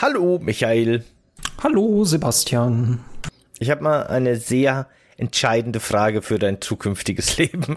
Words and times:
Hallo, 0.00 0.40
Michael. 0.42 1.04
Hallo, 1.62 2.04
Sebastian. 2.04 3.00
Ich 3.58 3.68
habe 3.68 3.82
mal 3.82 4.06
eine 4.06 4.36
sehr 4.36 4.88
entscheidende 5.18 5.78
Frage 5.78 6.22
für 6.22 6.38
dein 6.38 6.62
zukünftiges 6.62 7.36
Leben. 7.36 7.76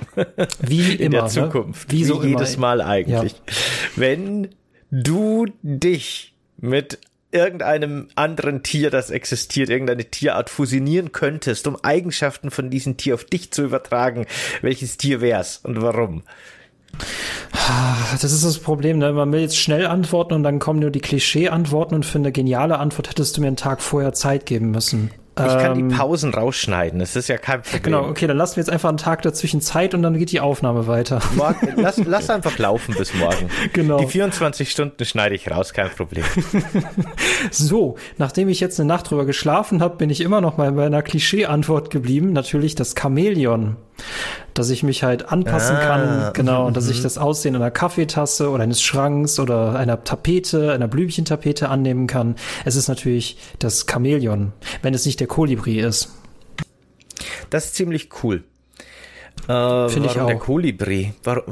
Wie 0.61 0.93
in 0.93 1.11
immer, 1.11 1.23
der 1.23 1.27
Zukunft. 1.27 1.91
Ne? 1.91 1.99
Wie, 1.99 2.05
so 2.05 2.23
Wie 2.23 2.29
jedes 2.29 2.55
immer. 2.55 2.77
Mal 2.77 2.81
eigentlich. 2.81 3.33
Ja. 3.33 3.53
Wenn 3.97 4.55
du 4.89 5.47
dich 5.63 6.33
mit 6.55 6.99
irgendeinem 7.33 8.07
anderen 8.15 8.63
Tier, 8.63 8.89
das 8.89 9.09
existiert, 9.09 9.69
irgendeine 9.69 10.05
Tierart 10.05 10.49
fusionieren 10.49 11.11
könntest, 11.11 11.67
um 11.67 11.75
Eigenschaften 11.83 12.51
von 12.51 12.70
diesem 12.70 12.95
Tier 12.95 13.15
auf 13.15 13.26
dich 13.26 13.51
zu 13.51 13.63
übertragen, 13.63 14.27
welches 14.62 14.95
Tier 14.95 15.20
wär's 15.20 15.57
und 15.57 15.81
warum? 15.81 16.23
Das 18.11 18.23
ist 18.23 18.43
das 18.43 18.59
Problem, 18.59 18.97
ne? 18.97 19.13
Man 19.13 19.31
will 19.31 19.41
jetzt 19.41 19.57
schnell 19.57 19.88
antworten 19.88 20.34
und 20.34 20.43
dann 20.43 20.59
kommen 20.59 20.79
nur 20.79 20.91
die 20.91 20.99
Klischee-Antworten 20.99 21.95
und 21.95 22.05
für 22.05 22.17
eine 22.17 22.31
geniale 22.31 22.77
Antwort 22.79 23.09
hättest 23.09 23.38
du 23.38 23.41
mir 23.41 23.47
einen 23.47 23.55
Tag 23.55 23.81
vorher 23.81 24.13
Zeit 24.13 24.45
geben 24.45 24.71
müssen. 24.71 25.11
Ich 25.35 25.41
kann 25.45 25.79
Ähm, 25.79 25.89
die 25.89 25.95
Pausen 25.95 26.31
rausschneiden, 26.31 26.99
das 26.99 27.15
ist 27.15 27.27
ja 27.27 27.37
kein 27.37 27.63
Problem. 27.63 27.81
Genau, 27.81 28.07
okay, 28.07 28.27
dann 28.27 28.37
lassen 28.37 28.57
wir 28.57 28.61
jetzt 28.61 28.70
einfach 28.70 28.89
einen 28.89 28.99
Tag 28.99 29.23
dazwischen 29.23 29.61
Zeit 29.61 29.95
und 29.95 30.03
dann 30.03 30.15
geht 30.15 30.31
die 30.31 30.39
Aufnahme 30.39 30.85
weiter. 30.85 31.21
Morgen, 31.35 31.73
lass, 31.77 31.98
lass 32.05 32.29
einfach 32.29 32.55
laufen 32.59 32.93
bis 32.95 33.15
morgen. 33.15 33.49
Genau. 33.73 33.98
Die 33.98 34.05
24 34.05 34.70
Stunden 34.70 35.03
schneide 35.05 35.34
ich 35.34 35.49
raus, 35.49 35.73
kein 35.73 35.89
Problem. 35.89 36.23
So, 37.51 37.95
nachdem 38.20 38.48
ich 38.49 38.59
jetzt 38.59 38.79
eine 38.79 38.87
Nacht 38.87 39.09
drüber 39.09 39.25
geschlafen 39.25 39.81
habe, 39.81 39.98
bin 39.98 40.09
ich 40.12 40.21
immer 40.21 40.39
noch 40.39 40.57
mal 40.57 40.71
bei 40.73 40.85
einer 40.85 41.01
Klischee-Antwort 41.01 41.89
geblieben. 41.89 42.31
Natürlich 42.34 42.75
das 42.75 42.93
Chamäleon. 42.99 43.75
Dass 44.54 44.70
ich 44.70 44.84
mich 44.84 45.04
halt 45.04 45.29
anpassen 45.29 45.76
Ah, 45.76 45.79
kann, 45.85 46.34
genau, 46.34 46.68
und 46.68 46.77
dass 46.77 46.85
mhm. 46.85 46.91
ich 46.91 47.01
das 47.01 47.18
Aussehen 47.18 47.55
einer 47.55 47.71
Kaffeetasse 47.71 48.49
oder 48.49 48.63
eines 48.63 48.81
Schranks 48.81 49.40
oder 49.40 49.76
einer 49.76 50.04
Tapete, 50.04 50.71
einer 50.73 50.87
Blümchentapete 50.87 51.70
annehmen 51.70 52.07
kann. 52.07 52.35
Es 52.65 52.76
ist 52.76 52.87
natürlich 52.87 53.37
das 53.59 53.85
Chamäleon, 53.90 54.53
wenn 54.81 54.93
es 54.93 55.05
nicht 55.05 55.20
der 55.20 55.27
Kolibri 55.27 55.79
ist. 55.79 56.09
Das 57.49 57.65
ist 57.65 57.76
ziemlich 57.76 58.09
cool. 58.23 58.43
Äh, 59.48 59.90
Finde 59.90 60.09
ich 60.09 60.15
warum 60.15 60.27
der 60.27 60.37
auch. 60.37 60.41
Kolibri? 60.41 61.13
Warum, 61.23 61.43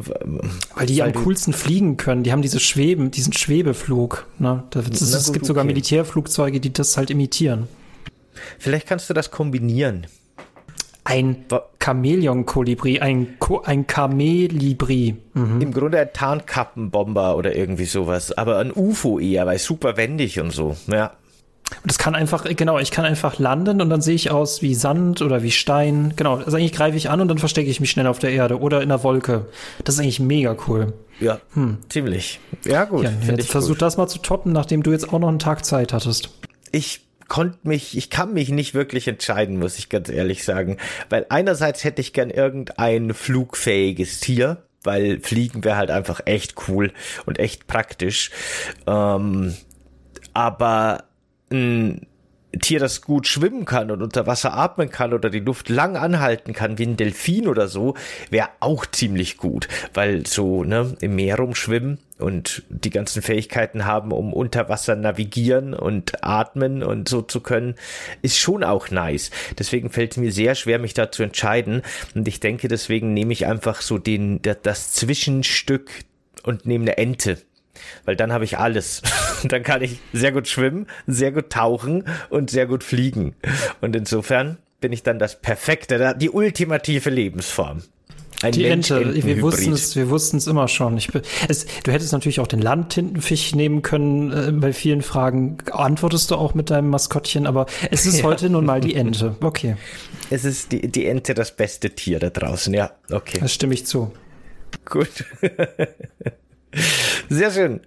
Weil 0.75 0.85
die 0.85 1.01
am 1.03 1.13
coolsten 1.13 1.53
fliegen 1.53 1.97
können. 1.97 2.23
Die 2.23 2.31
haben 2.31 2.41
diese 2.41 2.59
Schweben, 2.59 3.11
diesen 3.11 3.33
Schwebeflug. 3.33 4.27
Ne? 4.39 4.63
Das, 4.69 4.85
das, 4.89 5.01
es 5.01 5.25
gut, 5.25 5.33
gibt 5.33 5.45
sogar 5.45 5.63
okay. 5.63 5.73
Militärflugzeuge, 5.73 6.59
die 6.59 6.71
das 6.71 6.95
halt 6.97 7.09
imitieren. 7.09 7.67
vielleicht 8.59 8.87
kannst 8.87 9.09
du 9.09 9.13
das 9.13 9.31
kombinieren. 9.31 10.07
Ein 11.11 11.45
Chamäleon-Kolibri, 11.79 12.99
ein, 13.01 13.37
Ko 13.37 13.61
ein 13.61 13.85
Kamelibri. 13.85 15.17
Mhm. 15.33 15.61
Im 15.61 15.73
Grunde 15.73 15.99
ein 15.99 16.13
Tarnkappenbomber 16.13 17.35
oder 17.35 17.53
irgendwie 17.53 17.85
sowas, 17.85 18.31
aber 18.37 18.59
ein 18.59 18.71
UFO 18.71 19.19
eher, 19.19 19.45
weil 19.45 19.59
super 19.59 19.97
wendig 19.97 20.39
und 20.39 20.51
so. 20.51 20.77
Ja. 20.87 21.11
Und 21.83 21.89
das 21.89 21.97
kann 21.97 22.15
einfach, 22.15 22.45
genau, 22.55 22.79
ich 22.79 22.91
kann 22.91 23.05
einfach 23.05 23.39
landen 23.39 23.81
und 23.81 23.89
dann 23.89 24.01
sehe 24.01 24.15
ich 24.15 24.31
aus 24.31 24.61
wie 24.61 24.73
Sand 24.75 25.21
oder 25.21 25.41
wie 25.43 25.51
Stein. 25.51 26.13
Genau, 26.15 26.35
also 26.35 26.57
eigentlich 26.57 26.73
greife 26.73 26.97
ich 26.97 27.09
an 27.09 27.21
und 27.21 27.27
dann 27.27 27.37
verstecke 27.39 27.69
ich 27.69 27.79
mich 27.79 27.91
schnell 27.91 28.07
auf 28.07 28.19
der 28.19 28.31
Erde 28.31 28.59
oder 28.59 28.81
in 28.81 28.89
der 28.89 29.03
Wolke. 29.03 29.47
Das 29.83 29.95
ist 29.95 30.01
eigentlich 30.01 30.19
mega 30.19 30.55
cool. 30.67 30.93
Ja, 31.19 31.39
ziemlich. 31.89 32.39
Ja, 32.65 32.85
gut. 32.85 33.05
Hm. 33.05 33.17
Ja, 33.21 33.31
jetzt 33.31 33.45
ich 33.45 33.51
versuch 33.51 33.73
gut. 33.75 33.81
das 33.81 33.97
mal 33.97 34.07
zu 34.07 34.19
toppen, 34.19 34.51
nachdem 34.51 34.83
du 34.83 34.91
jetzt 34.91 35.11
auch 35.13 35.19
noch 35.19 35.29
einen 35.29 35.39
Tag 35.39 35.65
Zeit 35.65 35.93
hattest. 35.93 36.29
Ich 36.71 37.01
konnte 37.31 37.59
mich, 37.63 37.95
ich 37.95 38.09
kann 38.09 38.33
mich 38.33 38.49
nicht 38.49 38.73
wirklich 38.73 39.07
entscheiden, 39.07 39.57
muss 39.57 39.79
ich 39.79 39.87
ganz 39.87 40.09
ehrlich 40.09 40.43
sagen. 40.43 40.75
Weil 41.09 41.25
einerseits 41.29 41.85
hätte 41.85 42.01
ich 42.01 42.11
gern 42.11 42.29
irgendein 42.29 43.13
flugfähiges 43.13 44.19
Tier, 44.19 44.65
weil 44.83 45.21
Fliegen 45.21 45.63
wäre 45.63 45.77
halt 45.77 45.91
einfach 45.91 46.19
echt 46.25 46.55
cool 46.67 46.91
und 47.25 47.39
echt 47.39 47.67
praktisch. 47.67 48.31
Ähm, 48.85 49.55
aber 50.33 51.05
ein 51.49 52.05
Tier, 52.59 52.79
das 52.79 53.01
gut 53.01 53.27
schwimmen 53.27 53.65
kann 53.65 53.91
und 53.91 54.01
unter 54.01 54.27
Wasser 54.27 54.53
atmen 54.53 54.89
kann 54.89 55.13
oder 55.13 55.29
die 55.29 55.39
Luft 55.39 55.69
lang 55.69 55.95
anhalten 55.95 56.53
kann, 56.53 56.77
wie 56.77 56.85
ein 56.85 56.97
Delfin 56.97 57.47
oder 57.47 57.67
so, 57.67 57.95
wäre 58.29 58.49
auch 58.59 58.85
ziemlich 58.85 59.37
gut, 59.37 59.67
weil 59.93 60.25
so 60.27 60.63
ne, 60.63 60.95
im 60.99 61.15
Meer 61.15 61.37
rumschwimmen 61.37 61.99
und 62.19 62.63
die 62.69 62.89
ganzen 62.89 63.21
Fähigkeiten 63.21 63.85
haben, 63.85 64.11
um 64.11 64.33
unter 64.33 64.69
Wasser 64.69 64.95
navigieren 64.95 65.73
und 65.73 66.23
atmen 66.23 66.83
und 66.83 67.07
so 67.07 67.21
zu 67.21 67.39
können, 67.39 67.75
ist 68.21 68.37
schon 68.37 68.63
auch 68.63 68.91
nice. 68.91 69.31
Deswegen 69.57 69.89
fällt 69.89 70.11
es 70.11 70.17
mir 70.17 70.31
sehr 70.31 70.55
schwer, 70.55 70.77
mich 70.77 70.93
da 70.93 71.11
zu 71.11 71.23
entscheiden. 71.23 71.81
Und 72.15 72.27
ich 72.27 72.39
denke, 72.39 72.67
deswegen 72.67 73.13
nehme 73.13 73.33
ich 73.33 73.47
einfach 73.47 73.81
so 73.81 73.97
den 73.97 74.41
das 74.41 74.93
Zwischenstück 74.93 75.89
und 76.43 76.65
nehme 76.65 76.83
eine 76.83 76.97
Ente 76.97 77.37
weil 78.05 78.15
dann 78.15 78.31
habe 78.31 78.43
ich 78.43 78.57
alles. 78.57 79.01
dann 79.43 79.63
kann 79.63 79.81
ich 79.81 79.99
sehr 80.13 80.31
gut 80.31 80.47
schwimmen, 80.47 80.87
sehr 81.07 81.31
gut 81.31 81.49
tauchen 81.49 82.05
und 82.29 82.49
sehr 82.49 82.65
gut 82.65 82.83
fliegen. 82.83 83.35
Und 83.81 83.95
insofern 83.95 84.57
bin 84.79 84.91
ich 84.91 85.03
dann 85.03 85.19
das 85.19 85.39
perfekte, 85.39 86.15
die 86.17 86.29
ultimative 86.29 87.09
Lebensform. 87.09 87.83
Ein 88.43 88.53
Die 88.53 88.65
Ente, 88.65 89.23
wir 89.23 89.41
wussten 89.41 89.71
es, 89.71 89.95
wir 89.95 90.09
wussten 90.09 90.37
es 90.37 90.47
immer 90.47 90.67
schon. 90.67 90.97
Ich, 90.97 91.09
es, 91.47 91.67
du 91.83 91.91
hättest 91.91 92.11
natürlich 92.11 92.39
auch 92.39 92.47
den 92.47 92.61
Landtintenfisch 92.61 93.53
nehmen 93.53 93.83
können. 93.83 94.31
Äh, 94.31 94.51
bei 94.51 94.73
vielen 94.73 95.03
Fragen 95.03 95.57
antwortest 95.71 96.31
du 96.31 96.35
auch 96.35 96.55
mit 96.55 96.71
deinem 96.71 96.89
Maskottchen, 96.89 97.45
aber 97.45 97.67
es 97.91 98.07
ist 98.07 98.19
Ja. 98.19 98.23
heute 98.25 98.49
nun 98.49 98.65
mal 98.65 98.81
die 98.81 98.95
Ente. 98.95 99.35
Okay, 99.41 99.75
Es 100.31 100.43
ist 100.43 100.71
die, 100.71 100.87
die 100.87 101.05
Ente 101.05 101.35
das 101.35 101.55
beste 101.55 101.91
Tier 101.91 102.19
da 102.19 102.31
draußen. 102.31 102.73
Ja, 102.73 102.91
okay. 103.11 103.37
das 103.39 103.53
stimme 103.53 103.75
ich 103.75 103.85
zu. 103.85 104.11
Gut. 104.85 105.25
Sehr 107.29 107.51
schön. 107.51 107.81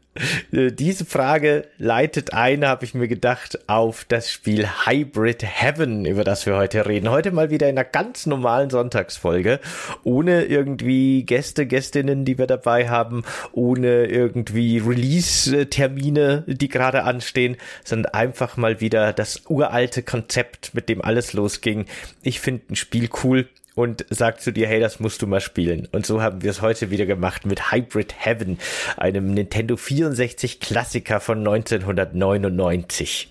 Äh, 0.52 0.72
Diese 0.72 1.04
Frage 1.04 1.66
leitet 1.78 2.32
ein, 2.32 2.66
habe 2.66 2.84
ich 2.84 2.94
mir 2.94 3.08
gedacht, 3.08 3.68
auf 3.68 4.04
das 4.04 4.30
Spiel 4.30 4.66
Hybrid 4.86 5.42
Heaven, 5.42 6.04
über 6.04 6.24
das 6.24 6.46
wir 6.46 6.56
heute 6.56 6.86
reden. 6.86 7.10
Heute 7.10 7.30
mal 7.30 7.50
wieder 7.50 7.68
in 7.68 7.78
einer 7.78 7.88
ganz 7.88 8.26
normalen 8.26 8.70
Sonntagsfolge, 8.70 9.60
ohne 10.02 10.44
irgendwie 10.44 11.24
Gäste, 11.24 11.66
Gästinnen, 11.66 12.24
die 12.24 12.38
wir 12.38 12.46
dabei 12.46 12.88
haben, 12.88 13.24
ohne 13.52 14.06
irgendwie 14.06 14.78
Release-Termine, 14.78 16.44
die 16.46 16.68
gerade 16.68 17.04
anstehen, 17.04 17.56
sondern 17.84 18.12
einfach 18.12 18.56
mal 18.56 18.80
wieder 18.80 19.12
das 19.12 19.42
uralte 19.48 20.02
Konzept, 20.02 20.74
mit 20.74 20.88
dem 20.88 21.02
alles 21.02 21.32
losging. 21.32 21.86
Ich 22.22 22.40
finde 22.40 22.64
ein 22.72 22.76
Spiel 22.76 23.08
cool 23.22 23.48
und 23.74 24.06
sagt 24.10 24.40
zu 24.40 24.52
dir, 24.52 24.66
hey, 24.66 24.80
das 24.80 25.00
musst 25.00 25.22
du 25.22 25.26
mal 25.26 25.40
spielen. 25.40 25.88
Und 25.92 26.06
so 26.06 26.22
haben 26.22 26.42
wir 26.42 26.50
es 26.50 26.62
heute 26.62 26.90
wieder 26.90 27.06
gemacht 27.06 27.46
mit 27.46 27.72
Hybrid 27.72 28.14
Heaven, 28.16 28.58
einem 28.96 29.34
Nintendo 29.34 29.76
64 29.76 30.60
Klassiker 30.60 31.20
von 31.20 31.38
1999. 31.38 33.30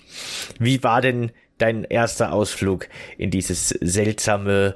Wie 0.60 0.84
war 0.84 1.02
denn 1.02 1.32
dein 1.58 1.84
erster 1.84 2.34
Ausflug 2.34 2.90
in 3.18 3.32
dieses 3.32 3.70
seltsame 3.70 4.76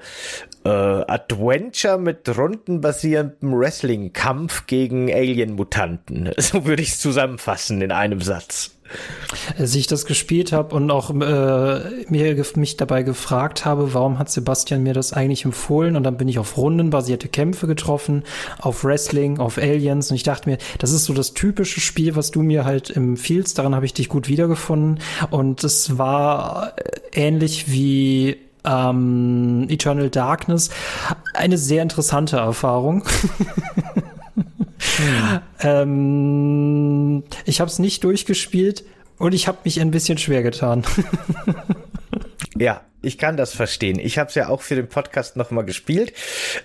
äh, 0.64 0.70
Adventure 0.70 1.98
mit 1.98 2.30
rundenbasierendem 2.38 3.54
Wrestling-Kampf 3.58 4.68
gegen 4.68 5.12
Alien-Mutanten? 5.12 6.32
So 6.38 6.66
würde 6.66 6.82
ich 6.82 6.90
es 6.90 7.00
zusammenfassen 7.00 7.82
in 7.82 7.92
einem 7.92 8.22
Satz. 8.22 8.77
Als 9.58 9.76
ich 9.76 9.88
das 9.88 10.06
gespielt 10.06 10.52
habe 10.52 10.76
und 10.76 10.90
auch 10.92 11.10
äh, 11.10 11.80
mir, 12.10 12.46
mich 12.56 12.78
dabei 12.78 13.04
gefragt 13.04 13.66
habe, 13.66 13.94
warum 13.94 14.20
hat 14.20 14.30
Sebastian 14.30 14.84
mir 14.84 14.94
das 14.94 15.14
eigentlich 15.14 15.46
empfohlen? 15.46 15.96
Und 15.96 16.04
dann 16.04 16.18
bin 16.18 16.28
ich 16.28 16.40
auf 16.40 16.58
rundenbasierte 16.58 17.28
Kämpfe 17.28 17.68
getroffen, 17.68 18.24
auf 18.60 18.84
Wrestling, 18.84 19.40
auf 19.40 19.58
Aliens. 19.58 20.10
Und 20.10 20.16
ich 20.16 20.24
dachte 20.24 20.50
mir, 20.50 20.58
das 20.80 20.92
ist 20.92 21.06
so 21.06 21.14
das 21.14 21.34
typische 21.34 21.82
Spiel, 21.82 22.16
was 22.16 22.32
du 22.32 22.42
mir 22.42 22.66
halt 22.66 22.96
empfiehlst, 22.96 23.58
daran 23.58 23.76
habe 23.76 23.86
ich 23.86 23.94
dich 23.94 24.10
gut 24.10 24.28
wiedergefunden. 24.28 25.00
Und 25.30 25.64
es 25.64 25.98
war 25.98 26.74
äh, 26.78 27.28
ähnlich 27.28 27.72
wie 27.72 28.38
ähm, 28.68 29.66
Eternal 29.70 30.10
Darkness 30.10 30.70
eine 31.34 31.58
sehr 31.58 31.82
interessante 31.82 32.38
Erfahrung. 32.38 33.04
Ähm, 35.60 37.24
ich 37.46 37.60
habe 37.60 37.70
es 37.70 37.80
nicht 37.80 38.04
durchgespielt 38.04 38.84
und 39.18 39.34
ich 39.34 39.48
habe 39.48 39.60
mich 39.64 39.80
ein 39.82 39.92
bisschen 39.92 40.18
schwer 40.18 40.44
getan. 40.44 40.84
Ja, 42.58 42.82
ich 43.02 43.18
kann 43.18 43.38
das 43.38 43.54
verstehen. 43.54 44.00
Ich 44.00 44.18
habe 44.18 44.30
es 44.30 44.36
ja 44.36 44.50
auch 44.50 44.62
für 44.62 44.76
den 44.76 44.90
Podcast 44.90 45.36
nochmal 45.36 45.66
gespielt. 45.66 46.14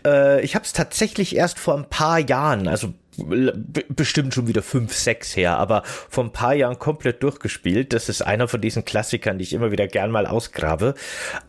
Äh, 0.05 0.43
ich 0.43 0.55
habe 0.55 0.65
es 0.65 0.73
tatsächlich 0.73 1.37
erst 1.37 1.59
vor 1.59 1.77
ein 1.77 1.89
paar 1.89 2.19
Jahren, 2.19 2.69
also 2.69 2.95
bestimmt 3.17 4.33
schon 4.33 4.49
wieder 4.49 4.63
fünf, 4.63 4.95
sechs 4.95 5.37
her, 5.37 5.59
aber 5.59 5.83
vor 5.85 6.25
ein 6.25 6.33
paar 6.33 6.55
Jahren 6.55 6.79
komplett 6.79 7.23
durchgespielt. 7.23 7.93
Das 7.93 8.09
ist 8.09 8.23
einer 8.23 8.49
von 8.49 8.61
diesen 8.61 8.85
Klassikern, 8.87 9.37
die 9.37 9.45
ich 9.45 9.53
immer 9.53 9.71
wieder 9.71 9.87
gern 9.87 10.11
mal 10.11 10.27
ausgrabe. 10.27 10.95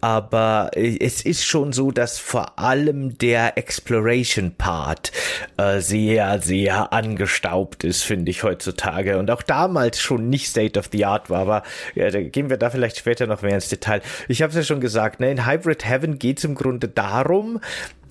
Aber 0.02 0.72
äh, 0.76 0.98
es 1.00 1.22
ist 1.22 1.46
schon 1.46 1.72
so, 1.72 1.92
dass 1.92 2.20
vor 2.20 2.60
allem 2.60 3.18
der 3.18 3.58
Exploration-Part 3.58 5.14
äh, 5.58 5.80
sehr, 5.80 6.42
sehr 6.42 6.92
angestaubt 6.92 7.86
ist, 7.86 8.04
finde 8.04 8.32
ich 8.32 8.44
heutzutage. 8.44 9.18
Und 9.18 9.32
auch 9.32 9.42
damals 9.42 10.02
schon 10.02 10.30
nicht 10.30 10.48
State 10.48 10.78
of 10.78 10.90
the 10.92 11.06
Art 11.06 11.30
war, 11.30 11.40
aber 11.40 11.64
ja, 11.96 12.10
da 12.10 12.22
gehen 12.22 12.50
wir 12.50 12.58
da 12.58 12.70
vielleicht 12.70 12.98
später 12.98 13.26
noch 13.26 13.42
mehr 13.42 13.56
ins 13.56 13.70
Detail. 13.70 14.02
Ich 14.28 14.42
habe 14.42 14.50
es 14.50 14.58
ja 14.58 14.64
schon 14.64 14.73
gesagt, 14.82 15.20
ne, 15.20 15.32
in 15.32 15.46
Hybrid 15.46 15.86
Heaven 15.86 16.20
geht 16.20 16.40
es 16.40 16.44
im 16.44 16.56
Grunde 16.56 16.88
darum, 16.88 17.60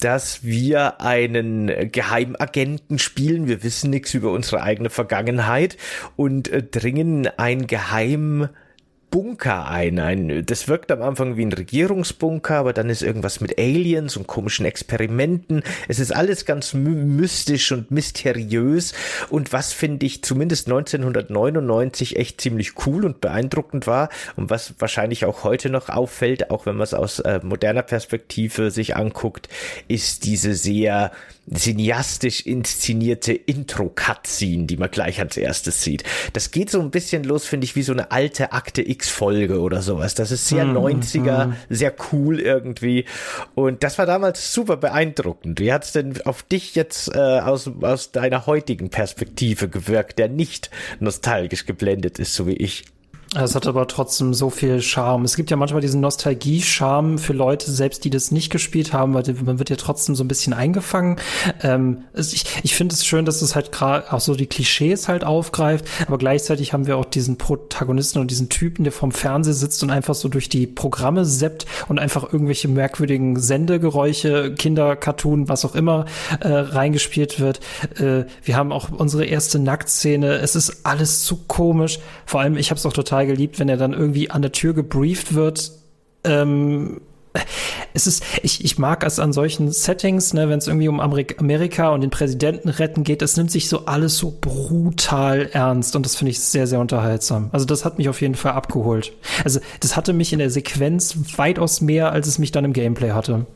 dass 0.01 0.43
wir 0.43 1.01
einen 1.01 1.91
Geheimagenten 1.93 2.99
spielen. 2.99 3.47
Wir 3.47 3.63
wissen 3.63 3.91
nichts 3.91 4.15
über 4.15 4.33
unsere 4.33 4.63
eigene 4.63 4.91
Vergangenheit 4.91 5.77
und 6.17 6.49
äh, 6.49 6.63
dringen 6.63 7.29
ein 7.37 7.67
Geheim 7.67 8.49
Bunker 9.13 9.69
ein. 9.69 9.99
ein. 10.01 10.45
Das 10.47 10.69
wirkt 10.69 10.91
am 10.91 11.03
Anfang 11.03 11.37
wie 11.37 11.45
ein 11.45 11.53
Regierungsbunker, 11.53 12.57
aber 12.57 12.73
dann 12.73 12.89
ist 12.89 13.03
irgendwas 13.03 13.43
mit 13.43 13.59
Aliens 13.59 14.17
und 14.17 14.27
komischen 14.27 14.65
Experimenten. 14.65 15.63
Es 15.87 15.99
ist 15.99 16.17
alles 16.17 16.47
ganz 16.47 16.73
mystisch 16.73 17.71
und 17.73 17.91
mysteriös. 17.91 18.95
Und 19.29 19.53
was 19.53 19.75
finde 19.75 20.07
ich 20.07 20.25
zumindest 20.25 20.67
1999 20.67 22.17
echt 22.17 22.41
ziemlich 22.41 22.87
cool 22.87 23.05
und 23.05 23.21
beeindruckend 23.21 23.87
war 23.87 24.09
und 24.37 24.49
was 24.49 24.75
wahrscheinlich 24.79 25.27
auch 25.27 25.45
heute 25.45 25.69
noch 25.69 25.91
auffällt, 25.91 26.51
auch 26.51 26.65
wenn 26.65 26.77
man 26.77 26.85
es 26.85 26.95
aus 26.95 27.21
äh, 27.21 27.41
moderner 27.43 27.83
Perspektive 27.83 28.71
sich 28.71 28.97
anguckt, 28.97 29.51
ist 29.89 30.25
diese 30.25 30.55
sehr 30.55 31.13
cineastisch 31.55 32.47
inszenierte 32.47 33.33
Intro-Cutscene, 33.33 34.67
die 34.67 34.77
man 34.77 34.91
gleich 34.91 35.21
als 35.21 35.37
erstes 35.37 35.83
sieht. 35.83 36.05
Das 36.33 36.51
geht 36.51 36.71
so 36.71 36.81
ein 36.81 36.91
bisschen 36.91 37.25
los, 37.25 37.45
finde 37.45 37.65
ich, 37.65 37.75
wie 37.75 37.83
so 37.83 37.93
eine 37.93 38.13
alte 38.13 38.53
Akte 38.53 38.81
X-Folge 39.03 39.61
oder 39.61 39.83
sowas. 39.83 40.15
Das 40.15 40.31
ist 40.31 40.47
sehr 40.47 40.65
mm, 40.65 40.77
90er, 40.77 41.47
mm. 41.47 41.55
sehr 41.71 41.93
cool 42.13 42.39
irgendwie. 42.39 43.05
Und 43.57 43.83
das 43.83 43.99
war 43.99 44.07
damals 44.07 44.55
super 44.55 44.77
beeindruckend. 44.77 45.59
Wie 45.59 45.73
hat's 45.73 45.91
denn 45.91 46.21
auf 46.25 46.45
dich 46.45 46.77
jetzt 46.77 47.13
äh, 47.15 47.19
aus, 47.19 47.69
aus 47.81 48.13
deiner 48.13 48.47
heutigen 48.47 48.91
Perspektive 48.91 49.69
gewirkt, 49.69 50.21
der 50.21 50.29
nicht 50.29 50.71
nostalgisch 51.01 51.67
geblendet 51.67 52.21
ist, 52.21 52.35
so 52.35 52.47
wie 52.47 52.57
ich? 52.57 52.85
Es 53.35 53.55
hat 53.55 53.67
aber 53.67 53.87
trotzdem 53.87 54.35
so 54.35 54.51
viel 54.51 54.83
Charme. 54.83 55.25
Es 55.25 55.37
gibt 55.37 55.51
ja 55.51 55.57
manchmal 55.57 55.81
diesen 55.81 56.03
Nostalgie-Charme 56.03 57.17
für 57.17 57.33
Leute, 57.33 57.71
selbst 57.71 58.05
die 58.05 58.11
das 58.11 58.31
nicht 58.31 58.51
gespielt 58.51 58.93
haben, 58.93 59.15
weil 59.15 59.25
man 59.43 59.59
wird 59.59 59.71
ja 59.71 59.77
trotzdem 59.77 60.15
so 60.15 60.23
ein 60.23 60.29
bisschen 60.29 60.53
eingefangen. 60.53 61.17
Ähm, 61.63 62.05
ich 62.15 62.45
ich 62.63 62.75
finde 62.75 62.95
es 62.95 63.07
schön, 63.07 63.25
dass 63.25 63.41
es 63.41 63.55
halt 63.55 63.73
gerade 63.73 64.13
auch 64.13 64.21
so 64.21 64.35
die 64.35 64.47
Klischees 64.47 65.09
halt 65.09 65.25
aufgreift, 65.25 65.87
aber 66.07 66.19
gleichzeitig 66.19 66.75
haben 66.75 66.87
wir 66.87 66.99
auch 66.99 67.07
diesen 67.07 67.39
Protagonisten 67.39 68.19
und 68.19 68.31
diesen 68.31 68.51
Typen, 68.51 68.85
der 68.85 68.93
vorm 68.93 69.13
Fernseher 69.13 69.55
sitzt 69.55 69.83
und 69.83 69.91
einfach 69.91 70.15
so 70.15 70.29
durch 70.29 70.51
die 70.51 70.67
Programme 70.67 71.25
seppt 71.25 71.65
und 71.89 71.99
einfach 71.99 72.31
irgendwelche 72.31 72.69
merkwürdigen 72.69 73.41
Sendegeräusche, 73.41 74.55
Kinder-Cartoon, 74.55 75.49
was 75.49 75.65
auch 75.65 75.75
immer, 75.75 76.05
äh, 76.41 76.49
reingespielt 76.49 77.41
wird. 77.41 77.61
Äh, 77.99 78.25
wir 78.45 78.57
haben 78.57 78.73
auch 78.73 78.91
unsere 78.91 79.25
erste 79.25 79.59
Nacktszene. 79.59 80.35
Es 80.35 80.55
ist 80.55 80.85
alles 80.85 81.25
zu 81.25 81.39
komisch. 81.47 81.99
Vor 82.27 82.43
allem, 82.43 82.59
ich 82.59 82.71
habe 82.71 82.79
es 82.79 82.85
auch 82.85 82.93
total 82.93 83.22
total 83.23 83.27
geliebt, 83.27 83.59
wenn 83.59 83.69
er 83.69 83.77
dann 83.77 83.93
irgendwie 83.93 84.31
an 84.31 84.43
der 84.43 84.53
Tür 84.53 84.75
gebrieft 84.75 85.35
wird. 85.35 85.73
Ähm, 86.25 87.01
es 87.95 88.07
ist, 88.07 88.23
ich, 88.43 88.63
ich 88.63 88.79
mag 88.79 89.05
es 89.05 89.19
an 89.19 89.33
solchen 89.33 89.73
Settings, 89.73 90.35
ne, 90.35 90.51
wenn 90.51 90.59
es 90.59 90.67
irgendwie 90.67 90.89
um 90.89 91.01
Amerika, 91.01 91.89
und 91.91 92.03
den 92.03 92.11
Präsidenten 92.11 92.69
retten 92.69 93.05
geht, 93.05 93.23
das 93.23 93.37
nimmt 93.39 93.51
sich 93.51 93.69
so 93.69 93.87
alles 93.87 94.19
so 94.19 94.37
brutal 94.39 95.49
ernst 95.53 95.97
und 95.97 96.05
das 96.05 96.17
finde 96.17 96.31
ich 96.31 96.41
sehr, 96.41 96.67
sehr 96.67 96.79
unterhaltsam. 96.79 97.49
Also 97.53 97.65
das 97.65 97.87
hat 97.87 97.97
mich 97.97 98.11
auf 98.11 98.21
jeden 98.21 98.35
Fall 98.35 98.53
abgeholt. 98.53 99.13
Also 99.45 99.61
das 99.81 99.97
hatte 99.97 100.13
mich 100.13 100.33
in 100.33 100.41
der 100.41 100.51
Sequenz 100.51 101.17
weitaus 101.37 101.81
mehr, 101.81 102.13
als 102.13 102.27
es 102.27 102.39
mich 102.39 102.53
dann 102.53 102.67
im 102.67 102.75
Gameplay 102.75 103.13
hatte. 103.13 103.47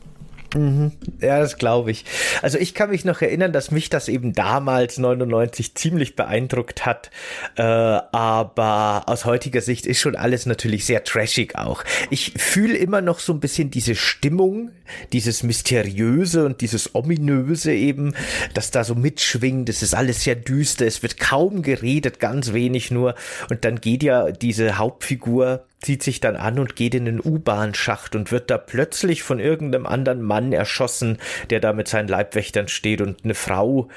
Mhm. 0.55 0.91
Ja, 1.19 1.39
das 1.39 1.57
glaube 1.57 1.91
ich. 1.91 2.05
Also 2.41 2.57
ich 2.57 2.73
kann 2.73 2.89
mich 2.89 3.05
noch 3.05 3.21
erinnern, 3.21 3.51
dass 3.51 3.71
mich 3.71 3.89
das 3.89 4.07
eben 4.07 4.33
damals 4.33 4.97
99 4.97 5.75
ziemlich 5.75 6.15
beeindruckt 6.15 6.85
hat. 6.85 7.11
Äh, 7.55 7.63
aber 7.63 9.03
aus 9.07 9.25
heutiger 9.25 9.61
Sicht 9.61 9.85
ist 9.85 9.99
schon 9.99 10.15
alles 10.15 10.45
natürlich 10.45 10.85
sehr 10.85 11.03
trashig 11.03 11.55
auch. 11.55 11.83
Ich 12.09 12.33
fühle 12.37 12.77
immer 12.77 13.01
noch 13.01 13.19
so 13.19 13.33
ein 13.33 13.39
bisschen 13.39 13.71
diese 13.71 13.95
Stimmung, 13.95 14.71
dieses 15.13 15.43
Mysteriöse 15.43 16.45
und 16.45 16.61
dieses 16.61 16.95
Ominöse 16.95 17.73
eben, 17.73 18.13
dass 18.53 18.71
da 18.71 18.83
so 18.83 18.95
mitschwingt. 18.95 19.69
Es 19.69 19.83
ist 19.83 19.95
alles 19.95 20.23
sehr 20.23 20.35
düster. 20.35 20.85
Es 20.85 21.03
wird 21.03 21.19
kaum 21.19 21.61
geredet, 21.61 22.19
ganz 22.19 22.53
wenig 22.53 22.91
nur. 22.91 23.15
Und 23.49 23.65
dann 23.65 23.81
geht 23.81 24.03
ja 24.03 24.31
diese 24.31 24.77
Hauptfigur 24.77 25.65
zieht 25.81 26.03
sich 26.03 26.19
dann 26.19 26.35
an 26.35 26.59
und 26.59 26.75
geht 26.75 26.95
in 26.95 27.05
den 27.05 27.19
U-Bahn-Schacht 27.23 28.15
und 28.15 28.31
wird 28.31 28.49
da 28.49 28.57
plötzlich 28.57 29.23
von 29.23 29.39
irgendeinem 29.39 29.85
anderen 29.85 30.21
Mann 30.21 30.51
erschossen, 30.51 31.17
der 31.49 31.59
da 31.59 31.73
mit 31.73 31.87
seinen 31.87 32.07
Leibwächtern 32.07 32.67
steht 32.67 33.01
und 33.01 33.23
eine 33.23 33.35
Frau, 33.35 33.87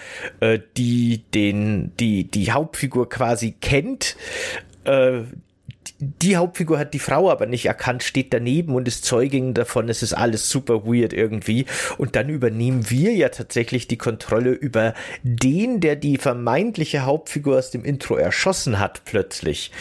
äh, 0.41 0.59
die 0.77 1.25
den, 1.35 1.93
die, 1.99 2.25
die 2.25 2.53
Hauptfigur 2.53 3.09
quasi 3.09 3.53
kennt, 3.61 4.17
äh, 4.85 5.23
die 6.00 6.37
Hauptfigur 6.37 6.79
hat 6.79 6.94
die 6.94 6.99
Frau 6.99 7.31
aber 7.31 7.47
nicht 7.47 7.67
erkannt, 7.67 8.03
steht 8.03 8.32
daneben 8.32 8.75
und 8.75 8.88
ist 8.88 9.05
Zeugin 9.05 9.53
davon. 9.55 9.88
Es 9.88 10.03
ist 10.03 10.15
alles 10.15 10.49
super 10.49 10.87
weird 10.87 11.12
irgendwie. 11.12 11.67
Und 11.99 12.17
dann 12.17 12.29
übernehmen 12.29 12.88
wir 12.91 13.12
ja 13.12 13.29
tatsächlich 13.29 13.87
die 13.87 13.99
Kontrolle 13.99 14.50
über 14.50 14.94
den, 15.23 15.81
der 15.81 15.97
die 15.97 16.17
vermeintliche 16.17 17.05
Hauptfigur 17.05 17.59
aus 17.59 17.71
dem 17.71 17.85
Intro 17.85 18.17
erschossen 18.17 18.79
hat, 18.79 19.03
plötzlich. 19.05 19.73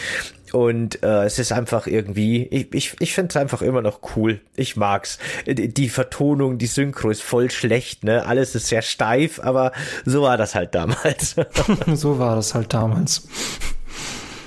Und 0.52 1.02
äh, 1.02 1.24
es 1.24 1.38
ist 1.38 1.52
einfach 1.52 1.86
irgendwie, 1.86 2.46
ich, 2.46 2.74
ich, 2.74 2.96
ich 2.98 3.14
finde 3.14 3.30
es 3.30 3.36
einfach 3.36 3.62
immer 3.62 3.82
noch 3.82 4.00
cool. 4.16 4.40
Ich 4.56 4.76
mag's. 4.76 5.18
Die 5.46 5.88
Vertonung, 5.88 6.58
die 6.58 6.66
Synchro 6.66 7.10
ist 7.10 7.22
voll 7.22 7.50
schlecht, 7.50 8.04
ne? 8.04 8.26
Alles 8.26 8.54
ist 8.54 8.66
sehr 8.66 8.82
steif, 8.82 9.40
aber 9.40 9.72
so 10.04 10.22
war 10.22 10.36
das 10.36 10.54
halt 10.54 10.74
damals. 10.74 11.36
so 11.94 12.18
war 12.18 12.36
das 12.36 12.54
halt 12.54 12.72
damals. 12.74 13.26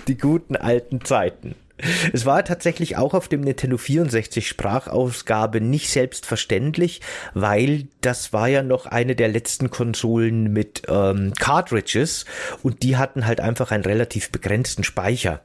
Die 0.07 0.17
guten 0.17 0.55
alten 0.55 1.03
Zeiten. 1.05 1.55
Es 2.13 2.25
war 2.25 2.43
tatsächlich 2.45 2.97
auch 2.97 3.13
auf 3.13 3.27
dem 3.27 3.41
Nintendo 3.41 3.77
64 3.77 4.47
Sprachausgabe 4.47 5.59
nicht 5.59 5.89
selbstverständlich, 5.89 7.01
weil 7.33 7.87
das 8.01 8.31
war 8.31 8.47
ja 8.47 8.63
noch 8.63 8.85
eine 8.85 9.15
der 9.15 9.27
letzten 9.27 9.69
Konsolen 9.69 10.53
mit 10.53 10.83
ähm, 10.87 11.33
Cartridges 11.37 12.25
und 12.61 12.83
die 12.83 12.95
hatten 12.95 13.25
halt 13.25 13.41
einfach 13.41 13.71
einen 13.71 13.83
relativ 13.83 14.31
begrenzten 14.31 14.83
Speicher. 14.83 15.41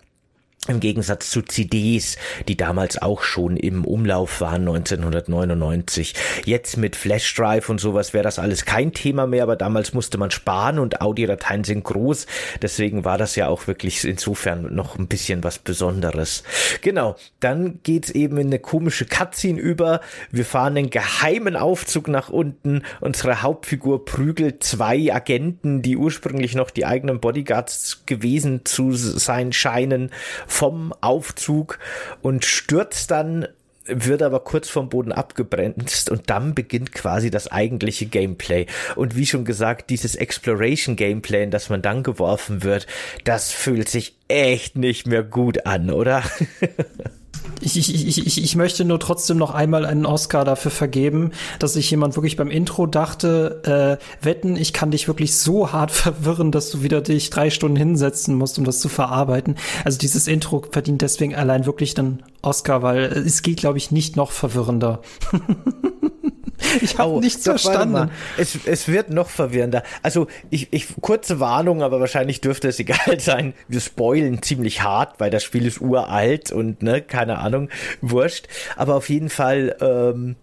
Im 0.68 0.80
Gegensatz 0.80 1.30
zu 1.30 1.40
CDs, 1.40 2.18
die 2.46 2.56
damals 2.56 3.00
auch 3.00 3.22
schon 3.22 3.56
im 3.56 3.86
Umlauf 3.86 4.42
waren 4.42 4.68
1999. 4.68 6.14
Jetzt 6.44 6.76
mit 6.76 6.94
Flashdrive 6.94 7.70
und 7.70 7.80
sowas 7.80 8.12
wäre 8.12 8.24
das 8.24 8.38
alles 8.38 8.66
kein 8.66 8.92
Thema 8.92 9.26
mehr, 9.26 9.44
aber 9.44 9.56
damals 9.56 9.94
musste 9.94 10.18
man 10.18 10.30
sparen 10.30 10.78
und 10.78 11.00
Audiodateien 11.00 11.64
sind 11.64 11.84
groß. 11.84 12.26
Deswegen 12.60 13.06
war 13.06 13.16
das 13.16 13.34
ja 13.34 13.48
auch 13.48 13.66
wirklich 13.66 14.04
insofern 14.04 14.74
noch 14.74 14.98
ein 14.98 15.08
bisschen 15.08 15.42
was 15.42 15.58
Besonderes. 15.58 16.42
Genau, 16.82 17.16
dann 17.40 17.80
geht's 17.82 18.10
eben 18.10 18.36
in 18.36 18.48
eine 18.48 18.58
komische 18.58 19.06
Cutscene 19.06 19.58
über. 19.58 20.02
Wir 20.30 20.44
fahren 20.44 20.76
einen 20.76 20.90
geheimen 20.90 21.56
Aufzug 21.56 22.08
nach 22.08 22.28
unten. 22.28 22.82
Unsere 23.00 23.40
Hauptfigur 23.40 24.04
prügelt 24.04 24.62
zwei 24.62 25.14
Agenten, 25.14 25.80
die 25.80 25.96
ursprünglich 25.96 26.54
noch 26.54 26.70
die 26.70 26.84
eigenen 26.84 27.20
Bodyguards 27.20 28.02
gewesen 28.04 28.66
zu 28.66 28.92
sein 28.92 29.54
scheinen 29.54 30.10
vom 30.58 30.92
Aufzug 31.00 31.78
und 32.20 32.44
stürzt 32.44 33.12
dann 33.12 33.46
wird 33.86 34.22
aber 34.22 34.40
kurz 34.40 34.68
vom 34.68 34.88
Boden 34.88 35.12
abgebremst 35.12 36.10
und 36.10 36.28
dann 36.30 36.52
beginnt 36.52 36.92
quasi 36.92 37.30
das 37.30 37.50
eigentliche 37.52 38.06
Gameplay. 38.06 38.66
Und 38.96 39.14
wie 39.14 39.24
schon 39.24 39.44
gesagt, 39.44 39.88
dieses 39.88 40.16
Exploration 40.16 40.96
Gameplay, 40.96 41.44
in 41.44 41.52
das 41.52 41.70
man 41.70 41.80
dann 41.80 42.02
geworfen 42.02 42.64
wird, 42.64 42.88
das 43.22 43.52
fühlt 43.52 43.88
sich 43.88 44.16
echt 44.26 44.76
nicht 44.76 45.06
mehr 45.06 45.22
gut 45.22 45.64
an, 45.64 45.90
oder? 45.90 46.24
Ich, 47.60 47.76
ich, 47.76 48.18
ich, 48.26 48.42
ich 48.42 48.56
möchte 48.56 48.84
nur 48.84 49.00
trotzdem 49.00 49.36
noch 49.36 49.52
einmal 49.52 49.84
einen 49.84 50.06
Oscar 50.06 50.44
dafür 50.44 50.70
vergeben, 50.70 51.32
dass 51.58 51.74
sich 51.74 51.90
jemand 51.90 52.16
wirklich 52.16 52.36
beim 52.36 52.50
Intro 52.50 52.86
dachte, 52.86 53.98
äh, 54.00 54.24
wetten, 54.24 54.56
ich 54.56 54.72
kann 54.72 54.90
dich 54.90 55.08
wirklich 55.08 55.36
so 55.36 55.72
hart 55.72 55.90
verwirren, 55.92 56.52
dass 56.52 56.70
du 56.70 56.82
wieder 56.82 57.00
dich 57.00 57.30
drei 57.30 57.50
Stunden 57.50 57.76
hinsetzen 57.76 58.34
musst, 58.34 58.58
um 58.58 58.64
das 58.64 58.80
zu 58.80 58.88
verarbeiten. 58.88 59.56
Also 59.84 59.98
dieses 59.98 60.26
Intro 60.28 60.64
verdient 60.70 61.02
deswegen 61.02 61.34
allein 61.34 61.66
wirklich 61.66 61.94
den 61.94 62.22
Oscar, 62.42 62.82
weil 62.82 63.04
es 63.04 63.42
geht, 63.42 63.58
glaube 63.58 63.78
ich, 63.78 63.90
nicht 63.90 64.16
noch 64.16 64.30
verwirrender. 64.30 65.00
Ich 66.82 66.98
habe 66.98 67.12
oh, 67.12 67.20
nichts 67.20 67.44
doch, 67.44 67.52
verstanden. 67.52 68.10
Es, 68.36 68.58
es 68.66 68.88
wird 68.88 69.10
noch 69.10 69.28
verwirrender. 69.28 69.82
Also 70.02 70.26
ich, 70.50 70.68
ich 70.72 70.86
kurze 71.00 71.40
Warnung, 71.40 71.82
aber 71.82 72.00
wahrscheinlich 72.00 72.40
dürfte 72.40 72.68
es 72.68 72.78
egal 72.78 73.18
sein. 73.20 73.54
Wir 73.68 73.80
spoilen 73.80 74.42
ziemlich 74.42 74.82
hart, 74.82 75.18
weil 75.18 75.30
das 75.30 75.44
Spiel 75.44 75.66
ist 75.66 75.80
uralt 75.80 76.52
und 76.52 76.82
ne, 76.82 77.00
keine 77.02 77.38
Ahnung, 77.38 77.68
wurscht. 78.00 78.48
Aber 78.76 78.96
auf 78.96 79.08
jeden 79.08 79.30
Fall 79.30 79.76
ähm, 79.80 80.36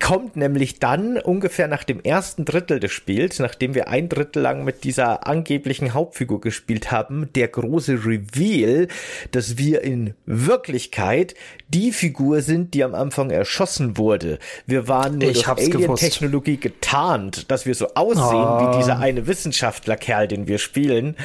kommt 0.00 0.36
nämlich 0.36 0.78
dann 0.78 1.18
ungefähr 1.18 1.68
nach 1.68 1.84
dem 1.84 2.00
ersten 2.02 2.44
Drittel 2.44 2.80
des 2.80 2.92
Spiels, 2.92 3.38
nachdem 3.38 3.74
wir 3.74 3.88
ein 3.88 4.08
Drittel 4.08 4.42
lang 4.42 4.64
mit 4.64 4.84
dieser 4.84 5.26
angeblichen 5.26 5.94
Hauptfigur 5.94 6.40
gespielt 6.40 6.90
haben, 6.90 7.28
der 7.34 7.48
große 7.48 8.04
Reveal, 8.04 8.88
dass 9.30 9.58
wir 9.58 9.82
in 9.82 10.14
Wirklichkeit 10.26 11.34
die 11.68 11.92
Figur 11.92 12.42
sind, 12.42 12.74
die 12.74 12.84
am 12.84 12.94
Anfang 12.94 13.30
erschossen 13.30 13.96
wurde. 13.98 14.38
Wir 14.66 14.88
waren 14.88 15.18
nur 15.18 15.30
ich 15.30 15.42
durch 15.42 15.74
Alien-Technologie 15.74 16.58
getarnt, 16.58 17.50
dass 17.50 17.66
wir 17.66 17.74
so 17.74 17.94
aussehen 17.94 18.22
oh. 18.24 18.72
wie 18.72 18.78
dieser 18.78 18.98
eine 18.98 19.26
Wissenschaftlerkerl, 19.26 20.28
den 20.28 20.46
wir 20.46 20.58
spielen. 20.58 21.16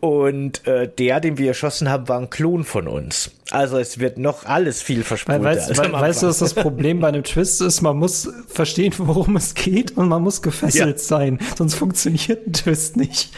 Und 0.00 0.66
äh, 0.66 0.88
der, 0.88 1.20
den 1.20 1.38
wir 1.38 1.48
erschossen 1.48 1.88
haben, 1.88 2.08
war 2.08 2.18
ein 2.18 2.30
Klon 2.30 2.64
von 2.64 2.88
uns. 2.88 3.32
Also 3.50 3.78
es 3.78 3.98
wird 3.98 4.16
noch 4.16 4.44
alles 4.44 4.80
viel 4.80 5.02
verspätet. 5.02 5.42
Weißt, 5.42 5.70
we 5.70 5.92
weißt 5.92 6.22
du, 6.22 6.28
was 6.28 6.38
das 6.38 6.54
Problem 6.54 7.00
bei 7.00 7.08
einem 7.08 7.24
Twist 7.24 7.60
ist? 7.60 7.80
Man 7.80 7.96
muss 7.96 8.28
verstehen, 8.46 8.94
worum 8.98 9.36
es 9.36 9.54
geht 9.54 9.96
und 9.96 10.08
man 10.08 10.22
muss 10.22 10.40
gefesselt 10.40 10.98
ja. 10.98 11.02
sein. 11.02 11.38
Sonst 11.56 11.74
funktioniert 11.74 12.46
ein 12.46 12.52
Twist 12.52 12.96
nicht. 12.96 13.30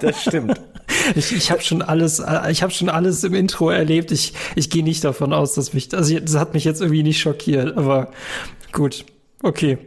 Das 0.00 0.22
stimmt. 0.22 0.60
Ich, 1.14 1.32
ich 1.32 1.50
habe 1.50 1.60
schon 1.60 1.82
alles, 1.82 2.22
ich 2.50 2.62
habe 2.62 2.72
schon 2.72 2.88
alles 2.88 3.22
im 3.22 3.34
Intro 3.34 3.68
erlebt. 3.68 4.10
Ich, 4.10 4.32
ich 4.56 4.70
gehe 4.70 4.82
nicht 4.82 5.04
davon 5.04 5.34
aus, 5.34 5.54
dass 5.54 5.74
mich, 5.74 5.94
also 5.94 6.18
das 6.18 6.36
hat 6.36 6.54
mich 6.54 6.64
jetzt 6.64 6.80
irgendwie 6.80 7.02
nicht 7.02 7.20
schockiert, 7.20 7.76
aber 7.76 8.10
gut. 8.72 9.04
Okay. 9.42 9.78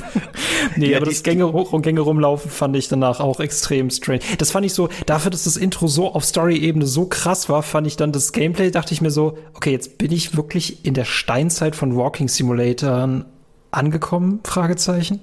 nee, 0.76 0.90
ja, 0.90 0.98
aber 0.98 1.06
das 1.06 1.24
Gänge 1.24 1.52
hoch 1.52 1.72
und 1.72 1.82
Gänge 1.82 2.02
rumlaufen 2.02 2.50
fand 2.50 2.76
ich 2.76 2.86
danach 2.86 3.18
auch 3.18 3.40
extrem 3.40 3.90
strange. 3.90 4.20
Das 4.38 4.52
fand 4.52 4.64
ich 4.64 4.74
so, 4.74 4.88
dafür, 5.06 5.32
dass 5.32 5.44
das 5.44 5.56
Intro 5.56 5.88
so 5.88 6.12
auf 6.12 6.24
Story-Ebene 6.24 6.86
so 6.86 7.06
krass 7.06 7.48
war, 7.48 7.64
fand 7.64 7.88
ich 7.88 7.96
dann 7.96 8.12
das 8.12 8.32
Gameplay, 8.32 8.70
dachte 8.70 8.94
ich 8.94 9.00
mir 9.00 9.10
so, 9.10 9.38
okay, 9.54 9.72
jetzt 9.72 9.98
bin 9.98 10.12
ich 10.12 10.36
wirklich 10.36 10.84
in 10.84 10.94
der 10.94 11.04
Steinzeit 11.04 11.74
von 11.74 11.96
Walking 11.96 12.28
Simulatoren 12.28 13.24
angekommen? 13.72 14.38
Fragezeichen. 14.44 15.20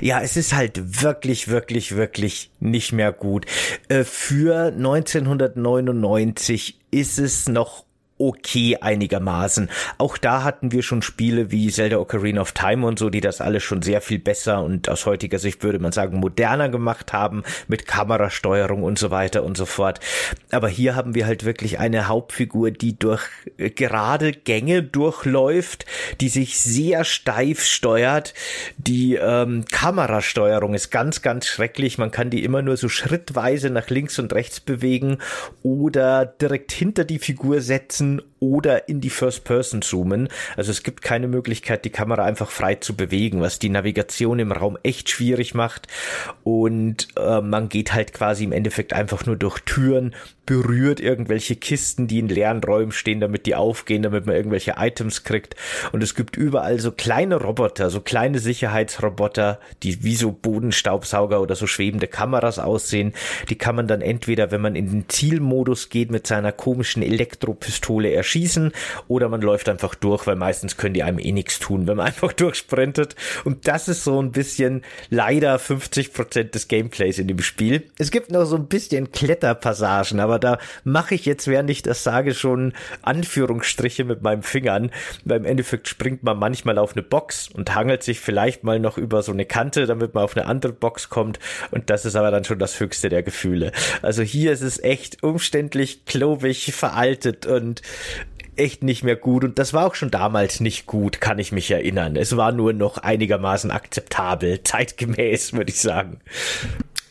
Ja, 0.00 0.20
es 0.20 0.36
ist 0.36 0.54
halt 0.54 1.02
wirklich, 1.02 1.48
wirklich, 1.48 1.96
wirklich 1.96 2.52
nicht 2.60 2.92
mehr 2.92 3.10
gut. 3.12 3.46
Äh, 3.88 4.04
für 4.04 4.66
1999 4.66 6.78
ist 6.90 7.18
es 7.18 7.48
noch 7.48 7.85
okay 8.18 8.78
einigermaßen. 8.80 9.68
Auch 9.98 10.16
da 10.16 10.42
hatten 10.42 10.72
wir 10.72 10.82
schon 10.82 11.02
Spiele 11.02 11.50
wie 11.50 11.70
Zelda 11.70 11.98
Ocarina 11.98 12.40
of 12.40 12.52
Time 12.52 12.86
und 12.86 12.98
so, 12.98 13.10
die 13.10 13.20
das 13.20 13.40
alles 13.40 13.62
schon 13.62 13.82
sehr 13.82 14.00
viel 14.00 14.18
besser 14.18 14.62
und 14.62 14.88
aus 14.88 15.06
heutiger 15.06 15.38
Sicht 15.38 15.62
würde 15.62 15.78
man 15.78 15.92
sagen 15.92 16.18
moderner 16.18 16.68
gemacht 16.68 17.12
haben 17.12 17.42
mit 17.68 17.86
Kamerasteuerung 17.86 18.82
und 18.82 18.98
so 18.98 19.10
weiter 19.10 19.44
und 19.44 19.56
so 19.56 19.66
fort. 19.66 20.00
Aber 20.50 20.68
hier 20.68 20.96
haben 20.96 21.14
wir 21.14 21.26
halt 21.26 21.44
wirklich 21.44 21.78
eine 21.78 22.08
Hauptfigur, 22.08 22.70
die 22.70 22.98
durch 22.98 23.22
äh, 23.58 23.70
gerade 23.70 24.32
Gänge 24.32 24.82
durchläuft, 24.82 25.84
die 26.20 26.28
sich 26.28 26.58
sehr 26.58 27.04
steif 27.04 27.64
steuert. 27.64 28.32
Die 28.78 29.16
ähm, 29.16 29.64
Kamerasteuerung 29.70 30.74
ist 30.74 30.90
ganz, 30.90 31.20
ganz 31.20 31.46
schrecklich. 31.46 31.98
Man 31.98 32.10
kann 32.10 32.30
die 32.30 32.44
immer 32.44 32.62
nur 32.62 32.76
so 32.76 32.88
schrittweise 32.88 33.70
nach 33.70 33.90
links 33.90 34.18
und 34.18 34.32
rechts 34.32 34.60
bewegen 34.60 35.18
oder 35.62 36.24
direkt 36.24 36.72
hinter 36.72 37.04
die 37.04 37.18
Figur 37.18 37.60
setzen 37.60 38.05
setzen 38.06 38.22
oder 38.38 38.88
in 38.88 39.00
die 39.00 39.10
First 39.10 39.44
Person 39.44 39.82
zoomen. 39.82 40.28
Also 40.56 40.70
es 40.70 40.82
gibt 40.82 41.02
keine 41.02 41.26
Möglichkeit, 41.26 41.84
die 41.84 41.90
Kamera 41.90 42.24
einfach 42.24 42.50
frei 42.50 42.76
zu 42.76 42.94
bewegen, 42.94 43.40
was 43.40 43.58
die 43.58 43.70
Navigation 43.70 44.38
im 44.38 44.52
Raum 44.52 44.78
echt 44.82 45.08
schwierig 45.10 45.54
macht. 45.54 45.88
Und 46.44 47.08
äh, 47.16 47.40
man 47.40 47.68
geht 47.68 47.94
halt 47.94 48.12
quasi 48.12 48.44
im 48.44 48.52
Endeffekt 48.52 48.92
einfach 48.92 49.26
nur 49.26 49.36
durch 49.36 49.60
Türen, 49.60 50.14
berührt 50.46 51.00
irgendwelche 51.00 51.56
Kisten, 51.56 52.06
die 52.06 52.20
in 52.20 52.28
leeren 52.28 52.62
Räumen 52.62 52.92
stehen, 52.92 53.20
damit 53.20 53.46
die 53.46 53.54
aufgehen, 53.54 54.02
damit 54.02 54.26
man 54.26 54.36
irgendwelche 54.36 54.74
Items 54.78 55.24
kriegt. 55.24 55.56
Und 55.92 56.02
es 56.02 56.14
gibt 56.14 56.36
überall 56.36 56.78
so 56.78 56.92
kleine 56.92 57.36
Roboter, 57.36 57.90
so 57.90 58.00
kleine 58.00 58.38
Sicherheitsroboter, 58.38 59.58
die 59.82 60.04
wie 60.04 60.16
so 60.16 60.32
Bodenstaubsauger 60.32 61.40
oder 61.40 61.56
so 61.56 61.66
schwebende 61.66 62.06
Kameras 62.06 62.58
aussehen. 62.58 63.12
Die 63.48 63.56
kann 63.56 63.76
man 63.76 63.88
dann 63.88 64.00
entweder, 64.00 64.50
wenn 64.50 64.60
man 64.60 64.76
in 64.76 64.90
den 64.90 65.08
Zielmodus 65.08 65.88
geht, 65.88 66.10
mit 66.10 66.26
seiner 66.26 66.52
komischen 66.52 67.02
Elektropistole 67.02 68.12
erschießen 68.12 68.72
oder 69.08 69.28
man 69.28 69.42
läuft 69.42 69.68
einfach 69.68 69.94
durch, 69.94 70.26
weil 70.26 70.36
meistens 70.36 70.76
können 70.76 70.94
die 70.94 71.02
einem 71.02 71.18
eh 71.18 71.32
nichts 71.32 71.58
tun, 71.58 71.86
wenn 71.86 71.96
man 71.96 72.06
einfach 72.16 72.32
durchsprintet. 72.32 73.16
Und 73.44 73.66
das 73.66 73.88
ist 73.88 74.04
so 74.04 74.20
ein 74.22 74.32
bisschen 74.32 74.82
leider 75.10 75.58
50 75.58 76.12
Prozent 76.12 76.54
des 76.54 76.68
Gameplays 76.68 77.18
in 77.18 77.28
dem 77.28 77.40
Spiel. 77.40 77.88
Es 77.98 78.10
gibt 78.10 78.30
noch 78.30 78.44
so 78.44 78.56
ein 78.56 78.66
bisschen 78.66 79.10
Kletterpassagen, 79.10 80.20
aber 80.20 80.35
aber 80.36 80.38
da 80.38 80.58
mache 80.84 81.14
ich 81.14 81.24
jetzt, 81.24 81.48
während 81.48 81.70
ich 81.70 81.82
das 81.82 82.04
sage, 82.04 82.34
schon 82.34 82.74
Anführungsstriche 83.02 84.04
mit 84.04 84.22
meinem 84.22 84.42
Fingern. 84.42 84.90
Weil 85.24 85.38
im 85.38 85.44
Endeffekt 85.46 85.88
springt 85.88 86.22
man 86.22 86.38
manchmal 86.38 86.78
auf 86.78 86.92
eine 86.92 87.02
Box 87.02 87.48
und 87.48 87.74
hangelt 87.74 88.02
sich 88.02 88.20
vielleicht 88.20 88.64
mal 88.64 88.78
noch 88.78 88.98
über 88.98 89.22
so 89.22 89.32
eine 89.32 89.46
Kante, 89.46 89.86
damit 89.86 90.14
man 90.14 90.24
auf 90.24 90.36
eine 90.36 90.46
andere 90.46 90.72
Box 90.72 91.08
kommt. 91.08 91.38
Und 91.70 91.88
das 91.88 92.04
ist 92.04 92.16
aber 92.16 92.30
dann 92.30 92.44
schon 92.44 92.58
das 92.58 92.78
höchste 92.78 93.08
der 93.08 93.22
Gefühle. 93.22 93.72
Also 94.02 94.22
hier 94.22 94.52
ist 94.52 94.62
es 94.62 94.78
echt 94.78 95.22
umständlich, 95.22 96.04
klobig, 96.04 96.74
veraltet 96.74 97.46
und 97.46 97.80
echt 98.56 98.82
nicht 98.82 99.04
mehr 99.04 99.16
gut 99.16 99.44
und 99.44 99.58
das 99.58 99.74
war 99.74 99.86
auch 99.86 99.94
schon 99.94 100.10
damals 100.10 100.60
nicht 100.60 100.86
gut, 100.86 101.20
kann 101.20 101.38
ich 101.38 101.52
mich 101.52 101.70
erinnern. 101.70 102.16
Es 102.16 102.36
war 102.36 102.52
nur 102.52 102.72
noch 102.72 102.98
einigermaßen 102.98 103.70
akzeptabel, 103.70 104.62
zeitgemäß, 104.62 105.52
würde 105.52 105.70
ich 105.70 105.80
sagen. 105.80 106.20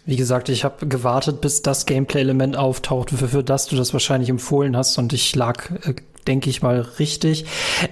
Wie 0.06 0.16
gesagt, 0.16 0.50
ich 0.50 0.64
habe 0.64 0.88
gewartet, 0.88 1.42
bis 1.42 1.62
das 1.62 1.86
Gameplay-Element 1.86 2.58
auftaucht, 2.58 3.10
für, 3.10 3.28
für 3.28 3.44
das 3.44 3.68
du 3.68 3.76
das 3.76 3.94
wahrscheinlich 3.94 4.30
empfohlen 4.30 4.78
hast 4.78 4.98
und 4.98 5.14
ich 5.14 5.36
lag 5.36 5.72
äh, 5.84 5.96
denke 6.28 6.50
ich 6.50 6.62
mal, 6.62 6.82
richtig. 7.00 7.46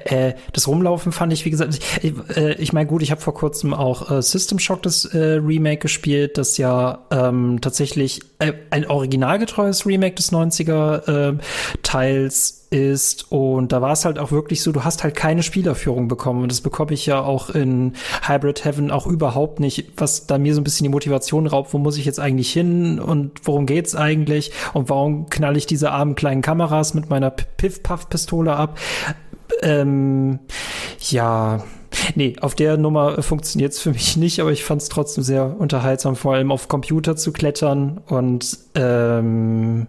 Äh, 0.05 0.33
das 0.53 0.67
Rumlaufen 0.67 1.11
fand 1.11 1.33
ich, 1.33 1.45
wie 1.45 1.49
gesagt, 1.49 1.79
ich, 2.01 2.13
äh, 2.35 2.53
ich 2.55 2.73
meine, 2.73 2.87
gut, 2.87 3.01
ich 3.01 3.11
habe 3.11 3.21
vor 3.21 3.33
kurzem 3.33 3.73
auch 3.73 4.09
äh, 4.09 4.21
System 4.21 4.59
Shock 4.59 4.83
das 4.83 5.05
äh, 5.05 5.17
Remake 5.17 5.79
gespielt, 5.79 6.37
das 6.37 6.57
ja 6.57 7.05
ähm, 7.11 7.59
tatsächlich 7.61 8.21
äh, 8.39 8.53
ein 8.69 8.87
originalgetreues 8.87 9.85
Remake 9.85 10.15
des 10.15 10.31
90er 10.31 11.33
äh, 11.33 11.37
Teils 11.83 12.62
ist. 12.73 13.31
Und 13.31 13.71
da 13.71 13.81
war 13.81 13.91
es 13.91 14.03
halt 14.03 14.17
auch 14.17 14.31
wirklich 14.31 14.63
so, 14.63 14.71
du 14.71 14.83
hast 14.83 15.03
halt 15.03 15.15
keine 15.15 15.43
Spielerführung 15.43 16.07
bekommen. 16.07 16.41
Und 16.41 16.51
das 16.51 16.61
bekomme 16.61 16.93
ich 16.93 17.05
ja 17.05 17.21
auch 17.21 17.51
in 17.51 17.93
Hybrid 18.27 18.65
Heaven 18.65 18.91
auch 18.91 19.05
überhaupt 19.05 19.59
nicht, 19.59 19.93
was 19.97 20.25
da 20.25 20.37
mir 20.37 20.55
so 20.55 20.61
ein 20.61 20.63
bisschen 20.63 20.85
die 20.85 20.89
Motivation 20.89 21.45
raubt, 21.45 21.73
wo 21.73 21.77
muss 21.77 21.97
ich 21.97 22.05
jetzt 22.05 22.19
eigentlich 22.19 22.51
hin 22.51 22.99
und 22.99 23.31
worum 23.43 23.67
geht's 23.67 23.95
eigentlich? 23.95 24.51
Und 24.73 24.89
warum 24.89 25.29
knall 25.29 25.55
ich 25.55 25.67
diese 25.67 25.91
armen 25.91 26.15
kleinen 26.15 26.41
Kameras 26.41 26.95
mit 26.95 27.09
meiner 27.09 27.29
Piff-Puff-Pistole 27.29 28.55
ab? 28.55 28.79
Ähm, 29.61 30.39
ja, 30.99 31.63
Nee, 32.15 32.35
auf 32.41 32.55
der 32.55 32.77
Nummer 32.77 33.21
funktioniert 33.21 33.73
es 33.73 33.79
für 33.79 33.91
mich 33.91 34.17
nicht, 34.17 34.39
aber 34.39 34.51
ich 34.51 34.63
fand 34.63 34.81
es 34.81 34.89
trotzdem 34.89 35.23
sehr 35.23 35.55
unterhaltsam, 35.59 36.15
vor 36.15 36.33
allem 36.33 36.51
auf 36.51 36.67
Computer 36.67 37.15
zu 37.15 37.31
klettern. 37.31 38.01
Und 38.07 38.57
ähm, 38.75 39.87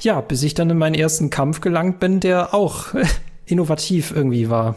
ja, 0.00 0.20
bis 0.20 0.42
ich 0.42 0.54
dann 0.54 0.70
in 0.70 0.78
meinen 0.78 0.94
ersten 0.94 1.30
Kampf 1.30 1.60
gelangt 1.60 2.00
bin, 2.00 2.20
der 2.20 2.54
auch 2.54 2.86
innovativ 3.46 4.12
irgendwie 4.14 4.48
war. 4.48 4.76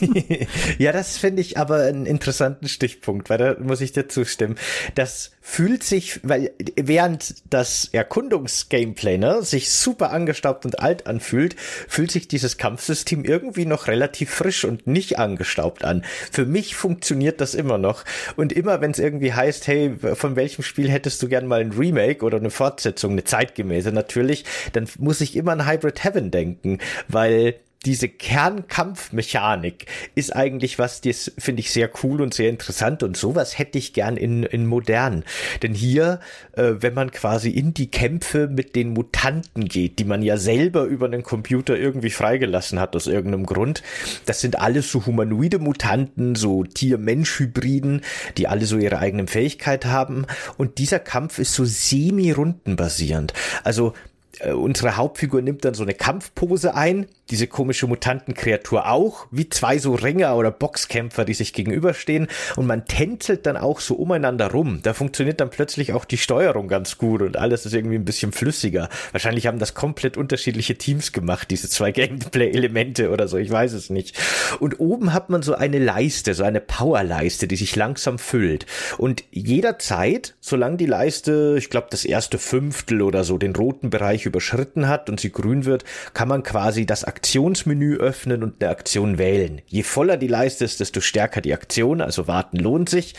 ja, 0.78 0.92
das 0.92 1.16
finde 1.16 1.40
ich 1.40 1.58
aber 1.58 1.84
einen 1.84 2.06
interessanten 2.06 2.68
Stichpunkt, 2.68 3.30
weil 3.30 3.38
da 3.38 3.56
muss 3.58 3.80
ich 3.80 3.92
dir 3.92 4.08
zustimmen. 4.08 4.56
Das 4.94 5.32
fühlt 5.40 5.82
sich, 5.82 6.20
weil 6.22 6.52
während 6.76 7.34
das 7.48 7.88
Erkundungsgameplay 7.92 9.18
ne, 9.18 9.42
sich 9.42 9.72
super 9.72 10.12
angestaubt 10.12 10.64
und 10.66 10.80
alt 10.80 11.06
anfühlt, 11.06 11.56
fühlt 11.58 12.10
sich 12.10 12.28
dieses 12.28 12.58
Kampfsystem 12.58 13.24
irgendwie 13.24 13.64
noch 13.64 13.88
relativ 13.88 14.30
frisch 14.30 14.64
und 14.64 14.86
nicht 14.86 15.18
angestaubt 15.18 15.84
an. 15.84 16.04
Für 16.30 16.44
mich 16.44 16.76
funktioniert 16.76 17.40
das 17.40 17.54
immer 17.54 17.78
noch. 17.78 18.04
Und 18.36 18.52
immer 18.52 18.80
wenn 18.80 18.90
es 18.90 18.98
irgendwie 18.98 19.32
heißt, 19.32 19.66
hey, 19.66 19.96
von 20.14 20.36
welchem 20.36 20.62
Spiel 20.62 20.90
hättest 20.90 21.22
du 21.22 21.28
gern 21.28 21.46
mal 21.46 21.60
ein 21.60 21.72
Remake 21.72 22.24
oder 22.24 22.36
eine 22.36 22.50
Fortsetzung, 22.50 23.12
eine 23.12 23.24
zeitgemäße 23.24 23.92
natürlich, 23.92 24.44
dann 24.72 24.86
muss 24.98 25.20
ich 25.20 25.34
immer 25.36 25.52
an 25.52 25.66
Hybrid 25.66 26.04
Heaven 26.04 26.30
denken, 26.30 26.78
weil 27.08 27.56
diese 27.86 28.08
Kernkampfmechanik 28.08 29.86
ist 30.14 30.36
eigentlich 30.36 30.78
was, 30.78 31.00
das 31.00 31.32
finde 31.38 31.60
ich 31.60 31.70
sehr 31.70 31.88
cool 32.02 32.20
und 32.20 32.34
sehr 32.34 32.50
interessant 32.50 33.02
und 33.02 33.16
sowas 33.16 33.58
hätte 33.58 33.78
ich 33.78 33.94
gern 33.94 34.18
in, 34.18 34.42
in 34.42 34.66
modern. 34.66 35.24
Denn 35.62 35.72
hier, 35.72 36.20
äh, 36.52 36.74
wenn 36.80 36.92
man 36.92 37.10
quasi 37.10 37.48
in 37.48 37.72
die 37.72 37.90
Kämpfe 37.90 38.48
mit 38.48 38.76
den 38.76 38.90
Mutanten 38.92 39.64
geht, 39.64 39.98
die 39.98 40.04
man 40.04 40.20
ja 40.20 40.36
selber 40.36 40.84
über 40.84 41.06
einen 41.06 41.22
Computer 41.22 41.74
irgendwie 41.78 42.10
freigelassen 42.10 42.78
hat 42.78 42.94
aus 42.94 43.06
irgendeinem 43.06 43.46
Grund, 43.46 43.82
das 44.26 44.42
sind 44.42 44.58
alles 44.58 44.92
so 44.92 45.06
humanoide 45.06 45.58
Mutanten, 45.58 46.34
so 46.34 46.64
Tier-Mensch-Hybriden, 46.64 48.02
die 48.36 48.46
alle 48.46 48.66
so 48.66 48.76
ihre 48.76 48.98
eigenen 48.98 49.26
Fähigkeit 49.26 49.86
haben 49.86 50.26
und 50.58 50.76
dieser 50.76 50.98
Kampf 50.98 51.38
ist 51.38 51.54
so 51.54 51.64
semi-rundenbasierend. 51.64 53.32
Also 53.64 53.94
äh, 54.40 54.52
unsere 54.52 54.96
Hauptfigur 54.96 55.42
nimmt 55.42 55.64
dann 55.64 55.74
so 55.74 55.82
eine 55.82 55.94
Kampfpose 55.94 56.74
ein, 56.74 57.06
diese 57.30 57.46
komische 57.46 57.86
Mutantenkreatur 57.86 58.88
auch, 58.88 59.26
wie 59.30 59.48
zwei 59.48 59.78
so 59.78 59.94
Ringer 59.94 60.36
oder 60.36 60.50
Boxkämpfer, 60.50 61.24
die 61.24 61.34
sich 61.34 61.52
gegenüberstehen 61.52 62.28
und 62.56 62.66
man 62.66 62.86
tänzelt 62.86 63.46
dann 63.46 63.56
auch 63.56 63.80
so 63.80 63.94
umeinander 63.94 64.50
rum. 64.50 64.80
Da 64.82 64.94
funktioniert 64.94 65.40
dann 65.40 65.50
plötzlich 65.50 65.92
auch 65.92 66.04
die 66.04 66.18
Steuerung 66.18 66.68
ganz 66.68 66.98
gut 66.98 67.22
und 67.22 67.36
alles 67.36 67.66
ist 67.66 67.74
irgendwie 67.74 67.96
ein 67.96 68.04
bisschen 68.04 68.32
flüssiger. 68.32 68.88
Wahrscheinlich 69.12 69.46
haben 69.46 69.58
das 69.58 69.74
komplett 69.74 70.16
unterschiedliche 70.16 70.76
Teams 70.76 71.12
gemacht, 71.12 71.50
diese 71.50 71.68
zwei 71.68 71.92
Gameplay-Elemente 72.00 73.10
oder 73.10 73.28
so, 73.28 73.36
ich 73.36 73.50
weiß 73.50 73.72
es 73.72 73.90
nicht. 73.90 74.18
Und 74.58 74.80
oben 74.80 75.12
hat 75.12 75.30
man 75.30 75.42
so 75.42 75.54
eine 75.54 75.78
Leiste, 75.78 76.34
so 76.34 76.44
eine 76.44 76.60
Powerleiste, 76.60 77.46
die 77.46 77.56
sich 77.56 77.76
langsam 77.76 78.18
füllt 78.18 78.66
und 78.98 79.24
jederzeit, 79.30 80.34
solange 80.40 80.76
die 80.76 80.86
Leiste, 80.86 81.56
ich 81.58 81.70
glaube 81.70 81.88
das 81.90 82.04
erste 82.04 82.38
Fünftel 82.38 83.02
oder 83.02 83.24
so, 83.24 83.38
den 83.38 83.54
roten 83.54 83.90
Bereich 83.90 84.26
überschritten 84.26 84.88
hat 84.88 85.08
und 85.08 85.20
sie 85.20 85.30
grün 85.30 85.64
wird, 85.64 85.84
kann 86.14 86.28
man 86.28 86.42
quasi 86.42 86.86
das 86.86 87.04
Aktionsmenü 87.20 87.98
öffnen 87.98 88.42
und 88.42 88.62
eine 88.62 88.70
Aktion 88.70 89.18
wählen. 89.18 89.60
Je 89.66 89.82
voller 89.82 90.16
die 90.16 90.26
Leiste 90.26 90.64
ist, 90.64 90.80
desto 90.80 91.02
stärker 91.02 91.42
die 91.42 91.52
Aktion, 91.52 92.00
also 92.00 92.26
warten 92.26 92.56
lohnt 92.56 92.88
sich, 92.88 93.14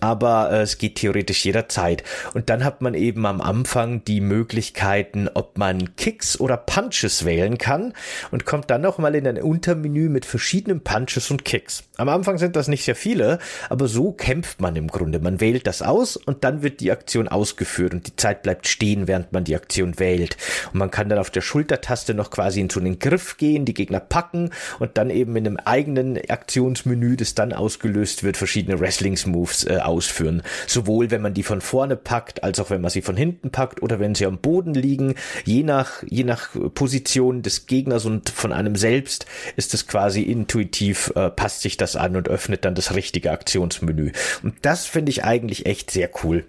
aber 0.00 0.50
äh, 0.52 0.60
es 0.60 0.76
geht 0.76 0.96
theoretisch 0.96 1.46
jederzeit. 1.46 2.04
Und 2.34 2.50
dann 2.50 2.62
hat 2.62 2.82
man 2.82 2.92
eben 2.92 3.24
am 3.24 3.40
Anfang 3.40 4.04
die 4.04 4.20
Möglichkeiten, 4.20 5.30
ob 5.32 5.56
man 5.56 5.96
Kicks 5.96 6.38
oder 6.38 6.58
Punches 6.58 7.24
wählen 7.24 7.56
kann 7.56 7.94
und 8.30 8.44
kommt 8.44 8.68
dann 8.68 8.82
noch 8.82 8.98
mal 8.98 9.14
in 9.14 9.26
ein 9.26 9.40
Untermenü 9.40 10.10
mit 10.10 10.26
verschiedenen 10.26 10.82
Punches 10.82 11.30
und 11.30 11.46
Kicks. 11.46 11.84
Am 11.96 12.10
Anfang 12.10 12.36
sind 12.36 12.54
das 12.54 12.68
nicht 12.68 12.84
sehr 12.84 12.96
viele, 12.96 13.38
aber 13.70 13.88
so 13.88 14.12
kämpft 14.12 14.60
man 14.60 14.76
im 14.76 14.88
Grunde. 14.88 15.20
Man 15.20 15.40
wählt 15.40 15.66
das 15.66 15.80
aus 15.80 16.18
und 16.18 16.44
dann 16.44 16.62
wird 16.62 16.80
die 16.80 16.92
Aktion 16.92 17.28
ausgeführt 17.28 17.94
und 17.94 18.06
die 18.06 18.16
Zeit 18.16 18.42
bleibt 18.42 18.68
stehen, 18.68 19.08
während 19.08 19.32
man 19.32 19.44
die 19.44 19.56
Aktion 19.56 19.98
wählt. 19.98 20.36
Und 20.74 20.80
man 20.80 20.90
kann 20.90 21.08
dann 21.08 21.18
auf 21.18 21.30
der 21.30 21.40
Schultertaste 21.40 22.12
noch 22.12 22.30
quasi 22.30 22.60
in 22.60 22.68
so 22.68 22.78
einen 22.78 22.98
Griff 22.98 23.37
gehen, 23.38 23.64
die 23.64 23.74
Gegner 23.74 24.00
packen 24.00 24.50
und 24.78 24.98
dann 24.98 25.10
eben 25.10 25.36
in 25.36 25.46
einem 25.46 25.56
eigenen 25.56 26.18
Aktionsmenü, 26.28 27.16
das 27.16 27.34
dann 27.34 27.52
ausgelöst 27.52 28.24
wird, 28.24 28.36
verschiedene 28.36 28.80
Wrestlings-Moves 28.80 29.64
äh, 29.64 29.78
ausführen. 29.78 30.42
Sowohl 30.66 31.10
wenn 31.10 31.22
man 31.22 31.34
die 31.34 31.42
von 31.42 31.60
vorne 31.60 31.96
packt, 31.96 32.44
als 32.44 32.60
auch 32.60 32.70
wenn 32.70 32.80
man 32.80 32.90
sie 32.90 33.02
von 33.02 33.16
hinten 33.16 33.50
packt 33.50 33.82
oder 33.82 34.00
wenn 34.00 34.14
sie 34.14 34.26
am 34.26 34.38
Boden 34.38 34.74
liegen. 34.74 35.14
Je 35.44 35.62
nach, 35.62 36.02
je 36.06 36.24
nach 36.24 36.50
Position 36.74 37.42
des 37.42 37.66
Gegners 37.66 38.04
und 38.04 38.28
von 38.28 38.52
einem 38.52 38.76
selbst 38.76 39.26
ist 39.56 39.74
es 39.74 39.86
quasi 39.86 40.22
intuitiv, 40.22 41.12
äh, 41.16 41.30
passt 41.30 41.62
sich 41.62 41.76
das 41.76 41.96
an 41.96 42.16
und 42.16 42.28
öffnet 42.28 42.64
dann 42.64 42.74
das 42.74 42.94
richtige 42.94 43.30
Aktionsmenü. 43.30 44.12
Und 44.42 44.54
das 44.62 44.86
finde 44.86 45.10
ich 45.10 45.24
eigentlich 45.24 45.66
echt 45.66 45.90
sehr 45.90 46.10
cool. 46.22 46.44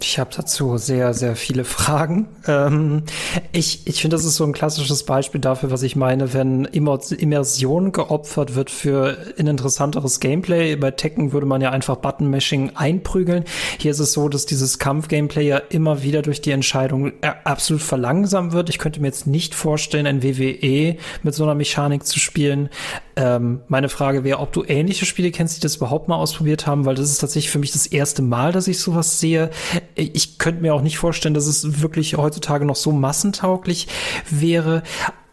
Ich 0.00 0.18
habe 0.18 0.30
dazu 0.36 0.76
sehr, 0.76 1.14
sehr 1.14 1.36
viele 1.36 1.64
Fragen. 1.64 2.28
Ähm, 2.46 3.04
ich 3.52 3.86
ich 3.86 4.00
finde, 4.00 4.16
das 4.16 4.24
ist 4.24 4.36
so 4.36 4.44
ein 4.44 4.52
klassisches 4.52 5.04
Beispiel 5.04 5.40
dafür, 5.40 5.70
was 5.70 5.82
ich 5.82 5.96
meine, 5.96 6.32
wenn 6.34 6.64
Immersion 6.64 7.92
geopfert 7.92 8.54
wird 8.54 8.70
für 8.70 9.16
ein 9.38 9.46
interessanteres 9.46 10.20
Gameplay. 10.20 10.76
Bei 10.76 10.90
Tekken 10.90 11.32
würde 11.32 11.46
man 11.46 11.60
ja 11.60 11.70
einfach 11.70 11.96
Button-Mashing 11.96 12.72
einprügeln. 12.74 13.44
Hier 13.78 13.90
ist 13.90 14.00
es 14.00 14.12
so, 14.12 14.28
dass 14.28 14.46
dieses 14.46 14.78
Kampf-Gameplay 14.78 15.46
ja 15.46 15.58
immer 15.58 16.02
wieder 16.02 16.22
durch 16.22 16.40
die 16.40 16.50
Entscheidung 16.50 17.12
äh, 17.20 17.32
absolut 17.44 17.82
verlangsamt 17.82 18.52
wird. 18.52 18.68
Ich 18.68 18.78
könnte 18.78 19.00
mir 19.00 19.08
jetzt 19.08 19.26
nicht 19.26 19.54
vorstellen, 19.54 20.06
ein 20.06 20.22
WWE 20.22 20.96
mit 21.22 21.34
so 21.34 21.44
einer 21.44 21.54
Mechanik 21.54 22.04
zu 22.06 22.18
spielen. 22.18 22.68
Ähm, 23.16 23.60
meine 23.68 23.88
Frage 23.88 24.24
wäre, 24.24 24.40
ob 24.40 24.52
du 24.52 24.64
ähnliche 24.66 25.06
Spiele 25.06 25.30
kennst, 25.30 25.56
die 25.56 25.60
das 25.60 25.76
überhaupt 25.76 26.08
mal 26.08 26.16
ausprobiert 26.16 26.66
haben, 26.66 26.84
weil 26.84 26.96
das 26.96 27.10
ist 27.10 27.18
tatsächlich 27.18 27.50
für 27.50 27.58
mich 27.58 27.72
das 27.72 27.86
erste 27.86 28.22
Mal, 28.22 28.52
dass 28.52 28.66
ich 28.66 28.78
sowas 28.78 29.20
sehe. 29.20 29.50
Ich 29.94 30.38
könnte 30.38 30.62
mir 30.62 30.74
auch 30.74 30.82
nicht 30.82 30.98
vorstellen, 30.98 31.34
dass 31.34 31.46
es 31.46 31.82
wirklich 31.82 32.16
heutzutage 32.16 32.64
noch 32.64 32.76
so 32.76 32.92
massentauglich 32.92 33.88
wäre. 34.30 34.82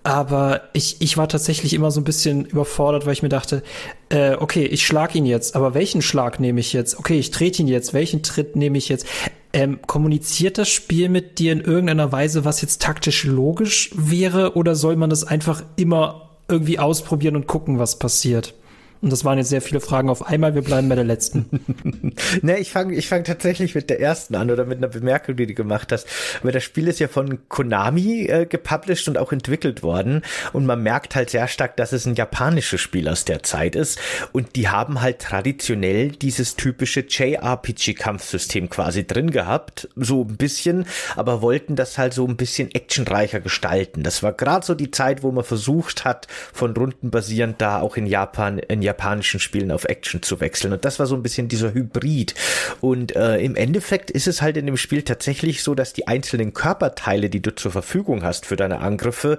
Aber 0.03 0.61
ich, 0.73 0.97
ich 0.99 1.17
war 1.17 1.29
tatsächlich 1.29 1.73
immer 1.73 1.91
so 1.91 2.01
ein 2.01 2.05
bisschen 2.05 2.45
überfordert, 2.45 3.05
weil 3.05 3.13
ich 3.13 3.21
mir 3.21 3.29
dachte, 3.29 3.61
äh, 4.09 4.33
okay, 4.33 4.65
ich 4.65 4.85
schlag 4.85 5.13
ihn 5.13 5.27
jetzt, 5.27 5.55
aber 5.55 5.75
welchen 5.75 6.01
Schlag 6.01 6.39
nehme 6.39 6.59
ich 6.59 6.73
jetzt? 6.73 6.97
Okay, 6.97 7.19
ich 7.19 7.29
trete 7.29 7.61
ihn 7.61 7.67
jetzt, 7.67 7.93
welchen 7.93 8.23
Tritt 8.23 8.55
nehme 8.55 8.79
ich 8.79 8.89
jetzt? 8.89 9.05
Ähm, 9.53 9.79
kommuniziert 9.85 10.57
das 10.57 10.69
Spiel 10.69 11.09
mit 11.09 11.37
dir 11.37 11.51
in 11.51 11.61
irgendeiner 11.61 12.11
Weise, 12.11 12.45
was 12.45 12.61
jetzt 12.61 12.81
taktisch 12.81 13.25
logisch 13.25 13.91
wäre, 13.93 14.55
oder 14.55 14.75
soll 14.75 14.95
man 14.95 15.09
das 15.11 15.23
einfach 15.23 15.63
immer 15.75 16.29
irgendwie 16.47 16.79
ausprobieren 16.79 17.35
und 17.35 17.47
gucken, 17.47 17.77
was 17.77 17.99
passiert. 17.99 18.55
Und 19.01 19.11
das 19.11 19.25
waren 19.25 19.39
jetzt 19.39 19.49
sehr 19.49 19.63
viele 19.63 19.81
Fragen 19.81 20.09
auf 20.09 20.27
einmal. 20.27 20.53
Wir 20.53 20.61
bleiben 20.61 20.87
bei 20.87 20.93
der 20.93 21.03
letzten. 21.03 22.13
ne, 22.43 22.59
ich 22.59 22.71
fange 22.71 22.93
ich 22.93 23.07
fang 23.07 23.23
tatsächlich 23.23 23.73
mit 23.73 23.89
der 23.89 23.99
ersten 23.99 24.35
an 24.35 24.51
oder 24.51 24.65
mit 24.65 24.77
einer 24.77 24.89
Bemerkung, 24.89 25.35
die 25.35 25.47
du 25.47 25.55
gemacht 25.55 25.91
hast. 25.91 26.07
Weil 26.43 26.51
das 26.51 26.63
Spiel 26.63 26.87
ist 26.87 26.99
ja 26.99 27.07
von 27.07 27.39
Konami 27.49 28.25
äh, 28.25 28.45
gepublished 28.45 29.07
und 29.07 29.17
auch 29.17 29.31
entwickelt 29.31 29.81
worden. 29.81 30.21
Und 30.53 30.67
man 30.67 30.83
merkt 30.83 31.15
halt 31.15 31.31
sehr 31.31 31.47
stark, 31.47 31.77
dass 31.77 31.93
es 31.93 32.05
ein 32.05 32.13
japanisches 32.13 32.79
Spiel 32.79 33.09
aus 33.09 33.25
der 33.25 33.41
Zeit 33.41 33.75
ist. 33.75 33.99
Und 34.33 34.55
die 34.55 34.69
haben 34.69 35.01
halt 35.01 35.17
traditionell 35.17 36.11
dieses 36.11 36.55
typische 36.55 36.99
JRPG-Kampfsystem 37.07 38.69
quasi 38.69 39.07
drin 39.07 39.31
gehabt. 39.31 39.89
So 39.95 40.21
ein 40.21 40.37
bisschen, 40.37 40.85
aber 41.15 41.41
wollten 41.41 41.75
das 41.75 41.97
halt 41.97 42.13
so 42.13 42.27
ein 42.27 42.37
bisschen 42.37 42.69
actionreicher 42.69 43.39
gestalten. 43.39 44.03
Das 44.03 44.21
war 44.21 44.33
gerade 44.33 44.63
so 44.63 44.75
die 44.75 44.91
Zeit, 44.91 45.23
wo 45.23 45.31
man 45.31 45.43
versucht 45.43 46.05
hat, 46.05 46.27
von 46.53 46.75
Runden 46.77 47.09
basierend 47.09 47.59
da 47.61 47.81
auch 47.81 47.97
in 47.97 48.05
Japan, 48.05 48.59
in 48.59 48.83
Japan 48.83 48.90
japanischen 48.91 49.39
Spielen 49.39 49.71
auf 49.71 49.85
Action 49.85 50.21
zu 50.21 50.39
wechseln. 50.39 50.73
Und 50.73 50.85
das 50.85 50.99
war 50.99 51.07
so 51.07 51.15
ein 51.15 51.23
bisschen 51.23 51.47
dieser 51.47 51.73
Hybrid. 51.73 52.35
Und 52.81 53.15
äh, 53.15 53.37
im 53.37 53.55
Endeffekt 53.55 54.11
ist 54.11 54.27
es 54.27 54.41
halt 54.41 54.57
in 54.57 54.65
dem 54.65 54.77
Spiel 54.77 55.03
tatsächlich 55.03 55.63
so, 55.63 55.75
dass 55.75 55.93
die 55.93 56.07
einzelnen 56.07 56.53
Körperteile, 56.53 57.29
die 57.29 57.41
du 57.41 57.55
zur 57.55 57.71
Verfügung 57.71 58.23
hast 58.23 58.45
für 58.45 58.55
deine 58.55 58.79
Angriffe, 58.79 59.37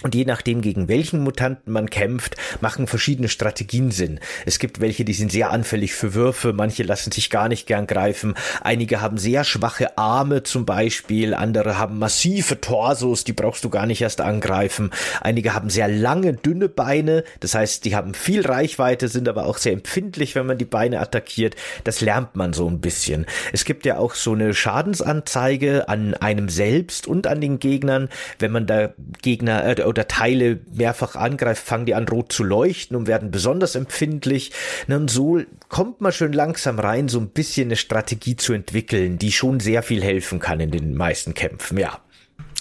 Und 0.03 0.15
je 0.15 0.25
nachdem, 0.25 0.61
gegen 0.61 0.87
welchen 0.87 1.21
Mutanten 1.21 1.73
man 1.73 1.89
kämpft, 1.89 2.35
machen 2.61 2.87
verschiedene 2.87 3.29
Strategien 3.29 3.91
Sinn. 3.91 4.19
Es 4.45 4.59
gibt 4.59 4.81
welche, 4.81 5.05
die 5.05 5.13
sind 5.13 5.31
sehr 5.31 5.49
anfällig 5.49 5.93
für 5.93 6.13
Würfe, 6.13 6.53
manche 6.53 6.83
lassen 6.83 7.11
sich 7.11 7.29
gar 7.29 7.47
nicht 7.47 7.65
gern 7.67 7.87
greifen, 7.87 8.35
einige 8.61 9.01
haben 9.01 9.17
sehr 9.17 9.43
schwache 9.43 9.97
Arme 9.97 10.43
zum 10.43 10.65
Beispiel, 10.65 11.33
andere 11.33 11.77
haben 11.77 11.99
massive 11.99 12.59
Torsos, 12.59 13.23
die 13.23 13.33
brauchst 13.33 13.63
du 13.63 13.69
gar 13.69 13.85
nicht 13.85 14.01
erst 14.01 14.21
angreifen, 14.21 14.91
einige 15.21 15.53
haben 15.53 15.69
sehr 15.69 15.87
lange, 15.87 16.33
dünne 16.33 16.69
Beine, 16.69 17.23
das 17.39 17.55
heißt, 17.55 17.85
die 17.85 17.95
haben 17.95 18.13
viel 18.13 18.45
Reichweite, 18.45 19.07
sind 19.07 19.29
aber 19.29 19.45
auch 19.45 19.57
sehr 19.57 19.73
empfindlich, 19.73 20.35
wenn 20.35 20.45
man 20.45 20.57
die 20.57 20.65
Beine 20.65 20.99
attackiert. 20.99 21.55
Das 21.83 22.01
lernt 22.01 22.35
man 22.35 22.53
so 22.53 22.67
ein 22.67 22.81
bisschen. 22.81 23.25
Es 23.51 23.65
gibt 23.65 23.85
ja 23.85 23.97
auch 23.97 24.15
so 24.15 24.33
eine 24.33 24.53
Schadensanzeige 24.53 25.87
an 25.87 26.13
einem 26.15 26.49
selbst 26.49 27.07
und 27.07 27.27
an 27.27 27.41
den 27.41 27.59
Gegnern, 27.59 28.09
wenn 28.39 28.51
man 28.51 28.67
da 28.67 28.93
Gegner 29.21 29.65
äh, 29.65 29.83
oder 29.93 30.07
Teile 30.07 30.59
mehrfach 30.73 31.15
angreift, 31.15 31.63
fangen 31.63 31.85
die 31.85 31.93
an 31.93 32.07
rot 32.07 32.31
zu 32.31 32.43
leuchten 32.43 32.97
und 32.97 33.07
werden 33.07 33.29
besonders 33.29 33.75
empfindlich. 33.75 34.51
Und 34.87 35.11
so 35.11 35.39
kommt 35.69 36.01
man 36.01 36.11
schön 36.11 36.33
langsam 36.33 36.79
rein, 36.79 37.09
so 37.09 37.19
ein 37.19 37.29
bisschen 37.29 37.67
eine 37.67 37.75
Strategie 37.75 38.35
zu 38.35 38.53
entwickeln, 38.53 39.19
die 39.19 39.31
schon 39.31 39.59
sehr 39.59 39.83
viel 39.83 40.03
helfen 40.03 40.39
kann 40.39 40.59
in 40.59 40.71
den 40.71 40.95
meisten 40.95 41.35
Kämpfen, 41.35 41.77
ja. 41.77 41.99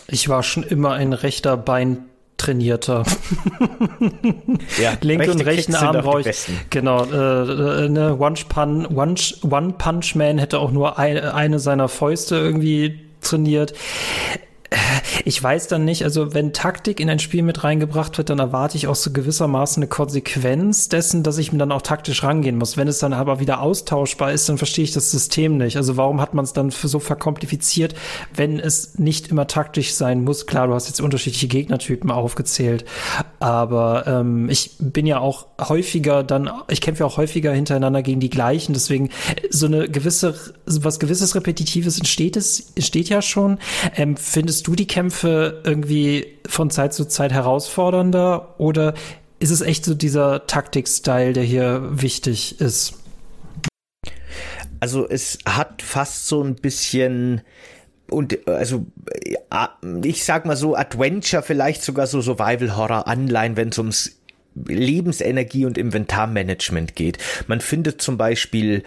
Ich 0.09 0.29
war 0.29 0.43
schon 0.43 0.63
immer 0.63 0.93
ein 0.93 1.15
rechter 1.15 1.57
Bein 1.57 2.05
trainierter. 2.37 3.05
ja, 4.81 4.93
Link 5.01 5.27
und 5.29 5.41
rechten 5.41 5.75
Arm 5.75 6.03
brauche 6.03 6.29
ich. 6.29 6.47
Genau, 6.69 7.05
äh, 7.05 7.85
äh, 7.85 7.89
ne, 7.89 8.19
One, 8.19 8.35
Punch, 8.47 8.91
One, 8.91 9.15
One 9.49 9.75
Punch 9.79 10.15
Man 10.17 10.39
hätte 10.39 10.59
auch 10.59 10.71
nur 10.71 10.99
ein, 10.99 11.19
eine 11.19 11.59
seiner 11.59 11.89
Fäuste 11.89 12.37
irgendwie 12.37 13.01
trainiert 13.23 13.73
Ich 15.25 15.43
weiß 15.43 15.69
dann 15.69 15.85
nicht, 15.85 16.05
also 16.05 16.35
wenn 16.35 16.53
Taktik 16.53 17.01
in 17.01 17.11
ein 17.11 17.19
Spiel 17.19 17.43
mit 17.43 17.65
reingebracht 17.65 18.19
wird, 18.19 18.31
dann 18.31 18.39
erwarte 18.39 18.77
ich 18.77 18.87
auch 18.87 18.95
so 18.95 19.11
gewissermaßen 19.11 19.83
eine 19.83 19.89
Konsequenz 19.89 20.89
dessen, 20.89 21.23
dass 21.23 21.39
ich 21.39 21.53
mir 21.53 21.59
dann 21.59 21.73
auch 21.73 21.83
taktisch 21.83 22.23
rangehen 22.23 22.59
muss. 22.59 22.77
Wenn 22.77 22.89
es 22.89 22.99
dann 22.99 23.13
aber 23.13 23.41
wieder 23.41 23.61
austauschbar 23.61 24.33
ist, 24.33 24.49
dann 24.49 24.59
verstehe 24.59 24.85
ich 24.85 24.93
das 24.93 25.11
System 25.11 25.57
nicht. 25.57 25.77
Also 25.77 25.97
warum 25.97 26.21
hat 26.21 26.35
man 26.35 26.45
es 26.45 26.53
dann 26.53 26.71
für 26.71 26.89
so 26.89 26.99
verkompliziert, 26.99 27.95
wenn 28.35 28.59
es 28.59 28.99
nicht 28.99 29.29
immer 29.29 29.47
taktisch 29.47 29.95
sein 29.95 30.25
muss? 30.25 30.47
Klar, 30.47 30.69
du 30.69 30.75
hast 30.75 30.89
jetzt 30.89 31.01
unterschiedliche 31.01 31.49
Gegnertypen 31.49 32.11
aufgezählt, 32.11 32.85
aber 33.41 34.07
ähm, 34.07 34.49
ich 34.49 34.73
bin 34.79 35.07
ja 35.07 35.19
auch 35.19 35.47
häufiger 35.61 36.23
dann, 36.23 36.51
ich 36.69 36.81
kämpfe 36.81 37.01
ja 37.01 37.07
auch 37.07 37.17
häufiger 37.17 37.53
hintereinander 37.53 38.03
gegen 38.03 38.21
die 38.21 38.31
gleichen, 38.31 38.73
deswegen 38.73 39.11
so 39.51 39.67
eine 39.67 39.89
gewisse, 39.89 40.35
was 40.67 40.99
gewisses 40.99 41.35
Repetitives 41.35 41.99
entsteht 41.99 42.37
es, 42.37 42.73
entsteht 42.75 43.09
ja 43.09 43.23
schon. 43.23 43.59
Ähm, 43.97 44.17
findest 44.17 44.62
du 44.63 44.75
die 44.75 44.87
Kämpfe 44.87 45.63
irgendwie 45.65 46.39
von 46.47 46.71
Zeit 46.71 46.95
zu 46.95 47.07
Zeit 47.07 47.33
herausfordernder 47.33 48.55
oder 48.59 48.95
ist 49.39 49.51
es 49.51 49.61
echt 49.61 49.85
so 49.85 49.95
dieser 49.95 50.47
Taktik-Style, 50.47 51.33
der 51.33 51.43
hier 51.43 51.83
wichtig 51.91 52.61
ist? 52.61 52.95
Also 54.81 55.09
es 55.09 55.39
hat 55.47 55.83
fast 55.83 56.27
so 56.27 56.43
ein 56.43 56.57
bisschen 56.57 57.43
und 58.09 58.47
also 58.47 58.87
ich 60.03 60.25
sag 60.25 60.45
mal 60.45 60.57
so 60.57 60.77
Adventure, 60.77 61.43
vielleicht 61.43 61.83
sogar 61.83 62.07
so 62.07 62.21
Survival 62.21 62.77
Horror 62.77 63.07
Anleihen, 63.07 63.57
wenn 63.57 63.69
es 63.69 63.79
ums 63.79 64.19
Lebensenergie 64.55 65.65
und 65.65 65.79
Inventarmanagement 65.79 66.95
geht. 66.95 67.19
Man 67.47 67.61
findet 67.61 68.03
zum 68.03 68.19
Beispiel 68.19 68.83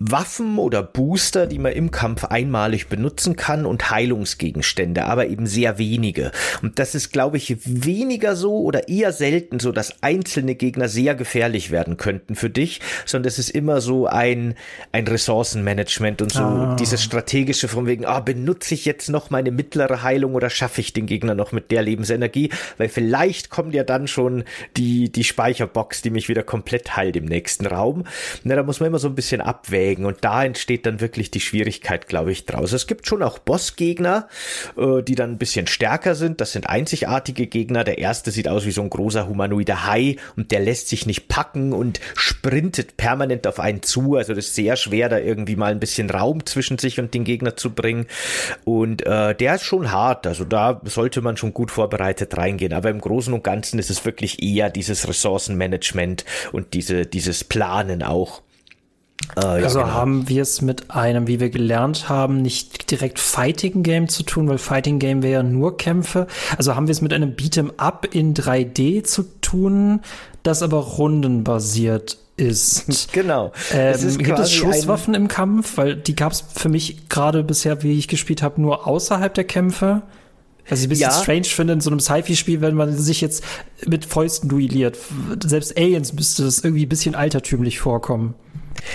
Waffen 0.00 0.58
oder 0.58 0.82
Booster, 0.82 1.46
die 1.46 1.58
man 1.58 1.72
im 1.72 1.90
Kampf 1.90 2.24
einmalig 2.24 2.88
benutzen 2.88 3.34
kann 3.34 3.66
und 3.66 3.90
Heilungsgegenstände, 3.90 5.04
aber 5.04 5.26
eben 5.26 5.46
sehr 5.46 5.78
wenige. 5.78 6.30
Und 6.62 6.78
das 6.78 6.94
ist, 6.94 7.12
glaube 7.12 7.36
ich, 7.36 7.56
weniger 7.64 8.36
so 8.36 8.58
oder 8.58 8.88
eher 8.88 9.12
selten 9.12 9.58
so, 9.58 9.72
dass 9.72 10.02
einzelne 10.02 10.54
Gegner 10.54 10.88
sehr 10.88 11.14
gefährlich 11.16 11.70
werden 11.70 11.96
könnten 11.96 12.36
für 12.36 12.48
dich, 12.48 12.80
sondern 13.06 13.28
es 13.28 13.38
ist 13.38 13.50
immer 13.50 13.80
so 13.80 14.06
ein, 14.06 14.54
ein 14.92 15.06
Ressourcenmanagement 15.06 16.22
und 16.22 16.32
so 16.32 16.42
ah. 16.42 16.76
dieses 16.78 17.02
strategische 17.02 17.66
von 17.66 17.86
wegen, 17.86 18.04
ah, 18.04 18.20
benutze 18.20 18.74
ich 18.74 18.84
jetzt 18.84 19.08
noch 19.08 19.30
meine 19.30 19.50
mittlere 19.50 20.02
Heilung 20.02 20.34
oder 20.34 20.48
schaffe 20.48 20.80
ich 20.80 20.92
den 20.92 21.06
Gegner 21.06 21.34
noch 21.34 21.50
mit 21.50 21.72
der 21.72 21.82
Lebensenergie, 21.82 22.50
weil 22.76 22.88
vielleicht 22.88 23.50
kommt 23.50 23.74
ja 23.74 23.82
dann 23.82 24.06
schon 24.06 24.44
die, 24.76 25.10
die 25.10 25.24
Speicherbox, 25.24 26.02
die 26.02 26.10
mich 26.10 26.28
wieder 26.28 26.44
komplett 26.44 26.96
heilt 26.96 27.16
im 27.16 27.24
nächsten 27.24 27.66
Raum. 27.66 28.04
Na, 28.44 28.54
da 28.54 28.62
muss 28.62 28.78
man 28.78 28.88
immer 28.88 29.00
so 29.00 29.08
ein 29.08 29.14
bisschen 29.16 29.40
abwägen 29.40 29.87
abwägen 29.88 30.04
und 30.04 30.18
da 30.22 30.44
entsteht 30.44 30.86
dann 30.86 31.00
wirklich 31.00 31.30
die 31.30 31.40
Schwierigkeit, 31.40 32.08
glaube 32.08 32.32
ich, 32.32 32.46
draus. 32.46 32.72
Es 32.72 32.86
gibt 32.86 33.06
schon 33.06 33.22
auch 33.22 33.38
Bossgegner, 33.38 34.28
äh, 34.76 35.02
die 35.02 35.14
dann 35.14 35.32
ein 35.32 35.38
bisschen 35.38 35.66
stärker 35.66 36.14
sind. 36.14 36.40
Das 36.40 36.52
sind 36.52 36.68
einzigartige 36.68 37.46
Gegner. 37.46 37.84
Der 37.84 37.98
erste 37.98 38.30
sieht 38.30 38.48
aus 38.48 38.66
wie 38.66 38.70
so 38.70 38.82
ein 38.82 38.90
großer 38.90 39.26
humanoider 39.28 39.86
Hai 39.86 40.16
und 40.36 40.50
der 40.50 40.60
lässt 40.60 40.88
sich 40.88 41.06
nicht 41.06 41.28
packen 41.28 41.72
und 41.72 42.00
sprintet 42.14 42.96
permanent 42.96 43.46
auf 43.46 43.60
einen 43.60 43.82
zu. 43.82 44.16
Also 44.16 44.34
das 44.34 44.46
ist 44.46 44.54
sehr 44.54 44.76
schwer, 44.76 45.08
da 45.08 45.18
irgendwie 45.18 45.56
mal 45.56 45.72
ein 45.72 45.80
bisschen 45.80 46.10
Raum 46.10 46.44
zwischen 46.44 46.78
sich 46.78 47.00
und 47.00 47.14
den 47.14 47.24
Gegner 47.24 47.56
zu 47.56 47.70
bringen. 47.70 48.06
Und 48.64 49.06
äh, 49.06 49.34
der 49.34 49.56
ist 49.56 49.64
schon 49.64 49.90
hart. 49.90 50.26
Also 50.26 50.44
da 50.44 50.80
sollte 50.84 51.22
man 51.22 51.36
schon 51.36 51.54
gut 51.54 51.70
vorbereitet 51.70 52.36
reingehen. 52.36 52.72
Aber 52.72 52.90
im 52.90 53.00
Großen 53.00 53.32
und 53.32 53.44
Ganzen 53.44 53.78
ist 53.78 53.90
es 53.90 54.04
wirklich 54.04 54.42
eher 54.42 54.70
dieses 54.70 55.08
Ressourcenmanagement 55.08 56.24
und 56.52 56.74
diese, 56.74 57.06
dieses 57.06 57.44
Planen 57.44 58.02
auch. 58.02 58.42
Äh, 59.36 59.40
also 59.40 59.80
ja, 59.80 59.84
genau. 59.84 59.96
haben 59.96 60.28
wir 60.28 60.42
es 60.42 60.62
mit 60.62 60.90
einem, 60.90 61.26
wie 61.26 61.40
wir 61.40 61.50
gelernt 61.50 62.08
haben, 62.08 62.42
nicht 62.42 62.90
direkt 62.90 63.18
Fighting 63.18 63.82
Game 63.82 64.08
zu 64.08 64.22
tun, 64.22 64.48
weil 64.48 64.58
Fighting 64.58 64.98
Game 64.98 65.22
wäre 65.22 65.32
ja 65.32 65.42
nur 65.42 65.76
Kämpfe. 65.76 66.26
Also 66.56 66.74
haben 66.74 66.86
wir 66.86 66.92
es 66.92 67.00
mit 67.00 67.12
einem 67.12 67.32
Beat'em 67.32 67.72
Up 67.76 68.08
in 68.12 68.34
3D 68.34 69.04
zu 69.04 69.24
tun, 69.40 70.00
das 70.42 70.62
aber 70.62 70.78
rundenbasiert 70.78 72.18
ist. 72.36 73.08
Genau. 73.12 73.52
Ähm, 73.72 73.94
es 73.94 74.04
ist 74.04 74.18
gibt 74.18 74.38
es 74.38 74.52
Schusswaffen 74.52 75.14
im 75.14 75.28
Kampf? 75.28 75.76
Weil 75.76 75.96
die 75.96 76.14
gab 76.14 76.32
es 76.32 76.44
für 76.54 76.68
mich 76.68 77.08
gerade 77.08 77.42
bisher, 77.42 77.82
wie 77.82 77.98
ich 77.98 78.06
gespielt 78.06 78.42
habe, 78.42 78.60
nur 78.60 78.86
außerhalb 78.86 79.34
der 79.34 79.44
Kämpfe. 79.44 80.02
Was 80.68 80.80
ich 80.80 80.86
ein 80.86 80.90
bisschen 80.90 81.10
ja. 81.10 81.22
strange 81.22 81.44
finde 81.44 81.72
in 81.72 81.80
so 81.80 81.90
einem 81.90 81.98
Sci-Fi-Spiel, 81.98 82.60
wenn 82.60 82.74
man 82.74 82.96
sich 82.96 83.20
jetzt 83.20 83.42
mit 83.86 84.04
Fäusten 84.04 84.48
duelliert. 84.48 84.98
Selbst 85.42 85.76
Aliens 85.78 86.12
müsste 86.12 86.44
das 86.44 86.60
irgendwie 86.60 86.84
ein 86.84 86.88
bisschen 86.88 87.14
altertümlich 87.14 87.80
vorkommen. 87.80 88.34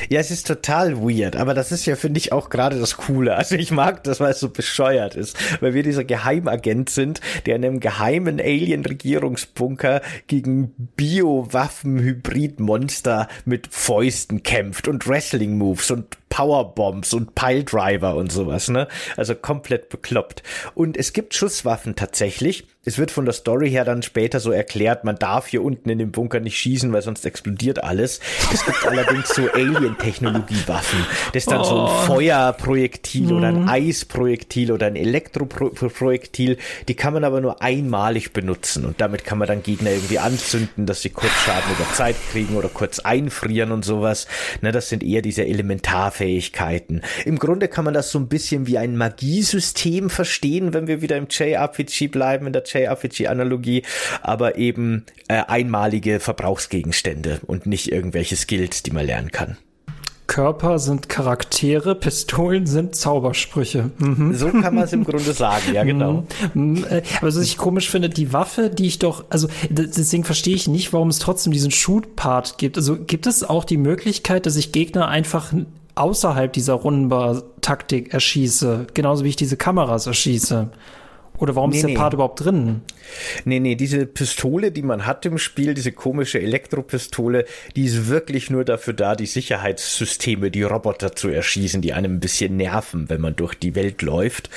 Ja, 0.09 0.19
es 0.19 0.31
ist 0.31 0.47
total 0.47 0.97
weird, 0.97 1.35
aber 1.35 1.53
das 1.53 1.71
ist 1.71 1.85
ja, 1.85 1.95
finde 1.95 2.17
ich, 2.17 2.31
auch 2.31 2.49
gerade 2.49 2.79
das 2.79 2.97
Coole. 2.97 3.35
Also 3.35 3.55
ich 3.55 3.69
mag 3.71 4.03
das, 4.03 4.19
weil 4.19 4.31
es 4.31 4.39
so 4.39 4.49
bescheuert 4.49 5.15
ist, 5.15 5.37
weil 5.61 5.73
wir 5.73 5.81
dieser 5.83 6.03
Geheimagent 6.03 6.89
sind, 6.89 7.21
der 7.45 7.55
in 7.55 7.63
einem 7.65 7.79
geheimen 7.79 8.39
Alien-Regierungsbunker 8.39 10.01
gegen 10.27 10.73
Biowaffen-Hybrid-Monster 10.95 13.27
mit 13.45 13.67
Fäusten 13.71 14.43
kämpft 14.43 14.87
und 14.87 15.07
Wrestling-Moves 15.07 15.91
und 15.91 16.17
Powerbombs 16.33 17.13
und 17.13 17.35
Piledriver 17.35 18.15
und 18.15 18.31
sowas, 18.31 18.67
ne? 18.67 18.87
Also 19.17 19.35
komplett 19.35 19.89
bekloppt. 19.89 20.41
Und 20.73 20.97
es 20.97 21.13
gibt 21.13 21.35
Schusswaffen 21.35 21.95
tatsächlich. 21.95 22.65
Es 22.85 22.97
wird 22.97 23.11
von 23.11 23.23
der 23.23 23.33
Story 23.33 23.69
her 23.69 23.85
dann 23.85 24.01
später 24.01 24.41
so 24.41 24.51
erklärt, 24.51 25.05
man 25.05 25.15
darf 25.15 25.47
hier 25.47 25.63
unten 25.63 25.87
in 25.89 25.99
dem 25.99 26.11
Bunker 26.11 26.41
nicht 26.41 26.57
schießen, 26.57 26.91
weil 26.91 27.01
sonst 27.01 27.25
explodiert 27.25 27.81
alles. 27.81 28.19
Es 28.51 28.65
gibt 28.65 28.85
allerdings 28.85 29.29
so 29.29 29.43
Alien-Technologie-Waffen. 29.53 31.05
Das 31.27 31.43
ist 31.43 31.51
dann 31.51 31.61
oh. 31.61 31.63
so 31.63 31.75
ein 31.77 31.85
oh. 31.85 32.05
Feuerprojektil 32.07 33.27
mhm. 33.27 33.37
oder 33.37 33.47
ein 33.49 33.61
mhm. 33.61 33.69
Eisprojektil 33.69 34.71
oder 34.73 34.87
ein 34.87 34.97
Elektroprojektil. 34.97 36.57
Die 36.89 36.95
kann 36.95 37.13
man 37.13 37.23
aber 37.23 37.39
nur 37.39 37.61
einmalig 37.61 38.33
benutzen 38.33 38.85
und 38.85 38.99
damit 38.99 39.23
kann 39.23 39.37
man 39.37 39.47
dann 39.47 39.63
Gegner 39.63 39.91
irgendwie 39.91 40.19
anzünden, 40.19 40.85
dass 40.85 41.03
sie 41.03 41.11
kurz 41.11 41.31
Schaden 41.45 41.71
über 41.71 41.89
Zeit 41.93 42.15
kriegen 42.31 42.57
oder 42.57 42.67
kurz 42.67 42.99
einfrieren 42.99 43.71
und 43.71 43.85
sowas. 43.85 44.27
Ne, 44.61 44.73
das 44.73 44.89
sind 44.89 45.03
eher 45.03 45.21
diese 45.21 45.45
Elementarfähigkeiten 45.45 46.22
Fähigkeiten. 46.23 47.01
Im 47.25 47.37
Grunde 47.37 47.67
kann 47.67 47.83
man 47.83 47.93
das 47.93 48.09
so 48.09 48.17
ein 48.17 48.29
bisschen 48.29 48.65
wie 48.65 48.77
ein 48.77 48.95
Magiesystem 48.95 50.09
verstehen, 50.09 50.73
wenn 50.73 50.87
wir 50.87 51.01
wieder 51.01 51.17
im 51.17 51.27
JRPG 51.29 52.07
bleiben, 52.07 52.47
in 52.47 52.53
der 52.53 52.63
JRPG-Analogie, 52.63 53.83
aber 54.21 54.55
eben 54.57 55.05
äh, 55.27 55.43
einmalige 55.45 56.21
Verbrauchsgegenstände 56.21 57.41
und 57.45 57.65
nicht 57.65 57.91
irgendwelche 57.91 58.37
Skills, 58.37 58.83
die 58.83 58.91
man 58.91 59.05
lernen 59.05 59.31
kann. 59.31 59.57
Körper 60.27 60.79
sind 60.79 61.09
Charaktere, 61.09 61.93
Pistolen 61.93 62.65
sind 62.67 62.95
Zaubersprüche. 62.95 63.91
Mhm. 63.97 64.33
So 64.33 64.47
kann 64.47 64.75
man 64.75 64.85
es 64.85 64.93
im 64.93 65.03
Grunde 65.03 65.33
sagen, 65.33 65.73
ja 65.73 65.83
genau. 65.83 66.25
Mhm. 66.53 66.71
mhm. 66.71 66.85
Äh, 66.85 67.01
aber 67.17 67.27
was 67.27 67.37
ich 67.37 67.57
komisch 67.57 67.89
finde, 67.89 68.09
die 68.09 68.31
Waffe, 68.31 68.69
die 68.69 68.87
ich 68.87 68.99
doch, 68.99 69.25
also 69.29 69.49
deswegen 69.69 70.23
verstehe 70.23 70.55
ich 70.55 70.69
nicht, 70.69 70.93
warum 70.93 71.09
es 71.09 71.19
trotzdem 71.19 71.51
diesen 71.51 71.71
Shoot-Part 71.71 72.57
gibt. 72.57 72.77
Also 72.77 72.95
gibt 72.95 73.27
es 73.27 73.43
auch 73.43 73.65
die 73.65 73.77
Möglichkeit, 73.77 74.45
dass 74.45 74.55
ich 74.55 74.71
Gegner 74.71 75.09
einfach 75.09 75.51
außerhalb 75.95 76.51
dieser 76.51 76.73
Rundenbar-Taktik 76.73 78.13
erschieße, 78.13 78.87
genauso 78.93 79.23
wie 79.23 79.29
ich 79.29 79.35
diese 79.35 79.57
Kameras 79.57 80.07
erschieße. 80.07 80.69
Oder 81.39 81.55
warum 81.55 81.71
nee, 81.71 81.77
ist 81.77 81.81
der 81.81 81.89
nee. 81.89 81.95
Part 81.95 82.13
überhaupt 82.13 82.43
drin? 82.43 82.81
Nee, 83.45 83.59
nee, 83.59 83.75
diese 83.75 84.05
Pistole, 84.05 84.71
die 84.71 84.83
man 84.83 85.05
hat 85.05 85.25
im 85.25 85.37
Spiel, 85.37 85.73
diese 85.73 85.91
komische 85.91 86.39
Elektropistole, 86.39 87.45
die 87.75 87.85
ist 87.85 88.07
wirklich 88.07 88.49
nur 88.49 88.63
dafür 88.63 88.93
da, 88.93 89.15
die 89.15 89.25
Sicherheitssysteme, 89.25 90.51
die 90.51 90.63
Roboter 90.63 91.15
zu 91.15 91.29
erschießen, 91.29 91.81
die 91.81 91.93
einem 91.93 92.15
ein 92.15 92.19
bisschen 92.19 92.55
nerven, 92.55 93.09
wenn 93.09 93.19
man 93.19 93.35
durch 93.35 93.55
die 93.55 93.75
Welt 93.75 94.01
läuft. 94.01 94.49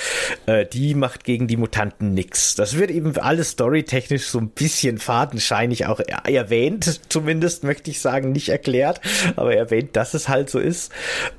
Äh, 0.45 0.65
die 0.65 0.93
macht 0.93 1.23
gegen 1.23 1.47
die 1.47 1.57
Mutanten 1.57 2.13
nix. 2.13 2.55
Das 2.55 2.77
wird 2.77 2.91
eben 2.91 3.17
alles 3.17 3.51
storytechnisch 3.51 4.27
so 4.27 4.39
ein 4.39 4.49
bisschen 4.49 4.97
fadenscheinig 4.97 5.87
auch 5.87 5.99
erwähnt, 5.99 7.01
zumindest 7.09 7.63
möchte 7.63 7.89
ich 7.89 7.99
sagen, 7.99 8.31
nicht 8.31 8.49
erklärt, 8.49 9.01
aber 9.35 9.55
erwähnt, 9.55 9.95
dass 9.95 10.13
es 10.13 10.29
halt 10.29 10.49
so 10.49 10.59
ist. 10.59 10.91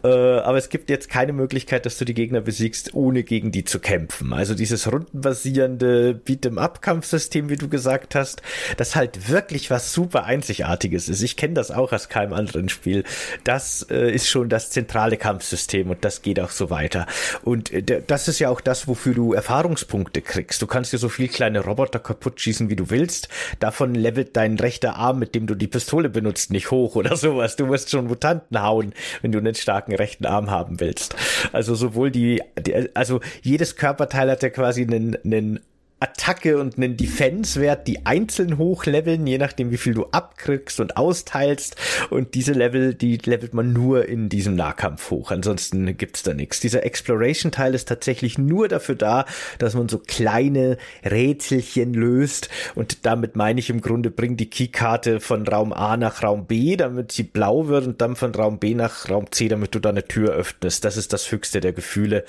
Äh, 0.02 0.08
aber 0.08 0.58
es 0.58 0.68
gibt 0.68 0.90
jetzt 0.90 1.08
keine 1.08 1.32
Möglichkeit, 1.32 1.86
dass 1.86 1.96
du 1.96 2.04
die 2.04 2.14
Gegner 2.14 2.40
besiegst, 2.40 2.94
ohne 2.94 3.22
gegen 3.22 3.52
die 3.52 3.64
zu 3.64 3.78
kämpfen. 3.78 4.32
Also 4.32 4.54
dieses 4.54 4.86
rundenbasierende 5.28 6.14
Beat'em-up-Kampf 6.14 6.98
Kampfsystem, 6.98 7.48
wie 7.48 7.56
du 7.56 7.68
gesagt 7.68 8.14
hast, 8.14 8.42
das 8.76 8.96
halt 8.96 9.28
wirklich 9.28 9.70
was 9.70 9.92
super 9.92 10.24
Einzigartiges 10.24 11.08
ist. 11.08 11.22
Ich 11.22 11.36
kenne 11.36 11.54
das 11.54 11.70
auch 11.70 11.92
aus 11.92 12.08
keinem 12.08 12.32
anderen 12.32 12.68
Spiel. 12.68 13.04
Das 13.44 13.86
äh, 13.90 14.10
ist 14.10 14.28
schon 14.28 14.48
das 14.48 14.70
zentrale 14.70 15.16
Kampfsystem 15.16 15.90
und 15.90 16.04
das 16.04 16.22
geht 16.22 16.40
auch 16.40 16.50
so 16.50 16.70
weiter. 16.70 17.06
Und 17.42 17.72
äh, 17.72 17.82
das 17.82 18.28
ist 18.28 18.38
ja 18.38 18.48
auch 18.48 18.60
das, 18.60 18.88
wofür 18.88 19.14
du 19.14 19.32
Erfahrungspunkte 19.32 20.22
kriegst. 20.22 20.62
Du 20.62 20.66
kannst 20.66 20.92
dir 20.92 20.98
so 20.98 21.08
viel 21.08 21.28
kleine 21.28 21.60
Roboter 21.60 21.98
kaputt 21.98 22.40
schießen, 22.40 22.70
wie 22.70 22.76
du 22.76 22.90
willst. 22.90 23.28
Davon 23.60 23.94
levelt 23.94 24.36
dein 24.36 24.58
rechter 24.58 24.96
Arm, 24.96 25.18
mit 25.18 25.34
dem 25.34 25.46
du 25.46 25.54
die 25.54 25.68
Pistole 25.68 26.08
benutzt, 26.08 26.50
nicht 26.50 26.70
hoch 26.70 26.96
oder 26.96 27.16
sowas. 27.16 27.56
Du 27.56 27.66
musst 27.66 27.90
schon 27.90 28.06
Mutanten 28.06 28.62
hauen, 28.62 28.94
wenn 29.22 29.32
du 29.32 29.38
einen 29.38 29.54
starken 29.54 29.94
rechten 29.94 30.26
Arm 30.26 30.50
haben 30.50 30.80
willst. 30.80 31.14
Also 31.52 31.74
sowohl 31.74 32.10
die, 32.10 32.42
die 32.58 32.96
also 32.96 33.20
jedes 33.42 33.76
Körperteil 33.76 34.30
hat 34.30 34.42
ja 34.42 34.50
quasi 34.50 34.82
einen, 34.82 35.17
einen 35.24 35.60
Attacke 36.00 36.58
und 36.58 36.76
einen 36.76 36.96
Defense-Wert, 36.96 37.88
die 37.88 38.06
einzeln 38.06 38.56
hochleveln, 38.56 39.26
je 39.26 39.38
nachdem, 39.38 39.72
wie 39.72 39.76
viel 39.76 39.94
du 39.94 40.06
abkriegst 40.06 40.78
und 40.78 40.96
austeilst. 40.96 41.76
Und 42.10 42.34
diese 42.34 42.52
Level, 42.52 42.94
die 42.94 43.16
levelt 43.16 43.52
man 43.52 43.72
nur 43.72 44.06
in 44.06 44.28
diesem 44.28 44.54
Nahkampf 44.54 45.10
hoch. 45.10 45.32
Ansonsten 45.32 45.96
gibt's 45.96 46.22
da 46.22 46.34
nichts. 46.34 46.60
Dieser 46.60 46.84
Exploration-Teil 46.84 47.74
ist 47.74 47.88
tatsächlich 47.88 48.38
nur 48.38 48.68
dafür 48.68 48.94
da, 48.94 49.24
dass 49.58 49.74
man 49.74 49.88
so 49.88 49.98
kleine 49.98 50.78
Rätselchen 51.04 51.94
löst. 51.94 52.48
Und 52.76 53.04
damit 53.04 53.34
meine 53.34 53.58
ich 53.58 53.68
im 53.68 53.80
Grunde, 53.80 54.12
bring 54.12 54.36
die 54.36 54.50
Keykarte 54.50 55.18
von 55.18 55.48
Raum 55.48 55.72
A 55.72 55.96
nach 55.96 56.22
Raum 56.22 56.46
B, 56.46 56.76
damit 56.76 57.10
sie 57.10 57.24
blau 57.24 57.66
wird 57.66 57.86
und 57.86 58.00
dann 58.00 58.14
von 58.14 58.32
Raum 58.34 58.58
B 58.58 58.74
nach 58.74 59.10
Raum 59.10 59.32
C, 59.32 59.48
damit 59.48 59.74
du 59.74 59.80
da 59.80 59.88
eine 59.88 60.06
Tür 60.06 60.32
öffnest. 60.32 60.84
Das 60.84 60.96
ist 60.96 61.12
das 61.12 61.32
höchste 61.32 61.60
der 61.60 61.72
Gefühle. 61.72 62.24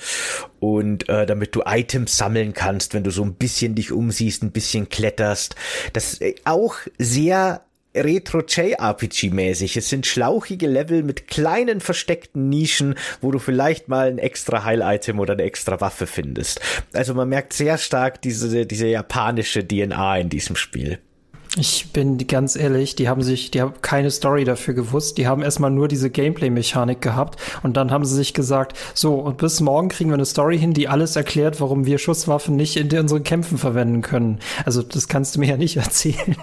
Und 0.60 1.08
äh, 1.08 1.28
damit 1.28 1.54
du 1.54 1.62
Items 1.66 2.18
sammeln 2.18 2.54
kannst, 2.54 2.96
wenn 2.96 3.04
du 3.04 3.12
so 3.12 3.24
ein 3.24 3.36
bisschen 3.36 3.59
dich 3.67 3.91
umsiehst, 3.91 4.43
ein 4.43 4.52
bisschen 4.52 4.89
kletterst. 4.89 5.56
Das 5.93 6.22
äh, 6.22 6.36
auch 6.45 6.76
sehr 6.98 7.62
Retro 7.95 8.41
JRPG 8.41 9.32
mäßig. 9.32 9.76
Es 9.76 9.89
sind 9.89 10.06
schlauchige 10.06 10.67
Level 10.67 11.04
mit 11.04 11.28
kleinen 11.28 11.82
versteckten 11.82 12.50
Nischen, 12.50 12.95
wo 13.22 13.32
du 13.32 13.39
vielleicht 13.39 13.88
mal 13.88 14.08
ein 14.08 14.19
extra 14.19 14.63
Heil-Item 14.63 15.19
oder 15.19 15.34
eine 15.34 15.43
extra 15.43 15.82
Waffe 15.82 16.06
findest. 16.06 16.62
Also 16.93 17.13
man 17.13 17.30
merkt 17.30 17.54
sehr 17.54 17.78
stark 17.78 18.22
diese, 18.22 18.65
diese 18.65 18.88
japanische 18.88 19.67
DNA 19.67 20.19
in 20.19 20.30
diesem 20.30 20.56
Spiel. 20.56 21.00
Ich 21.58 21.92
bin 21.92 22.20
ganz 22.28 22.56
ehrlich, 22.56 22.96
die 22.96 23.10
haben 23.10 23.24
sich, 23.24 23.50
die 23.50 23.62
haben 23.62 23.74
keine 23.82 24.12
Story 24.12 24.44
dafür 24.44 24.76
gewusst. 24.76 25.18
Die 25.18 25.28
haben 25.28 25.42
erstmal 25.42 25.72
nur 25.72 25.88
diese 25.88 26.12
Gameplay-Mechanik 26.12 27.02
gehabt 27.02 27.40
und 27.64 27.76
dann 27.76 27.90
haben 27.90 28.06
sie 28.06 28.16
sich 28.16 28.36
gesagt, 28.36 28.78
so, 28.94 29.16
und 29.16 29.38
bis 29.38 29.60
morgen 29.60 29.90
kriegen 29.90 30.12
wir 30.12 30.16
eine 30.16 30.26
Story 30.26 30.60
hin, 30.60 30.74
die 30.74 30.88
alles 30.88 31.16
erklärt, 31.16 31.60
warum 31.60 31.88
wir 31.88 31.98
Schusswaffen 31.98 32.56
nicht 32.56 32.78
in 32.78 32.96
unseren 32.98 33.24
Kämpfen 33.24 33.58
verwenden 33.58 34.02
können. 34.02 34.40
Also, 34.64 34.84
das 34.84 35.08
kannst 35.08 35.36
du 35.36 35.40
mir 35.40 35.48
ja 35.48 35.58
nicht 35.58 35.78
erzählen. 35.78 36.36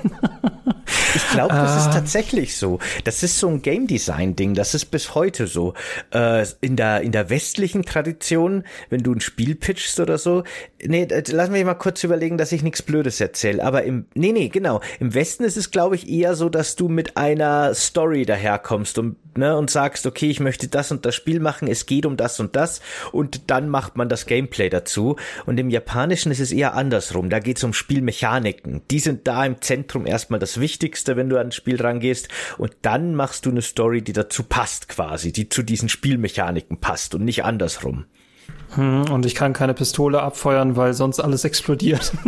Ich 1.17 1.31
glaube, 1.31 1.55
das 1.55 1.81
ist 1.81 1.89
ah. 1.89 1.93
tatsächlich 1.95 2.59
so. 2.59 2.79
Das 3.05 3.23
ist 3.23 3.39
so 3.39 3.49
ein 3.49 3.63
Game 3.63 3.87
Design 3.87 4.37
Ding. 4.37 4.53
Das 4.53 4.75
ist 4.75 4.87
bis 4.87 5.15
heute 5.15 5.47
so. 5.47 5.73
Äh, 6.13 6.45
in 6.61 6.77
der 6.77 7.01
in 7.01 7.11
der 7.11 7.31
westlichen 7.31 7.85
Tradition, 7.85 8.65
wenn 8.91 9.03
du 9.03 9.15
ein 9.15 9.23
Spiel 9.23 9.55
pitchst 9.55 9.99
oder 9.99 10.19
so. 10.19 10.45
Nee, 10.85 11.09
lass 11.29 11.49
mich 11.49 11.65
mal 11.65 11.75
kurz 11.75 12.05
überlegen, 12.05 12.37
dass 12.37 12.53
ich 12.53 12.63
nichts 12.63 12.83
Blödes 12.83 13.19
erzähle. 13.19 13.65
Aber 13.65 13.85
im 13.85 14.05
nee 14.15 14.33
nee 14.33 14.49
genau. 14.49 14.83
Im 15.01 15.15
Westen 15.15 15.45
ist 15.45 15.57
es 15.57 15.71
glaube 15.71 15.95
ich 15.95 16.07
eher 16.07 16.35
so, 16.35 16.51
dass 16.51 16.77
du 16.77 16.89
mit 16.89 17.17
einer 17.17 17.75
Story 17.75 18.27
daherkommst 18.27 18.99
und 18.99 19.17
ne 19.39 19.57
und 19.57 19.71
sagst, 19.71 20.07
okay, 20.07 20.29
ich 20.29 20.41
möchte 20.41 20.69
das 20.69 20.91
und 20.91 21.07
das 21.07 21.15
Spiel 21.15 21.41
machen. 21.41 21.69
Es 21.69 21.87
geht 21.87 22.07
um 22.07 22.17
das 22.17 22.41
und 22.41 22.57
das 22.57 22.81
und 23.13 23.51
dann 23.51 23.69
macht 23.69 23.97
man 23.97 24.09
das 24.09 24.27
Gameplay 24.27 24.69
dazu. 24.69 25.17
Und 25.47 25.59
im 25.59 25.71
Japanischen 25.71 26.31
ist 26.33 26.41
es 26.41 26.53
eher 26.53 26.75
andersrum. 26.75 27.31
Da 27.31 27.39
geht 27.39 27.57
es 27.59 27.65
um 27.65 27.73
Spielmechaniken. 27.73 28.83
Die 28.91 29.01
sind 29.01 29.27
da 29.27 29.45
im 29.45 29.61
Zentrum 29.61 30.07
erstmal 30.07 30.41
das 30.41 30.61
Wichtigste 30.61 31.06
wenn 31.15 31.29
du 31.29 31.37
ans 31.37 31.55
Spiel 31.55 31.81
rangehst. 31.81 32.29
Und 32.59 32.73
dann 32.83 33.15
machst 33.15 33.47
du 33.47 33.51
eine 33.51 33.63
Story, 33.63 34.03
die 34.03 34.13
dazu 34.13 34.43
passt 34.43 34.89
quasi, 34.89 35.31
die 35.31 35.49
zu 35.49 35.63
diesen 35.63 35.89
Spielmechaniken 35.89 36.79
passt 36.79 37.15
und 37.15 37.25
nicht 37.25 37.45
andersrum. 37.45 38.07
Hm, 38.75 39.11
und 39.11 39.25
ich 39.25 39.35
kann 39.35 39.53
keine 39.53 39.75
Pistole 39.75 40.23
abfeuern, 40.23 40.77
weil 40.77 40.93
sonst 40.93 41.21
alles 41.21 41.45
explodiert. 41.45 42.13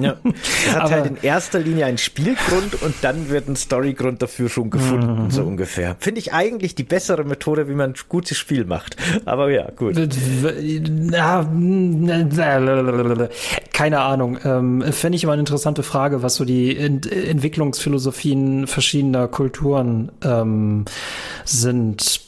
Ja. 0.00 0.14
Es 0.22 0.74
hat 0.76 0.82
Aber 0.82 0.90
halt 0.92 1.06
in 1.06 1.16
erster 1.22 1.58
Linie 1.58 1.86
einen 1.86 1.98
Spielgrund 1.98 2.80
und 2.82 2.94
dann 3.02 3.30
wird 3.30 3.48
ein 3.48 3.56
Storygrund 3.56 4.22
dafür 4.22 4.48
schon 4.48 4.70
gefunden, 4.70 5.24
mhm. 5.24 5.30
so 5.32 5.42
ungefähr. 5.42 5.96
Finde 5.98 6.20
ich 6.20 6.32
eigentlich 6.32 6.76
die 6.76 6.84
bessere 6.84 7.24
Methode, 7.24 7.68
wie 7.68 7.74
man 7.74 7.90
ein 7.90 7.94
gutes 8.08 8.38
Spiel 8.38 8.64
macht. 8.64 8.96
Aber 9.24 9.50
ja, 9.50 9.72
gut. 9.74 9.96
Keine 13.72 14.00
Ahnung. 14.00 14.38
Ähm, 14.44 14.84
Fände 14.92 15.16
ich 15.16 15.24
immer 15.24 15.32
eine 15.32 15.40
interessante 15.40 15.82
Frage, 15.82 16.22
was 16.22 16.36
so 16.36 16.44
die 16.44 16.76
Ent 16.76 17.10
Entwicklungsphilosophien 17.10 18.68
verschiedener 18.68 19.26
Kulturen 19.26 20.12
ähm, 20.22 20.84
sind. 21.44 22.20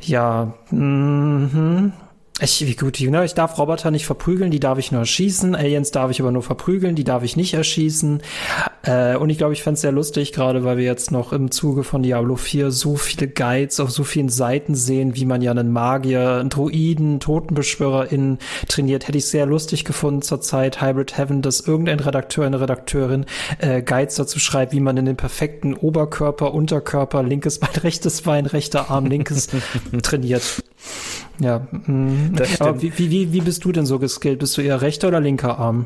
Ja, 0.00 0.54
mhm. 0.70 1.92
Ich, 2.40 2.64
wie 2.64 2.76
gut, 2.76 3.00
ne? 3.00 3.24
ich 3.24 3.34
darf 3.34 3.58
Roboter 3.58 3.90
nicht 3.90 4.06
verprügeln, 4.06 4.52
die 4.52 4.60
darf 4.60 4.78
ich 4.78 4.92
nur 4.92 5.00
erschießen. 5.00 5.56
Aliens 5.56 5.90
darf 5.90 6.10
ich 6.10 6.20
aber 6.20 6.30
nur 6.30 6.42
verprügeln, 6.44 6.94
die 6.94 7.02
darf 7.02 7.24
ich 7.24 7.36
nicht 7.36 7.54
erschießen. 7.54 8.22
Äh, 8.88 9.16
und 9.16 9.28
ich 9.28 9.36
glaube, 9.36 9.52
ich 9.52 9.62
fände 9.62 9.74
es 9.74 9.82
sehr 9.82 9.92
lustig, 9.92 10.32
gerade 10.32 10.64
weil 10.64 10.78
wir 10.78 10.84
jetzt 10.84 11.10
noch 11.10 11.34
im 11.34 11.50
Zuge 11.50 11.84
von 11.84 12.02
Diablo 12.02 12.36
4 12.36 12.70
so 12.70 12.96
viele 12.96 13.28
Guides 13.28 13.80
auf 13.80 13.90
so 13.90 14.02
vielen 14.02 14.30
Seiten 14.30 14.74
sehen, 14.74 15.14
wie 15.14 15.26
man 15.26 15.42
ja 15.42 15.50
einen 15.50 15.70
Magier, 15.70 16.38
einen 16.40 16.48
Druiden, 16.48 17.20
TotenbeschwörerInnen 17.20 18.38
trainiert. 18.66 19.06
Hätte 19.06 19.18
ich 19.18 19.26
sehr 19.26 19.44
lustig 19.44 19.84
gefunden 19.84 20.22
zur 20.22 20.40
Zeit 20.40 20.80
Hybrid 20.80 21.18
Heaven, 21.18 21.42
dass 21.42 21.60
irgendein 21.60 22.00
Redakteur, 22.00 22.46
eine 22.46 22.62
Redakteurin 22.62 23.26
äh, 23.58 23.82
Guides 23.82 24.14
dazu 24.14 24.38
schreibt, 24.38 24.72
wie 24.72 24.80
man 24.80 24.96
in 24.96 25.04
den 25.04 25.16
perfekten 25.16 25.74
Oberkörper, 25.74 26.54
Unterkörper, 26.54 27.22
linkes 27.22 27.58
Bein, 27.58 27.70
rechtes 27.82 28.22
Bein, 28.22 28.46
rechter 28.46 28.90
Arm, 28.90 29.04
linkes 29.04 29.48
trainiert. 30.02 30.62
Ja, 31.40 31.66
mh. 31.70 32.40
aber 32.58 32.80
wie, 32.80 32.92
wie, 32.96 33.32
wie 33.32 33.40
bist 33.42 33.64
du 33.64 33.72
denn 33.72 33.84
so 33.84 33.98
geskillt? 33.98 34.38
Bist 34.38 34.56
du 34.56 34.62
eher 34.62 34.80
rechter 34.80 35.08
oder 35.08 35.20
linker 35.20 35.58
Arm? 35.58 35.84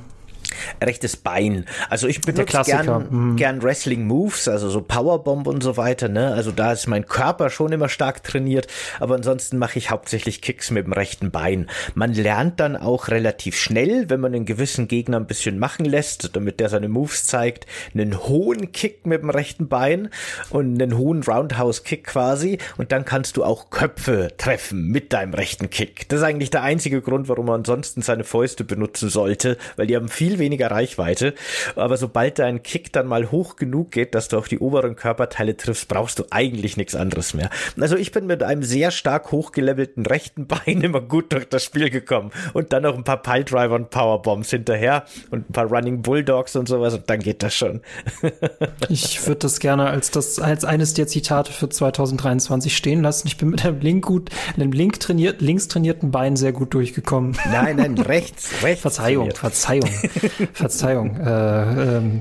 Rechtes 0.82 1.16
Bein. 1.16 1.66
Also 1.88 2.06
ich 2.08 2.20
benutze 2.20 2.62
gern, 2.64 3.08
mhm. 3.10 3.36
gern 3.36 3.62
Wrestling 3.62 4.06
Moves, 4.06 4.48
also 4.48 4.68
so 4.70 4.80
Powerbomb 4.80 5.46
und 5.46 5.62
so 5.62 5.76
weiter, 5.76 6.08
ne? 6.08 6.32
Also 6.32 6.52
da 6.52 6.72
ist 6.72 6.86
mein 6.86 7.06
Körper 7.06 7.50
schon 7.50 7.72
immer 7.72 7.88
stark 7.88 8.22
trainiert, 8.22 8.66
aber 9.00 9.14
ansonsten 9.14 9.58
mache 9.58 9.78
ich 9.78 9.90
hauptsächlich 9.90 10.40
Kicks 10.42 10.70
mit 10.70 10.86
dem 10.86 10.92
rechten 10.92 11.30
Bein. 11.30 11.68
Man 11.94 12.14
lernt 12.14 12.60
dann 12.60 12.76
auch 12.76 13.08
relativ 13.08 13.56
schnell, 13.56 14.08
wenn 14.10 14.20
man 14.20 14.34
einen 14.34 14.46
gewissen 14.46 14.88
Gegner 14.88 15.18
ein 15.18 15.26
bisschen 15.26 15.58
machen 15.58 15.84
lässt, 15.84 16.34
damit 16.36 16.60
der 16.60 16.68
seine 16.68 16.88
Moves 16.88 17.24
zeigt, 17.24 17.66
einen 17.94 18.18
hohen 18.24 18.72
Kick 18.72 19.06
mit 19.06 19.22
dem 19.22 19.30
rechten 19.30 19.68
Bein 19.68 20.08
und 20.50 20.80
einen 20.80 20.96
hohen 20.96 21.22
Roundhouse 21.22 21.84
Kick 21.84 22.04
quasi 22.04 22.58
und 22.76 22.92
dann 22.92 23.04
kannst 23.04 23.36
du 23.36 23.44
auch 23.44 23.70
Köpfe 23.70 24.28
treffen 24.36 24.88
mit 24.88 25.12
deinem 25.12 25.34
rechten 25.34 25.70
Kick. 25.70 26.08
Das 26.08 26.20
ist 26.20 26.24
eigentlich 26.24 26.50
der 26.50 26.62
einzige 26.62 27.00
Grund, 27.00 27.28
warum 27.28 27.46
man 27.46 27.56
ansonsten 27.56 28.02
seine 28.02 28.24
Fäuste 28.24 28.64
benutzen 28.64 29.08
sollte, 29.08 29.56
weil 29.76 29.86
die 29.86 29.96
haben 29.96 30.08
viel 30.08 30.38
weniger 30.42 30.70
Reichweite. 30.70 31.34
Aber 31.76 31.96
sobald 31.96 32.38
dein 32.38 32.62
Kick 32.62 32.92
dann 32.92 33.06
mal 33.06 33.30
hoch 33.30 33.56
genug 33.56 33.92
geht, 33.92 34.14
dass 34.14 34.28
du 34.28 34.36
auch 34.36 34.48
die 34.48 34.58
oberen 34.58 34.96
Körperteile 34.96 35.56
triffst, 35.56 35.88
brauchst 35.88 36.18
du 36.18 36.24
eigentlich 36.30 36.76
nichts 36.76 36.94
anderes 36.94 37.32
mehr. 37.32 37.48
Also 37.80 37.96
ich 37.96 38.12
bin 38.12 38.26
mit 38.26 38.42
einem 38.42 38.62
sehr 38.62 38.90
stark 38.90 39.32
hochgelevelten 39.32 40.04
rechten 40.04 40.46
Bein 40.46 40.60
immer 40.82 41.00
gut 41.00 41.32
durch 41.32 41.48
das 41.48 41.64
Spiel 41.64 41.88
gekommen. 41.90 42.30
Und 42.52 42.72
dann 42.72 42.82
noch 42.82 42.96
ein 42.96 43.04
paar 43.04 43.22
Piledriver 43.22 43.74
und 43.74 43.90
Powerbombs 43.90 44.50
hinterher 44.50 45.04
und 45.30 45.48
ein 45.48 45.52
paar 45.52 45.66
Running 45.66 46.02
Bulldogs 46.02 46.56
und 46.56 46.68
sowas 46.68 46.94
und 46.94 47.08
dann 47.08 47.20
geht 47.20 47.42
das 47.42 47.54
schon. 47.54 47.80
ich 48.88 49.26
würde 49.26 49.40
das 49.40 49.60
gerne 49.60 49.88
als 49.88 50.10
das, 50.10 50.38
als 50.38 50.64
eines 50.64 50.94
der 50.94 51.06
Zitate 51.06 51.52
für 51.52 51.68
2023 51.68 52.76
stehen 52.76 53.02
lassen. 53.02 53.28
Ich 53.28 53.36
bin 53.36 53.50
mit 53.50 53.64
einem 53.64 53.80
Link 53.80 54.04
gut, 54.04 54.30
einem 54.56 54.72
Link 54.72 55.00
trainiert, 55.00 55.40
links 55.40 55.68
trainierten 55.68 56.10
Bein 56.10 56.36
sehr 56.36 56.52
gut 56.52 56.74
durchgekommen. 56.74 57.36
Nein, 57.50 57.76
nein, 57.76 57.98
rechts, 57.98 58.50
rechts. 58.62 58.82
Verzeihung, 58.82 59.30
trainiert. 59.30 59.38
Verzeihung. 59.38 59.90
Verzeihung. 60.52 61.16
Äh, 61.16 61.96
ähm, 61.96 62.18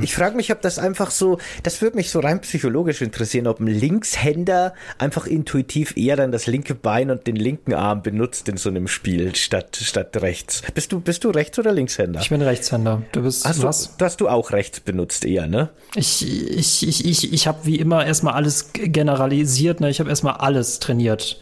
ich 0.00 0.14
frage 0.14 0.36
mich, 0.36 0.52
ob 0.52 0.60
das 0.60 0.78
einfach 0.78 1.10
so, 1.10 1.38
das 1.62 1.82
würde 1.82 1.96
mich 1.96 2.10
so 2.10 2.20
rein 2.20 2.40
psychologisch 2.40 3.02
interessieren, 3.02 3.46
ob 3.46 3.60
ein 3.60 3.66
Linkshänder 3.66 4.74
einfach 4.98 5.26
intuitiv 5.26 5.96
eher 5.96 6.16
dann 6.16 6.32
das 6.32 6.46
linke 6.46 6.74
Bein 6.74 7.10
und 7.10 7.26
den 7.26 7.36
linken 7.36 7.74
Arm 7.74 8.02
benutzt 8.02 8.48
in 8.48 8.56
so 8.56 8.68
einem 8.68 8.88
Spiel 8.88 9.34
statt, 9.36 9.78
statt 9.80 10.16
rechts. 10.22 10.62
Bist 10.74 10.92
du, 10.92 11.00
bist 11.00 11.24
du 11.24 11.30
Rechts- 11.30 11.58
oder 11.58 11.72
Linkshänder? 11.72 12.20
Ich 12.20 12.30
bin 12.30 12.42
Rechtshänder. 12.42 13.02
Du 13.12 13.22
bist 13.22 13.46
Hast 13.46 13.62
was? 13.62 13.96
Du, 13.96 14.04
hast 14.04 14.20
du 14.20 14.28
auch 14.28 14.52
rechts 14.52 14.80
benutzt 14.80 15.24
eher, 15.24 15.46
ne? 15.46 15.70
Ich, 15.94 16.26
ich, 16.26 16.86
ich, 16.86 17.04
ich, 17.04 17.32
ich 17.32 17.46
habe 17.46 17.58
wie 17.64 17.76
immer 17.76 18.04
erstmal 18.04 18.34
alles 18.34 18.72
generalisiert, 18.72 19.80
ne? 19.80 19.90
Ich 19.90 20.00
habe 20.00 20.10
erstmal 20.10 20.34
alles 20.34 20.78
trainiert. 20.78 21.40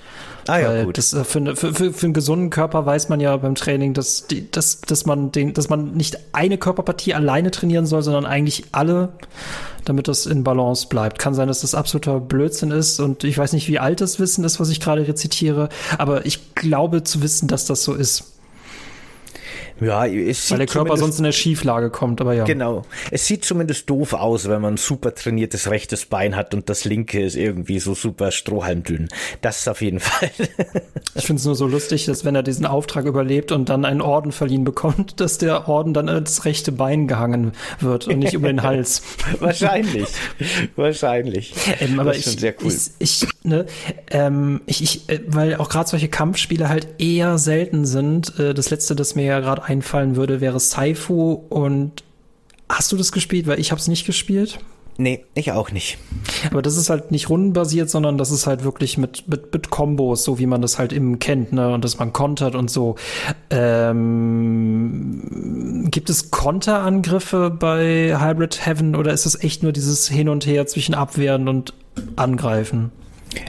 Ah 0.48 0.58
ja, 0.58 0.68
Weil 0.68 0.84
gut. 0.86 0.98
Das, 0.98 1.12
äh, 1.12 1.24
für, 1.24 1.56
für, 1.56 1.74
für, 1.74 1.92
für 1.92 2.06
einen 2.06 2.14
gesunden 2.14 2.50
Körper 2.50 2.86
weiß 2.86 3.10
man 3.10 3.20
ja 3.20 3.36
beim 3.36 3.54
Training, 3.54 3.92
dass, 3.92 4.26
die, 4.26 4.50
dass, 4.50 4.80
dass, 4.80 5.04
man 5.04 5.30
den, 5.30 5.52
dass 5.52 5.68
man 5.68 5.92
nicht 5.92 6.18
eine 6.32 6.56
Körperpartie 6.56 7.12
alleine 7.12 7.50
trainieren 7.50 7.84
soll, 7.84 8.02
sondern 8.02 8.24
eigentlich 8.24 8.64
alle, 8.72 9.10
damit 9.84 10.08
das 10.08 10.24
in 10.24 10.44
Balance 10.44 10.88
bleibt. 10.88 11.18
Kann 11.18 11.34
sein, 11.34 11.48
dass 11.48 11.60
das 11.60 11.74
absoluter 11.74 12.18
Blödsinn 12.18 12.70
ist 12.70 12.98
und 12.98 13.24
ich 13.24 13.36
weiß 13.36 13.52
nicht, 13.52 13.68
wie 13.68 13.78
alt 13.78 14.00
das 14.00 14.18
Wissen 14.18 14.42
ist, 14.42 14.58
was 14.58 14.70
ich 14.70 14.80
gerade 14.80 15.06
rezitiere, 15.06 15.68
aber 15.98 16.24
ich 16.24 16.54
glaube 16.54 17.04
zu 17.04 17.22
wissen, 17.22 17.46
dass 17.46 17.66
das 17.66 17.84
so 17.84 17.94
ist. 17.94 18.37
Ja, 19.80 20.06
es 20.06 20.50
Weil 20.50 20.58
der 20.58 20.66
Körper 20.66 20.96
sonst 20.96 21.18
in 21.18 21.24
eine 21.24 21.32
Schieflage 21.32 21.90
kommt, 21.90 22.20
aber 22.20 22.34
ja. 22.34 22.44
Genau. 22.44 22.82
Es 23.10 23.26
sieht 23.26 23.44
zumindest 23.44 23.88
doof 23.88 24.12
aus, 24.12 24.48
wenn 24.48 24.60
man 24.60 24.76
super 24.76 25.14
trainiertes 25.14 25.70
rechtes 25.70 26.06
Bein 26.06 26.34
hat 26.34 26.54
und 26.54 26.68
das 26.68 26.84
linke 26.84 27.20
ist 27.20 27.36
irgendwie 27.36 27.78
so 27.78 27.94
super 27.94 28.30
strohhalmdünn. 28.30 29.08
Das 29.40 29.60
ist 29.60 29.68
auf 29.68 29.80
jeden 29.80 30.00
Fall. 30.00 30.30
ich 31.14 31.24
finde 31.24 31.40
es 31.40 31.46
nur 31.46 31.54
so 31.54 31.66
lustig, 31.66 32.06
dass 32.06 32.24
wenn 32.24 32.34
er 32.34 32.42
diesen 32.42 32.66
Auftrag 32.66 33.04
überlebt 33.04 33.52
und 33.52 33.68
dann 33.68 33.84
einen 33.84 34.00
Orden 34.00 34.32
verliehen 34.32 34.64
bekommt, 34.64 35.20
dass 35.20 35.38
der 35.38 35.68
Orden 35.68 35.94
dann 35.94 36.08
als 36.08 36.44
rechte 36.44 36.72
Bein 36.72 37.06
gehangen 37.06 37.52
wird 37.80 38.08
und 38.08 38.18
nicht 38.18 38.34
über 38.34 38.48
den 38.48 38.62
Hals. 38.62 39.02
Wahrscheinlich. 39.40 40.08
Wahrscheinlich. 40.76 41.54
Ähm, 41.80 42.00
aber 42.00 42.10
das 42.10 42.18
ist 42.18 42.26
ich, 42.26 42.32
schon 42.32 42.40
sehr 42.40 42.54
cool. 42.62 42.72
Ich, 42.98 43.22
ich, 43.22 43.28
ne, 43.44 43.66
ähm, 44.10 44.60
ich, 44.66 44.82
ich, 44.82 45.08
äh, 45.08 45.20
weil 45.26 45.56
auch 45.56 45.68
gerade 45.68 45.88
solche 45.88 46.08
Kampfspiele 46.08 46.68
halt 46.68 46.88
eher 46.98 47.38
selten 47.38 47.84
sind. 47.84 48.38
Äh, 48.38 48.54
das 48.54 48.70
letzte, 48.70 48.96
das 48.96 49.14
mir 49.14 49.24
ja 49.24 49.40
gerade 49.40 49.67
einfallen 49.68 50.16
würde, 50.16 50.40
wäre 50.40 50.60
Saifu. 50.60 51.32
Und 51.48 52.02
hast 52.68 52.90
du 52.92 52.96
das 52.96 53.12
gespielt? 53.12 53.46
Weil 53.46 53.60
ich 53.60 53.70
habe 53.70 53.80
es 53.80 53.88
nicht 53.88 54.06
gespielt. 54.06 54.58
Nee, 55.00 55.24
ich 55.34 55.52
auch 55.52 55.70
nicht. 55.70 55.96
Aber 56.50 56.60
das 56.60 56.76
ist 56.76 56.90
halt 56.90 57.12
nicht 57.12 57.30
rundenbasiert, 57.30 57.88
sondern 57.88 58.18
das 58.18 58.32
ist 58.32 58.48
halt 58.48 58.64
wirklich 58.64 58.98
mit, 58.98 59.28
mit, 59.28 59.52
mit 59.52 59.70
Kombos, 59.70 60.24
so 60.24 60.40
wie 60.40 60.46
man 60.46 60.60
das 60.60 60.80
halt 60.80 60.92
eben 60.92 61.20
kennt, 61.20 61.52
ne? 61.52 61.72
Und 61.72 61.84
dass 61.84 62.00
man 62.00 62.12
kontert 62.12 62.56
und 62.56 62.68
so. 62.68 62.96
Ähm, 63.50 65.22
gibt 65.88 66.10
es 66.10 66.32
Konterangriffe 66.32 67.48
bei 67.48 68.18
Hybrid 68.20 68.66
Heaven 68.66 68.96
oder 68.96 69.12
ist 69.12 69.24
es 69.24 69.40
echt 69.40 69.62
nur 69.62 69.70
dieses 69.70 70.08
Hin 70.08 70.28
und 70.28 70.44
Her 70.46 70.66
zwischen 70.66 70.96
Abwehren 70.96 71.46
und 71.46 71.74
Angreifen? 72.16 72.90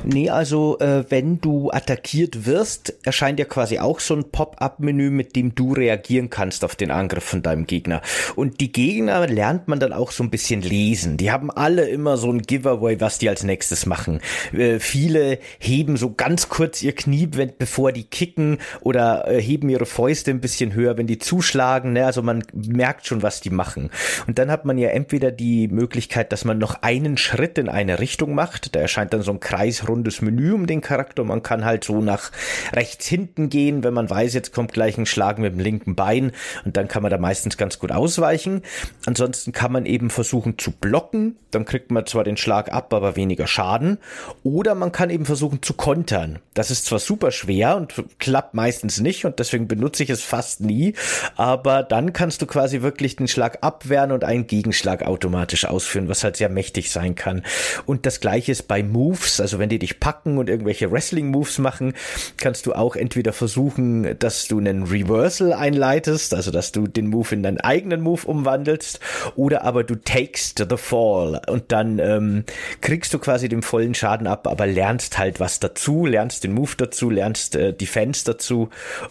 Nee, 0.04 0.30
also 0.30 0.80
äh, 0.80 1.04
wenn 1.10 1.42
du 1.42 1.72
attackiert 1.72 2.46
wirst, 2.46 2.94
erscheint 3.04 3.40
ja 3.40 3.46
quasi 3.46 3.80
auch 3.80 4.00
so 4.00 4.16
ein 4.16 4.32
Pop-up-Menü, 4.32 5.10
mit 5.10 5.36
dem 5.36 5.56
du 5.56 5.74
reagieren 5.74 6.30
kannst 6.30 6.64
auf 6.64 6.76
den 6.76 6.92
Angriff 6.92 7.24
von 7.24 7.42
deinem 7.42 7.68
Gegner. 7.68 8.02
Und 8.36 8.60
die 8.62 8.72
Gegner 8.72 9.28
lernt 9.28 9.68
man 9.68 9.80
dann 9.80 9.94
auch 9.94 10.12
so 10.12 10.24
ein 10.24 10.30
bisschen 10.30 10.62
lesen. 10.62 11.18
Die 11.18 11.32
haben 11.32 11.52
alle 11.52 11.88
immer 11.88 12.18
so 12.18 12.32
ein 12.32 12.42
Giveaway, 12.42 13.00
was 13.00 13.18
die 13.18 13.30
als 13.30 13.44
nächstes 13.44 13.86
machen. 13.86 14.22
Äh, 14.54 14.80
viele 14.80 15.40
heben 15.60 15.98
so 15.98 16.14
ganz 16.14 16.50
kurz 16.50 16.82
ihr 16.82 16.94
Knie, 16.94 17.28
bevor 17.28 17.92
die 17.92 18.04
kicken 18.04 18.60
oder 18.82 19.28
äh, 19.28 19.42
heben 19.42 19.70
ihre 19.70 19.86
Fäuste 19.86 20.32
ein 20.32 20.42
bisschen 20.42 20.74
höher, 20.74 20.98
wenn 20.98 21.08
die 21.08 21.20
zuschlagen. 21.20 21.94
Ne? 21.94 22.06
Also 22.06 22.22
man 22.22 22.44
merkt 22.54 23.08
schon, 23.08 23.22
was 23.22 23.42
die 23.42 23.50
machen. 23.50 23.90
Und 24.28 24.40
dann 24.40 24.52
hat 24.52 24.66
man 24.66 24.78
ja 24.78 24.90
entweder 24.90 25.32
die 25.32 25.68
Möglichkeit, 25.68 26.32
dass 26.32 26.46
man 26.46 26.58
noch 26.58 26.82
einen 26.82 27.18
Schritt 27.18 27.58
in 27.58 27.70
eine 27.70 28.00
Richtung 28.00 28.34
macht. 28.34 28.76
Da 28.76 28.80
erscheint 28.80 29.14
dann 29.14 29.22
so 29.22 29.32
ein 29.32 29.40
Kreis 29.40 29.79
rundes 29.88 30.22
Menü 30.22 30.54
um 30.54 30.68
den 30.68 30.82
Charakter. 30.82 31.24
Man 31.24 31.44
kann 31.44 31.66
halt 31.66 31.84
so 31.84 32.02
nach 32.02 32.32
rechts 32.74 33.08
hinten 33.08 33.50
gehen, 33.50 33.84
wenn 33.84 33.94
man 33.94 34.10
weiß, 34.10 34.34
jetzt 34.34 34.54
kommt 34.54 34.74
gleich 34.74 34.98
ein 34.98 35.06
Schlag 35.06 35.38
mit 35.38 35.54
dem 35.54 35.60
linken 35.60 35.96
Bein 35.96 36.32
und 36.66 36.76
dann 36.78 36.88
kann 36.88 37.04
man 37.04 37.12
da 37.12 37.18
meistens 37.18 37.58
ganz 37.58 37.80
gut 37.80 37.92
ausweichen. 37.92 38.64
Ansonsten 39.06 39.52
kann 39.52 39.72
man 39.72 39.86
eben 39.86 40.10
versuchen 40.10 40.58
zu 40.58 40.72
blocken, 40.72 41.38
dann 41.52 41.66
kriegt 41.66 41.92
man 41.92 42.06
zwar 42.06 42.24
den 42.24 42.38
Schlag 42.38 42.72
ab, 42.72 42.94
aber 42.94 43.16
weniger 43.16 43.48
Schaden. 43.48 44.00
Oder 44.44 44.76
man 44.76 44.92
kann 44.92 45.10
eben 45.10 45.26
versuchen 45.26 45.62
zu 45.62 45.74
kontern. 45.74 46.40
Das 46.54 46.72
ist 46.72 46.86
zwar 46.86 47.00
super 47.00 47.32
schwer 47.32 47.78
und 47.78 47.94
klappt 48.20 48.54
meistens 48.54 49.00
nicht 49.00 49.26
und 49.26 49.40
deswegen 49.40 49.68
benutze 49.68 50.04
ich 50.04 50.10
es 50.10 50.24
fast 50.24 50.62
nie, 50.62 50.94
aber 51.36 51.84
dann 51.84 52.14
kannst 52.14 52.42
du 52.42 52.46
quasi 52.46 52.82
wirklich 52.82 53.16
den 53.16 53.28
Schlag 53.28 53.60
abwehren 53.62 54.12
und 54.12 54.24
einen 54.24 54.48
Gegenschlag 54.48 55.04
automatisch 55.04 55.66
ausführen, 55.66 56.10
was 56.10 56.24
halt 56.24 56.38
sehr 56.38 56.50
mächtig 56.50 56.92
sein 56.92 57.16
kann. 57.16 57.44
Und 57.86 58.06
das 58.06 58.20
gleiche 58.20 58.52
ist 58.52 58.68
bei 58.68 58.84
Moves, 58.84 59.40
also 59.40 59.60
wenn 59.60 59.69
die 59.70 59.80
dich 59.80 60.00
packen 60.00 60.38
und 60.38 60.50
irgendwelche 60.50 60.92
Wrestling-Moves 60.92 61.60
machen, 61.60 61.94
kannst 62.38 62.66
du 62.66 62.74
auch 62.74 62.96
entweder 62.96 63.34
versuchen, 63.34 64.18
dass 64.20 64.48
du 64.48 64.60
einen 64.60 64.84
Reversal 64.84 65.54
einleitest, 65.54 66.34
also 66.34 66.52
dass 66.52 66.72
du 66.72 66.88
den 66.88 67.08
Move 67.08 67.34
in 67.34 67.44
deinen 67.44 67.60
eigenen 67.60 68.02
Move 68.02 68.26
umwandelst, 68.26 69.00
oder 69.36 69.64
aber 69.64 69.84
du 69.84 69.96
takest 69.96 70.66
the 70.70 70.78
fall 70.78 71.42
und 71.48 71.72
dann 71.72 72.00
ähm, 72.00 72.44
kriegst 72.82 73.14
du 73.14 73.20
quasi 73.20 73.50
den 73.50 73.62
vollen 73.62 73.94
Schaden 73.94 74.28
ab, 74.28 74.48
aber 74.48 74.68
lernst 74.68 75.18
halt 75.18 75.40
was 75.40 75.60
dazu, 75.60 76.06
lernst 76.06 76.44
den 76.44 76.54
Move 76.54 76.72
dazu, 76.78 77.10
lernst 77.10 77.56
äh, 77.56 77.74
Defense 77.74 78.26
dazu 78.26 78.70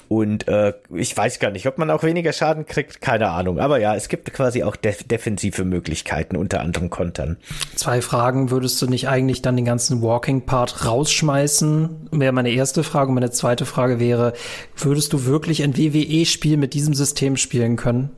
und 0.09 0.49
äh, 0.49 0.75
ich 0.95 1.17
weiß 1.17 1.39
gar 1.39 1.51
nicht, 1.51 1.67
ob 1.67 1.79
man 1.79 1.91
auch 1.91 2.03
weniger 2.03 2.33
Schaden 2.33 2.67
kriegt, 2.67 3.01
keine 3.01 3.31
Ahnung, 3.31 3.59
aber 3.59 3.81
ja, 3.81 3.95
es 3.95 4.09
gibt 4.09 4.33
quasi 4.33 4.63
auch 4.63 4.77
def 4.77 5.05
defensive 5.05 5.65
Möglichkeiten, 5.65 6.37
unter 6.37 6.61
anderem 6.61 6.91
Kontern. 6.91 7.37
Zwei 7.75 8.01
Fragen, 8.01 8.51
würdest 8.51 8.81
du 8.83 8.87
nicht 8.87 9.09
eigentlich 9.09 9.43
dann 9.43 9.57
den 9.57 9.65
ganzen 9.65 10.03
Walking 10.03 10.38
Part 10.43 10.87
rausschmeißen? 10.87 12.09
Wäre 12.13 12.33
meine 12.33 12.51
erste 12.51 12.83
Frage. 12.83 13.09
Und 13.09 13.15
meine 13.15 13.31
zweite 13.31 13.67
Frage 13.67 14.01
wäre, 14.01 14.33
würdest 14.77 15.13
du 15.13 15.25
wirklich 15.25 15.63
ein 15.63 15.77
WWE-Spiel 15.77 16.57
mit 16.57 16.75
diesem 16.75 16.95
System 16.95 17.37
spielen 17.37 17.77
können? 17.77 18.11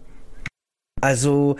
Also 1.00 1.56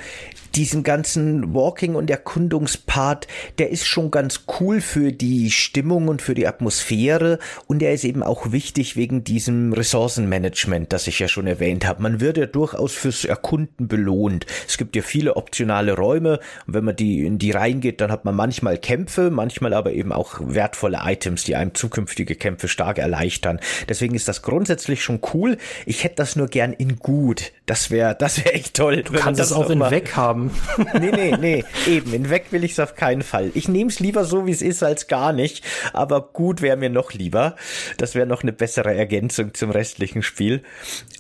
diesen 0.55 0.83
ganzen 0.83 1.55
Walking- 1.55 1.95
und 1.95 2.11
Erkundungspart, 2.11 3.27
der 3.59 3.71
ist 3.71 3.87
schon 3.87 4.11
ganz 4.11 4.45
cool 4.61 4.81
für 4.81 5.13
die 5.13 5.51
Stimmung 5.51 6.09
und 6.09 6.23
für 6.23 6.35
die 6.35 6.47
Atmosphäre 6.47 7.39
und 7.67 7.83
er 7.83 7.93
ist 7.93 8.05
eben 8.05 8.23
auch 8.23 8.53
wichtig 8.53 8.97
wegen 8.97 9.23
diesem 9.25 9.73
Ressourcenmanagement, 9.73 10.93
das 10.93 11.07
ich 11.07 11.19
ja 11.19 11.29
schon 11.29 11.47
erwähnt 11.47 11.87
habe. 11.87 12.03
Man 12.03 12.21
wird 12.21 12.37
ja 12.37 12.47
durchaus 12.47 12.93
fürs 12.93 13.25
Erkunden 13.25 13.87
belohnt. 13.87 14.47
Es 14.67 14.77
gibt 14.77 14.97
ja 14.97 15.03
viele 15.03 15.37
optionale 15.37 15.93
Räume 15.93 16.41
und 16.67 16.75
wenn 16.75 16.85
man 16.85 16.97
die 16.97 17.25
in 17.25 17.39
die 17.39 17.53
reingeht, 17.53 18.01
dann 18.01 18.11
hat 18.11 18.25
man 18.25 18.35
manchmal 18.35 18.79
Kämpfe, 18.79 19.31
manchmal 19.31 19.73
aber 19.73 19.93
eben 19.93 20.13
auch 20.13 20.41
wertvolle 20.41 21.01
Items, 21.05 21.45
die 21.45 21.57
einem 21.57 21.75
zukünftige 21.75 22.35
Kämpfe 22.35 22.69
stark 22.69 22.99
erleichtern. 22.99 23.61
Deswegen 23.89 24.15
ist 24.15 24.27
das 24.27 24.43
grundsätzlich 24.43 25.03
schon 25.03 25.21
cool. 25.33 25.59
Ich 25.87 26.05
hätte 26.05 26.17
das 26.17 26.35
nur 26.35 26.49
gern 26.49 26.73
in 26.73 26.97
gut. 26.97 27.53
Das 27.67 27.91
wäre 27.91 28.17
das 28.19 28.39
wäre 28.39 28.55
echt 28.55 28.75
toll. 28.75 29.03
Du 29.03 29.13
kannst 29.37 29.51
es 29.51 29.53
auch 29.53 29.71
in 29.71 29.81
weg 29.81 30.17
haben 30.17 30.31
haben. 30.31 30.51
Nee, 31.01 31.13
nee, 31.13 31.37
nee, 31.39 31.65
eben, 31.87 32.13
in 32.13 32.31
weg 32.31 32.47
will 32.51 32.65
ich 32.65 32.73
es 32.73 32.81
auf 32.81 32.95
keinen 32.95 33.23
Fall. 33.23 33.51
Ich 33.55 33.69
nehme 33.69 33.91
es 33.91 34.01
lieber 34.01 34.25
so, 34.25 34.47
wie 34.47 34.51
es 34.51 34.63
ist, 34.63 34.83
als 34.83 35.07
gar 35.07 35.33
nicht, 35.33 35.65
aber 35.93 36.21
gut 36.21 36.63
wäre 36.63 36.77
mir 36.77 36.91
noch 36.91 37.13
lieber. 37.13 37.57
Das 37.97 38.15
wäre 38.15 38.27
noch 38.27 38.43
eine 38.43 38.53
bessere 38.53 38.95
Ergänzung 38.95 39.55
zum 39.55 39.71
restlichen 39.71 40.23
Spiel. 40.23 40.63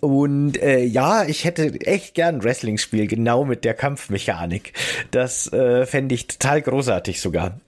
Und 0.00 0.60
äh, 0.62 0.84
ja, 0.84 1.24
ich 1.24 1.44
hätte 1.44 1.80
echt 1.86 2.14
gern 2.14 2.36
ein 2.36 2.44
Wrestling-Spiel, 2.44 3.06
genau 3.06 3.44
mit 3.44 3.64
der 3.64 3.74
Kampfmechanik. 3.74 4.72
Das 5.10 5.52
äh, 5.52 5.86
fände 5.86 6.14
ich 6.14 6.26
total 6.26 6.62
großartig 6.62 7.20
sogar. 7.20 7.58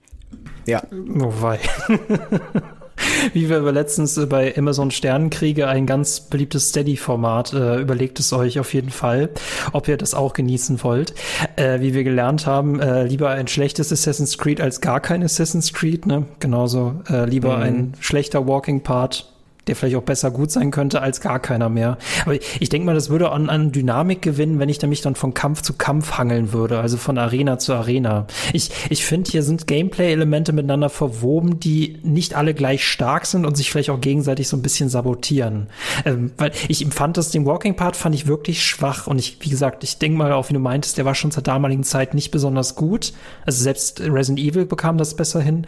Ja. 0.65 0.83
Oh 0.91 1.33
wei. 1.41 1.59
Wie 3.33 3.49
wir 3.49 3.59
letztens 3.71 4.17
äh, 4.17 4.25
bei 4.25 4.55
Amazon 4.57 4.91
Sternenkriege 4.91 5.67
ein 5.67 5.85
ganz 5.85 6.19
beliebtes 6.19 6.69
Steady-Format. 6.69 7.53
Äh, 7.53 7.81
überlegt 7.81 8.19
es 8.19 8.33
euch 8.33 8.59
auf 8.59 8.73
jeden 8.73 8.89
Fall, 8.89 9.29
ob 9.71 9.87
ihr 9.87 9.97
das 9.97 10.13
auch 10.13 10.33
genießen 10.33 10.83
wollt. 10.83 11.13
Äh, 11.55 11.81
wie 11.81 11.93
wir 11.93 12.03
gelernt 12.03 12.45
haben, 12.45 12.79
äh, 12.79 13.05
lieber 13.05 13.29
ein 13.29 13.47
schlechtes 13.47 13.91
Assassin's 13.91 14.37
Creed 14.37 14.61
als 14.61 14.81
gar 14.81 14.99
kein 14.99 15.23
Assassin's 15.23 15.73
Creed. 15.73 16.05
Ne? 16.05 16.25
Genauso 16.39 17.01
äh, 17.09 17.25
lieber 17.25 17.57
mhm. 17.57 17.63
ein 17.63 17.93
schlechter 17.99 18.47
Walking 18.47 18.81
Part 18.81 19.32
der 19.67 19.75
vielleicht 19.75 19.95
auch 19.95 20.03
besser 20.03 20.31
gut 20.31 20.51
sein 20.51 20.71
könnte 20.71 21.01
als 21.01 21.21
gar 21.21 21.39
keiner 21.39 21.69
mehr. 21.69 21.97
Aber 22.25 22.35
ich 22.35 22.69
denke 22.69 22.85
mal, 22.85 22.95
das 22.95 23.09
würde 23.09 23.31
an, 23.31 23.49
an 23.49 23.71
Dynamik 23.71 24.21
gewinnen, 24.21 24.59
wenn 24.59 24.69
ich 24.69 24.81
mich 24.83 25.01
dann 25.01 25.15
von 25.15 25.33
Kampf 25.33 25.61
zu 25.61 25.73
Kampf 25.73 26.13
hangeln 26.17 26.51
würde, 26.51 26.79
also 26.79 26.97
von 26.97 27.17
Arena 27.17 27.57
zu 27.57 27.73
Arena. 27.73 28.27
Ich, 28.51 28.69
ich 28.89 29.05
finde, 29.05 29.31
hier 29.31 29.43
sind 29.43 29.65
Gameplay-Elemente 29.67 30.51
miteinander 30.51 30.89
verwoben, 30.89 31.59
die 31.59 31.99
nicht 32.03 32.35
alle 32.35 32.53
gleich 32.53 32.85
stark 32.85 33.25
sind 33.25 33.45
und 33.45 33.55
sich 33.55 33.71
vielleicht 33.71 33.89
auch 33.89 34.01
gegenseitig 34.01 34.49
so 34.49 34.57
ein 34.57 34.61
bisschen 34.61 34.89
sabotieren. 34.89 35.67
Ähm, 36.05 36.31
weil 36.37 36.51
ich 36.67 36.83
empfand 36.83 37.17
das, 37.17 37.31
den 37.31 37.45
Walking-Part 37.45 37.95
fand 37.95 38.13
ich 38.15 38.27
wirklich 38.27 38.65
schwach 38.65 39.07
und 39.07 39.19
ich, 39.19 39.37
wie 39.39 39.49
gesagt, 39.49 39.83
ich 39.83 39.99
denke 39.99 40.17
mal 40.17 40.33
auch, 40.33 40.49
wie 40.49 40.53
du 40.53 40.59
meintest, 40.59 40.97
der 40.97 41.05
war 41.05 41.15
schon 41.15 41.31
zur 41.31 41.43
damaligen 41.43 41.83
Zeit 41.83 42.13
nicht 42.13 42.31
besonders 42.31 42.75
gut. 42.75 43.13
Also 43.45 43.63
selbst 43.63 44.01
Resident 44.01 44.39
Evil 44.39 44.65
bekam 44.65 44.97
das 44.97 45.15
besser 45.15 45.41
hin. 45.41 45.55
Mhm. 45.55 45.65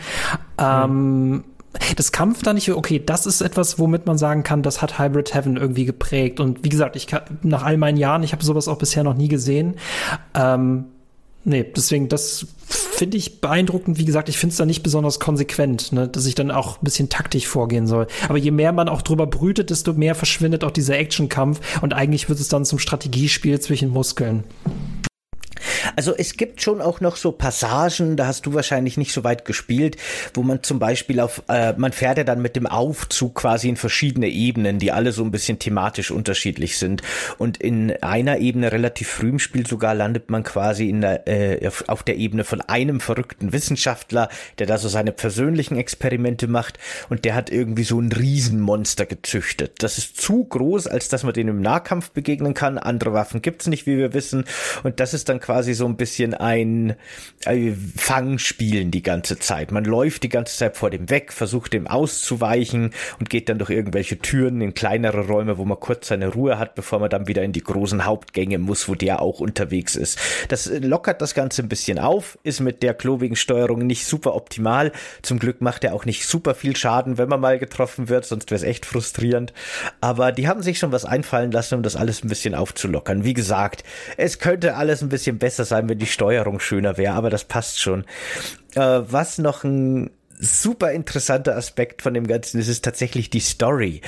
Ähm, 0.59 1.43
das 1.95 2.11
Kampf 2.11 2.43
da 2.43 2.53
nicht, 2.53 2.69
okay, 2.71 3.01
das 3.03 3.25
ist 3.25 3.41
etwas, 3.41 3.79
womit 3.79 4.05
man 4.05 4.17
sagen 4.17 4.43
kann, 4.43 4.63
das 4.63 4.81
hat 4.81 4.99
Hybrid 4.99 5.33
Heaven 5.33 5.57
irgendwie 5.57 5.85
geprägt. 5.85 6.39
Und 6.39 6.63
wie 6.63 6.69
gesagt, 6.69 6.95
ich 6.95 7.07
kann, 7.07 7.21
nach 7.43 7.63
all 7.63 7.77
meinen 7.77 7.97
Jahren, 7.97 8.23
ich 8.23 8.31
habe 8.31 8.43
sowas 8.43 8.67
auch 8.67 8.77
bisher 8.77 9.03
noch 9.03 9.15
nie 9.15 9.27
gesehen. 9.27 9.75
Ähm, 10.33 10.85
nee, 11.43 11.63
deswegen, 11.63 12.09
das 12.09 12.47
finde 12.67 13.17
ich 13.17 13.41
beeindruckend. 13.41 13.97
Wie 13.97 14.05
gesagt, 14.05 14.29
ich 14.29 14.37
finde 14.37 14.51
es 14.51 14.57
da 14.57 14.65
nicht 14.65 14.83
besonders 14.83 15.19
konsequent, 15.19 15.91
ne, 15.91 16.07
dass 16.07 16.25
ich 16.25 16.35
dann 16.35 16.51
auch 16.51 16.77
ein 16.77 16.83
bisschen 16.83 17.09
taktisch 17.09 17.47
vorgehen 17.47 17.87
soll. 17.87 18.07
Aber 18.27 18.37
je 18.37 18.51
mehr 18.51 18.71
man 18.71 18.89
auch 18.89 19.01
drüber 19.01 19.27
brütet, 19.27 19.69
desto 19.69 19.93
mehr 19.93 20.15
verschwindet 20.15 20.63
auch 20.63 20.71
dieser 20.71 20.97
Actionkampf 20.97 21.81
und 21.81 21.93
eigentlich 21.93 22.29
wird 22.29 22.39
es 22.39 22.47
dann 22.47 22.65
zum 22.65 22.79
Strategiespiel 22.79 23.59
zwischen 23.59 23.89
Muskeln. 23.89 24.43
Also 25.95 26.15
es 26.15 26.37
gibt 26.37 26.61
schon 26.61 26.81
auch 26.81 27.01
noch 27.01 27.15
so 27.15 27.31
Passagen, 27.31 28.17
da 28.17 28.27
hast 28.27 28.45
du 28.45 28.53
wahrscheinlich 28.53 28.97
nicht 28.97 29.13
so 29.13 29.23
weit 29.23 29.45
gespielt, 29.45 29.97
wo 30.33 30.43
man 30.43 30.63
zum 30.63 30.79
Beispiel 30.79 31.19
auf, 31.19 31.43
äh, 31.47 31.73
man 31.77 31.91
fährt 31.91 32.17
ja 32.17 32.23
dann 32.23 32.41
mit 32.41 32.55
dem 32.55 32.67
Aufzug 32.67 33.35
quasi 33.35 33.69
in 33.69 33.77
verschiedene 33.77 34.27
Ebenen, 34.27 34.79
die 34.79 34.91
alle 34.91 35.11
so 35.11 35.23
ein 35.23 35.31
bisschen 35.31 35.59
thematisch 35.59 36.11
unterschiedlich 36.11 36.77
sind. 36.77 37.01
Und 37.37 37.57
in 37.57 37.91
einer 38.03 38.39
Ebene 38.39 38.71
relativ 38.71 39.09
früh 39.09 39.29
im 39.29 39.39
Spiel 39.39 39.67
sogar 39.67 39.93
landet 39.93 40.29
man 40.29 40.43
quasi 40.43 40.89
in 40.89 41.01
der, 41.01 41.27
äh, 41.27 41.69
auf 41.87 42.03
der 42.03 42.17
Ebene 42.17 42.43
von 42.43 42.61
einem 42.61 42.99
verrückten 42.99 43.53
Wissenschaftler, 43.53 44.29
der 44.59 44.67
da 44.67 44.77
so 44.77 44.87
seine 44.87 45.11
persönlichen 45.11 45.77
Experimente 45.77 46.47
macht 46.47 46.79
und 47.09 47.25
der 47.25 47.35
hat 47.35 47.49
irgendwie 47.49 47.83
so 47.83 47.99
ein 47.99 48.11
Riesenmonster 48.11 49.05
gezüchtet. 49.05 49.83
Das 49.83 49.97
ist 49.97 50.17
zu 50.17 50.43
groß, 50.43 50.87
als 50.87 51.09
dass 51.09 51.23
man 51.23 51.33
den 51.33 51.47
im 51.47 51.61
Nahkampf 51.61 52.11
begegnen 52.11 52.53
kann. 52.53 52.77
Andere 52.77 53.13
Waffen 53.13 53.41
gibt's 53.41 53.67
nicht, 53.67 53.85
wie 53.85 53.97
wir 53.97 54.13
wissen. 54.13 54.45
Und 54.83 54.99
das 54.99 55.13
ist 55.13 55.29
dann 55.29 55.39
quasi 55.39 55.73
so 55.75 55.85
ein 55.85 55.97
bisschen 55.97 56.33
ein 56.33 56.95
äh, 57.45 57.71
Fangspielen 57.95 58.91
die 58.91 59.03
ganze 59.03 59.37
Zeit. 59.39 59.71
Man 59.71 59.85
läuft 59.85 60.23
die 60.23 60.29
ganze 60.29 60.57
Zeit 60.57 60.77
vor 60.77 60.89
dem 60.89 61.09
weg, 61.09 61.31
versucht 61.31 61.73
dem 61.73 61.87
auszuweichen 61.87 62.91
und 63.19 63.29
geht 63.29 63.49
dann 63.49 63.59
durch 63.59 63.69
irgendwelche 63.69 64.17
Türen 64.19 64.61
in 64.61 64.73
kleinere 64.73 65.27
Räume, 65.27 65.57
wo 65.57 65.65
man 65.65 65.79
kurz 65.79 66.07
seine 66.07 66.29
Ruhe 66.29 66.57
hat, 66.57 66.75
bevor 66.75 66.99
man 66.99 67.09
dann 67.09 67.27
wieder 67.27 67.43
in 67.43 67.51
die 67.51 67.63
großen 67.63 68.05
Hauptgänge 68.05 68.57
muss, 68.57 68.87
wo 68.89 68.95
der 68.95 69.21
auch 69.21 69.39
unterwegs 69.39 69.95
ist. 69.95 70.19
Das 70.49 70.67
äh, 70.67 70.79
lockert 70.79 71.21
das 71.21 71.33
Ganze 71.33 71.61
ein 71.61 71.69
bisschen 71.69 71.99
auf, 71.99 72.37
ist 72.43 72.59
mit 72.59 72.83
der 72.83 72.93
klobigen 72.93 73.35
Steuerung 73.35 73.85
nicht 73.85 74.05
super 74.05 74.35
optimal. 74.35 74.91
Zum 75.21 75.39
Glück 75.39 75.61
macht 75.61 75.83
er 75.83 75.93
auch 75.93 76.05
nicht 76.05 76.25
super 76.25 76.55
viel 76.55 76.75
Schaden, 76.75 77.17
wenn 77.17 77.29
man 77.29 77.39
mal 77.39 77.59
getroffen 77.59 78.09
wird, 78.09 78.25
sonst 78.25 78.51
wäre 78.51 78.57
es 78.57 78.63
echt 78.63 78.85
frustrierend. 78.85 79.53
Aber 80.01 80.31
die 80.31 80.47
haben 80.47 80.61
sich 80.61 80.79
schon 80.79 80.91
was 80.91 81.05
einfallen 81.05 81.51
lassen, 81.51 81.75
um 81.75 81.83
das 81.83 81.95
alles 81.95 82.23
ein 82.23 82.29
bisschen 82.29 82.55
aufzulockern. 82.55 83.23
Wie 83.23 83.33
gesagt, 83.33 83.83
es 84.17 84.39
könnte 84.39 84.75
alles 84.75 85.01
ein 85.01 85.09
bisschen 85.09 85.37
besser 85.37 85.54
sein, 85.63 85.87
wenn 85.87 85.99
die 85.99 86.05
Steuerung 86.05 86.59
schöner 86.59 86.97
wäre, 86.97 87.13
aber 87.13 87.29
das 87.29 87.45
passt 87.45 87.79
schon. 87.79 88.05
Äh, 88.75 88.81
was 88.81 89.37
noch 89.37 89.63
ein 89.63 90.11
super 90.39 90.91
interessanter 90.91 91.55
Aspekt 91.55 92.01
von 92.01 92.13
dem 92.13 92.27
Ganzen 92.27 92.59
ist, 92.59 92.67
ist 92.67 92.83
tatsächlich 92.83 93.29
die 93.29 93.39
Story. 93.39 94.01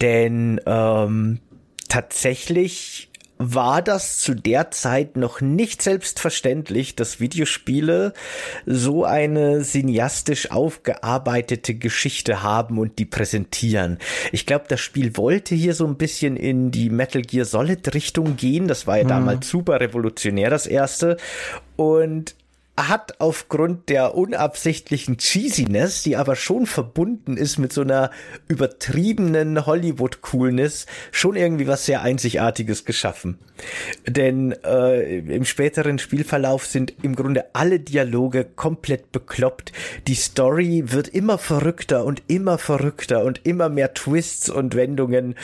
Denn 0.00 0.60
ähm, 0.66 1.40
tatsächlich 1.88 3.10
war 3.38 3.82
das 3.82 4.18
zu 4.18 4.34
der 4.34 4.70
Zeit 4.70 5.16
noch 5.16 5.40
nicht 5.40 5.82
selbstverständlich, 5.82 6.96
dass 6.96 7.20
Videospiele 7.20 8.12
so 8.64 9.04
eine 9.04 9.62
cineastisch 9.62 10.50
aufgearbeitete 10.50 11.74
Geschichte 11.74 12.42
haben 12.42 12.78
und 12.78 12.98
die 12.98 13.04
präsentieren. 13.04 13.98
Ich 14.32 14.46
glaube, 14.46 14.64
das 14.68 14.80
Spiel 14.80 15.16
wollte 15.16 15.54
hier 15.54 15.74
so 15.74 15.86
ein 15.86 15.96
bisschen 15.96 16.36
in 16.36 16.70
die 16.70 16.90
Metal 16.90 17.22
Gear 17.22 17.44
Solid 17.44 17.94
Richtung 17.94 18.36
gehen. 18.36 18.68
Das 18.68 18.86
war 18.86 18.98
ja 18.98 19.04
mhm. 19.04 19.08
damals 19.08 19.48
super 19.48 19.80
revolutionär, 19.80 20.50
das 20.50 20.66
erste. 20.66 21.16
Und 21.76 22.34
hat 22.76 23.20
aufgrund 23.20 23.88
der 23.88 24.14
unabsichtlichen 24.14 25.16
Cheesiness, 25.16 26.02
die 26.02 26.16
aber 26.16 26.36
schon 26.36 26.66
verbunden 26.66 27.36
ist 27.36 27.58
mit 27.58 27.72
so 27.72 27.80
einer 27.80 28.10
übertriebenen 28.48 29.64
Hollywood-Coolness, 29.64 30.86
schon 31.10 31.36
irgendwie 31.36 31.66
was 31.66 31.86
sehr 31.86 32.02
Einzigartiges 32.02 32.84
geschaffen. 32.84 33.38
Denn 34.06 34.54
äh, 34.64 35.18
im 35.18 35.44
späteren 35.44 35.98
Spielverlauf 35.98 36.66
sind 36.66 36.92
im 37.02 37.16
Grunde 37.16 37.46
alle 37.54 37.80
Dialoge 37.80 38.44
komplett 38.44 39.12
bekloppt. 39.12 39.72
Die 40.06 40.14
Story 40.14 40.84
wird 40.86 41.08
immer 41.08 41.38
verrückter 41.38 42.04
und 42.04 42.22
immer 42.26 42.58
verrückter 42.58 43.24
und 43.24 43.40
immer 43.44 43.68
mehr 43.70 43.94
Twists 43.94 44.50
und 44.50 44.74
Wendungen. 44.74 45.36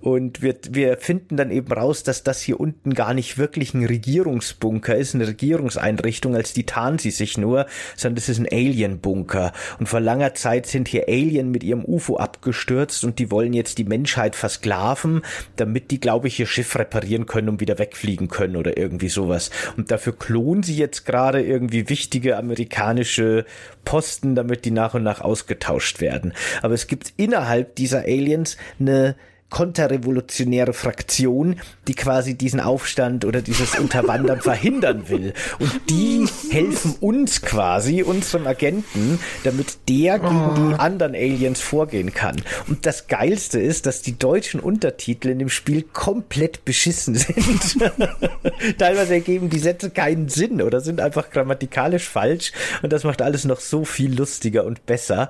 Und 0.00 0.42
wir, 0.42 0.56
wir 0.70 0.96
finden 0.96 1.36
dann 1.36 1.50
eben 1.52 1.72
raus, 1.72 2.02
dass 2.02 2.24
das 2.24 2.40
hier 2.40 2.58
unten 2.58 2.94
gar 2.94 3.14
nicht 3.14 3.38
wirklich 3.38 3.74
ein 3.74 3.84
Regierungsbunker 3.84 4.96
ist, 4.96 5.14
eine 5.14 5.28
Regierungseinrichtung, 5.28 6.34
als 6.34 6.52
die 6.52 6.66
tarnen 6.80 6.98
sie 6.98 7.10
sich 7.10 7.36
nur, 7.36 7.66
sondern 7.96 8.16
das 8.16 8.28
ist 8.28 8.38
ein 8.38 8.48
Alien-Bunker. 8.50 9.52
Und 9.78 9.88
vor 9.88 10.00
langer 10.00 10.34
Zeit 10.34 10.66
sind 10.66 10.88
hier 10.88 11.04
Alien 11.08 11.50
mit 11.50 11.62
ihrem 11.62 11.84
UFO 11.84 12.16
abgestürzt 12.16 13.04
und 13.04 13.18
die 13.18 13.30
wollen 13.30 13.52
jetzt 13.52 13.76
die 13.78 13.84
Menschheit 13.84 14.34
versklaven, 14.34 15.22
damit 15.56 15.90
die, 15.90 16.00
glaube 16.00 16.28
ich, 16.28 16.40
ihr 16.40 16.46
Schiff 16.46 16.78
reparieren 16.78 17.26
können 17.26 17.50
und 17.50 17.60
wieder 17.60 17.78
wegfliegen 17.78 18.28
können 18.28 18.56
oder 18.56 18.78
irgendwie 18.78 19.08
sowas. 19.10 19.50
Und 19.76 19.90
dafür 19.90 20.16
klonen 20.16 20.62
sie 20.62 20.76
jetzt 20.76 21.04
gerade 21.04 21.42
irgendwie 21.42 21.88
wichtige 21.88 22.38
amerikanische 22.38 23.44
Posten, 23.84 24.34
damit 24.34 24.64
die 24.64 24.70
nach 24.70 24.94
und 24.94 25.02
nach 25.02 25.20
ausgetauscht 25.20 26.00
werden. 26.00 26.32
Aber 26.62 26.74
es 26.74 26.86
gibt 26.86 27.12
innerhalb 27.16 27.74
dieser 27.76 28.00
Aliens 28.00 28.56
eine 28.78 29.16
konterrevolutionäre 29.50 30.72
Fraktion, 30.72 31.56
die 31.88 31.94
quasi 31.94 32.34
diesen 32.34 32.60
Aufstand 32.60 33.24
oder 33.24 33.42
dieses 33.42 33.78
Unterwandern 33.78 34.40
verhindern 34.40 35.08
will. 35.08 35.34
Und 35.58 35.72
die 35.90 36.26
helfen 36.50 36.94
uns 37.00 37.42
quasi, 37.42 38.02
unserem 38.02 38.46
Agenten, 38.46 39.18
damit 39.44 39.88
der 39.88 40.18
gegen 40.18 40.54
die 40.54 40.74
oh. 40.74 40.76
anderen 40.76 41.14
Aliens 41.14 41.60
vorgehen 41.60 42.14
kann. 42.14 42.36
Und 42.68 42.86
das 42.86 43.08
Geilste 43.08 43.60
ist, 43.60 43.86
dass 43.86 44.02
die 44.02 44.18
deutschen 44.18 44.60
Untertitel 44.60 45.28
in 45.28 45.38
dem 45.38 45.50
Spiel 45.50 45.82
komplett 45.82 46.64
beschissen 46.64 47.16
sind. 47.16 47.78
Teilweise 48.78 49.14
ergeben 49.14 49.50
die 49.50 49.58
Sätze 49.58 49.90
keinen 49.90 50.28
Sinn 50.28 50.62
oder 50.62 50.80
sind 50.80 51.00
einfach 51.00 51.30
grammatikalisch 51.30 52.08
falsch. 52.08 52.52
Und 52.82 52.92
das 52.92 53.04
macht 53.04 53.20
alles 53.20 53.44
noch 53.44 53.60
so 53.60 53.84
viel 53.84 54.14
lustiger 54.16 54.64
und 54.64 54.86
besser. 54.86 55.28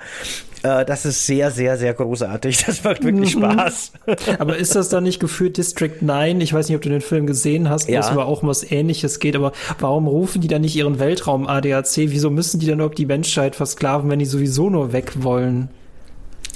Äh, 0.63 0.85
das 0.85 1.07
ist 1.07 1.27
sehr, 1.27 1.51
sehr, 1.51 1.77
sehr 1.77 1.95
großartig. 1.95 2.65
Das 2.65 2.85
macht 2.85 3.03
wirklich. 3.03 3.31
Spaß. 3.41 3.93
Aber 4.39 4.57
ist 4.57 4.75
das 4.75 4.89
dann 4.89 5.05
nicht 5.05 5.21
gefühlt 5.21 5.57
District 5.57 5.97
9? 6.01 6.41
Ich 6.41 6.53
weiß 6.53 6.69
nicht, 6.69 6.77
ob 6.77 6.83
du 6.83 6.89
den 6.89 7.01
Film 7.01 7.27
gesehen 7.27 7.69
hast, 7.69 7.89
wo 7.89 7.93
ja. 7.93 8.01
es 8.01 8.09
aber 8.09 8.27
auch 8.27 8.43
um 8.43 8.49
was 8.49 8.71
ähnliches 8.71 9.19
geht, 9.19 9.37
aber 9.37 9.53
warum 9.79 10.07
rufen 10.07 10.41
die 10.41 10.49
dann 10.49 10.63
nicht 10.63 10.77
ihren 10.77 10.99
Weltraum-ADAC? 10.99 11.97
Wieso 11.97 12.31
müssen 12.31 12.61
die 12.61 12.67
dann 12.67 12.77
überhaupt 12.77 12.99
die 12.99 13.07
Menschheit 13.07 13.57
versklaven, 13.57 14.11
wenn 14.11 14.19
die 14.19 14.27
sowieso 14.27 14.71
nur 14.71 14.93
weg 14.93 15.13
wollen? 15.23 15.69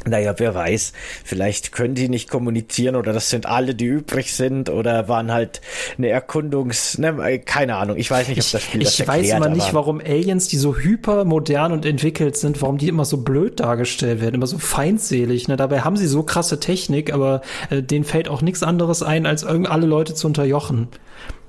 Naja, 0.07 0.34
wer 0.36 0.55
weiß, 0.55 0.92
vielleicht 1.24 1.72
können 1.72 1.94
die 1.94 2.09
nicht 2.09 2.28
kommunizieren 2.28 2.96
oder 2.96 3.12
das 3.12 3.30
sind 3.30 3.46
alle, 3.46 3.74
die 3.74 3.86
übrig 3.86 4.34
sind 4.34 4.68
oder 4.68 5.09
waren 5.09 5.32
halt 5.32 5.61
eine 5.96 6.09
Erkundungs... 6.09 6.98
Ne, 6.98 7.40
keine 7.44 7.76
Ahnung, 7.76 7.96
ich 7.96 8.11
weiß 8.11 8.28
nicht, 8.28 8.40
ob 8.40 8.50
das 8.50 8.62
Spiel 8.62 8.82
ich, 8.82 8.88
das 8.88 9.00
Ich 9.00 9.09
weiß 9.09 9.30
immer 9.30 9.48
nicht, 9.48 9.72
warum 9.72 10.00
Aliens, 10.00 10.48
die 10.48 10.57
so 10.57 10.76
hypermodern 10.76 11.72
und 11.72 11.86
entwickelt 11.86 12.36
sind, 12.36 12.61
warum 12.61 12.78
die 12.78 12.88
immer 12.88 13.05
so 13.05 13.18
blöd 13.18 13.61
dargestellt 13.61 14.20
werden, 14.20 14.34
immer 14.34 14.46
so 14.46 14.59
feindselig. 14.59 15.48
Ne? 15.48 15.57
Dabei 15.57 15.80
haben 15.80 15.96
sie 15.96 16.07
so 16.07 16.22
krasse 16.22 16.61
Technik, 16.61 17.12
aber 17.12 17.40
äh, 17.70 17.82
denen 17.82 18.05
fällt 18.05 18.28
auch 18.28 18.42
nichts 18.42 18.62
anderes 18.62 19.02
ein, 19.02 19.26
als 19.26 19.44
alle 19.44 19.86
Leute 19.86 20.14
zu 20.14 20.26
unterjochen. 20.26 20.88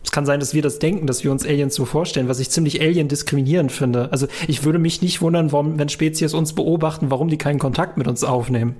Es 0.05 0.11
kann 0.11 0.25
sein, 0.25 0.39
dass 0.39 0.53
wir 0.53 0.61
das 0.61 0.77
denken, 0.77 1.07
dass 1.07 1.23
wir 1.23 1.31
uns 1.31 1.45
Aliens 1.45 1.73
so 1.73 1.83
vorstellen, 1.83 2.27
was 2.27 2.39
ich 2.39 2.51
ziemlich 2.51 2.79
alien 2.79 3.07
diskriminierend 3.07 3.71
finde. 3.71 4.11
Also 4.11 4.27
ich 4.47 4.63
würde 4.63 4.77
mich 4.77 5.01
nicht 5.01 5.21
wundern, 5.21 5.51
warum, 5.51 5.79
wenn 5.79 5.89
Spezies 5.89 6.35
uns 6.35 6.53
beobachten, 6.53 7.09
warum 7.09 7.27
die 7.27 7.39
keinen 7.39 7.57
Kontakt 7.57 7.97
mit 7.97 8.07
uns 8.07 8.23
aufnehmen. 8.23 8.75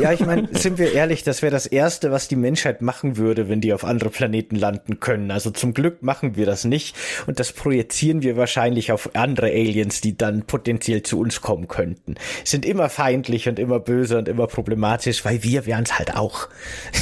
Ja, 0.00 0.12
ich 0.12 0.24
meine, 0.24 0.48
sind 0.52 0.78
wir 0.78 0.92
ehrlich, 0.92 1.24
das 1.24 1.42
wäre 1.42 1.50
das 1.50 1.66
Erste, 1.66 2.12
was 2.12 2.28
die 2.28 2.36
Menschheit 2.36 2.80
machen 2.80 3.16
würde, 3.16 3.48
wenn 3.48 3.60
die 3.60 3.72
auf 3.72 3.84
andere 3.84 4.10
Planeten 4.10 4.54
landen 4.54 5.00
können. 5.00 5.32
Also 5.32 5.50
zum 5.50 5.74
Glück 5.74 6.02
machen 6.02 6.36
wir 6.36 6.46
das 6.46 6.64
nicht 6.64 6.96
und 7.26 7.40
das 7.40 7.52
projizieren 7.52 8.22
wir 8.22 8.36
wahrscheinlich 8.36 8.92
auf 8.92 9.10
andere 9.14 9.48
Aliens, 9.48 10.00
die 10.00 10.16
dann 10.16 10.44
potenziell 10.44 11.02
zu 11.02 11.18
uns 11.18 11.40
kommen 11.40 11.66
könnten. 11.66 12.14
Sind 12.44 12.64
immer 12.64 12.88
feindlich 12.88 13.48
und 13.48 13.58
immer 13.58 13.80
böse 13.80 14.16
und 14.16 14.28
immer 14.28 14.46
problematisch, 14.46 15.24
weil 15.24 15.42
wir 15.42 15.66
wären 15.66 15.82
es 15.82 15.98
halt 15.98 16.14
auch. 16.14 16.48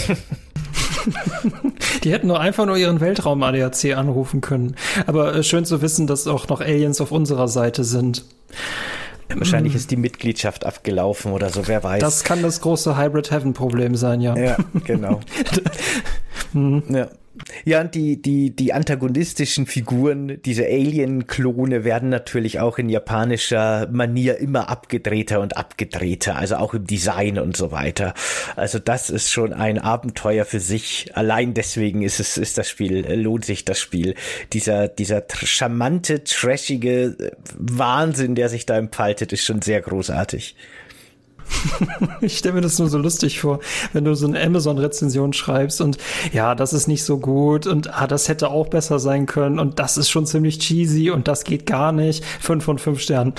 Die 2.04 2.12
hätten 2.12 2.28
nur 2.28 2.40
einfach 2.40 2.66
nur 2.66 2.76
ihren 2.76 3.00
Weltraum-ADAC 3.00 3.96
anrufen 3.96 4.40
können. 4.40 4.76
Aber 5.06 5.34
äh, 5.34 5.42
schön 5.42 5.64
zu 5.64 5.82
wissen, 5.82 6.06
dass 6.06 6.26
auch 6.26 6.48
noch 6.48 6.60
Aliens 6.60 7.00
auf 7.00 7.12
unserer 7.12 7.48
Seite 7.48 7.84
sind. 7.84 8.24
Wahrscheinlich 9.34 9.74
ist 9.74 9.90
die 9.90 9.96
Mitgliedschaft 9.96 10.66
abgelaufen 10.66 11.32
oder 11.32 11.50
so, 11.50 11.68
wer 11.68 11.84
weiß. 11.84 12.00
Das 12.00 12.24
kann 12.24 12.42
das 12.42 12.60
große 12.60 12.96
Hybrid 12.98 13.30
Heaven 13.30 13.52
Problem 13.52 13.94
sein, 13.94 14.20
ja. 14.20 14.36
Ja, 14.36 14.56
genau. 14.84 15.20
hm. 16.52 16.82
Ja. 16.88 17.08
Ja, 17.64 17.80
und 17.80 17.95
die, 17.95 18.20
die, 18.20 18.55
die 18.55 18.72
antagonistischen 18.72 19.66
Figuren, 19.66 20.41
diese 20.43 20.64
Alien-Klone 20.64 21.84
werden 21.84 22.09
natürlich 22.09 22.61
auch 22.61 22.78
in 22.78 22.88
japanischer 22.88 23.88
Manier 23.91 24.38
immer 24.38 24.68
abgedrehter 24.68 25.41
und 25.41 25.57
abgedrehter, 25.57 26.36
also 26.36 26.57
auch 26.57 26.74
im 26.74 26.86
Design 26.86 27.38
und 27.38 27.57
so 27.57 27.70
weiter. 27.70 28.14
Also 28.57 28.78
das 28.78 29.11
ist 29.11 29.30
schon 29.30 29.53
ein 29.53 29.78
Abenteuer 29.78 30.45
für 30.45 30.61
sich. 30.61 31.11
Allein 31.14 31.55
deswegen 31.55 32.03
ist 32.03 32.20
es, 32.20 32.36
ist 32.36 32.59
das 32.59 32.68
Spiel, 32.68 33.07
lohnt 33.14 33.45
sich 33.45 33.64
das 33.64 33.78
Spiel. 33.78 34.14
Dieser, 34.53 34.88
dieser 34.88 35.22
charmante, 35.30 36.24
trashige 36.24 37.32
Wahnsinn, 37.59 38.34
der 38.34 38.49
sich 38.49 38.66
da 38.66 38.78
entfaltet, 38.78 39.32
ist 39.32 39.45
schon 39.45 39.62
sehr 39.62 39.80
großartig. 39.80 40.57
ich 42.20 42.38
stelle 42.38 42.55
mir 42.55 42.61
das 42.61 42.78
nur 42.78 42.88
so 42.88 42.98
lustig 42.98 43.40
vor, 43.40 43.61
wenn 43.92 44.05
du 44.05 44.14
so 44.14 44.26
eine 44.26 44.40
Amazon-Rezension 44.40 45.32
schreibst 45.32 45.80
und 45.80 45.98
ja, 46.32 46.55
das 46.55 46.72
ist 46.72 46.86
nicht 46.86 47.05
so 47.05 47.18
gut 47.18 47.66
und 47.66 47.92
ah, 47.92 48.07
das 48.07 48.28
hätte 48.28 48.51
auch 48.51 48.68
besser 48.68 48.98
sein 48.98 49.26
können 49.26 49.59
und 49.59 49.78
das 49.78 49.96
ist 49.96 50.11
schon 50.11 50.26
ziemlich 50.26 50.59
cheesy 50.59 51.11
und 51.11 51.28
das 51.28 51.44
geht 51.44 51.66
gar 51.66 51.92
nicht. 51.92 52.24
Fünf 52.24 52.64
von 52.64 52.78
fünf 52.78 53.01
Sternen. 53.01 53.34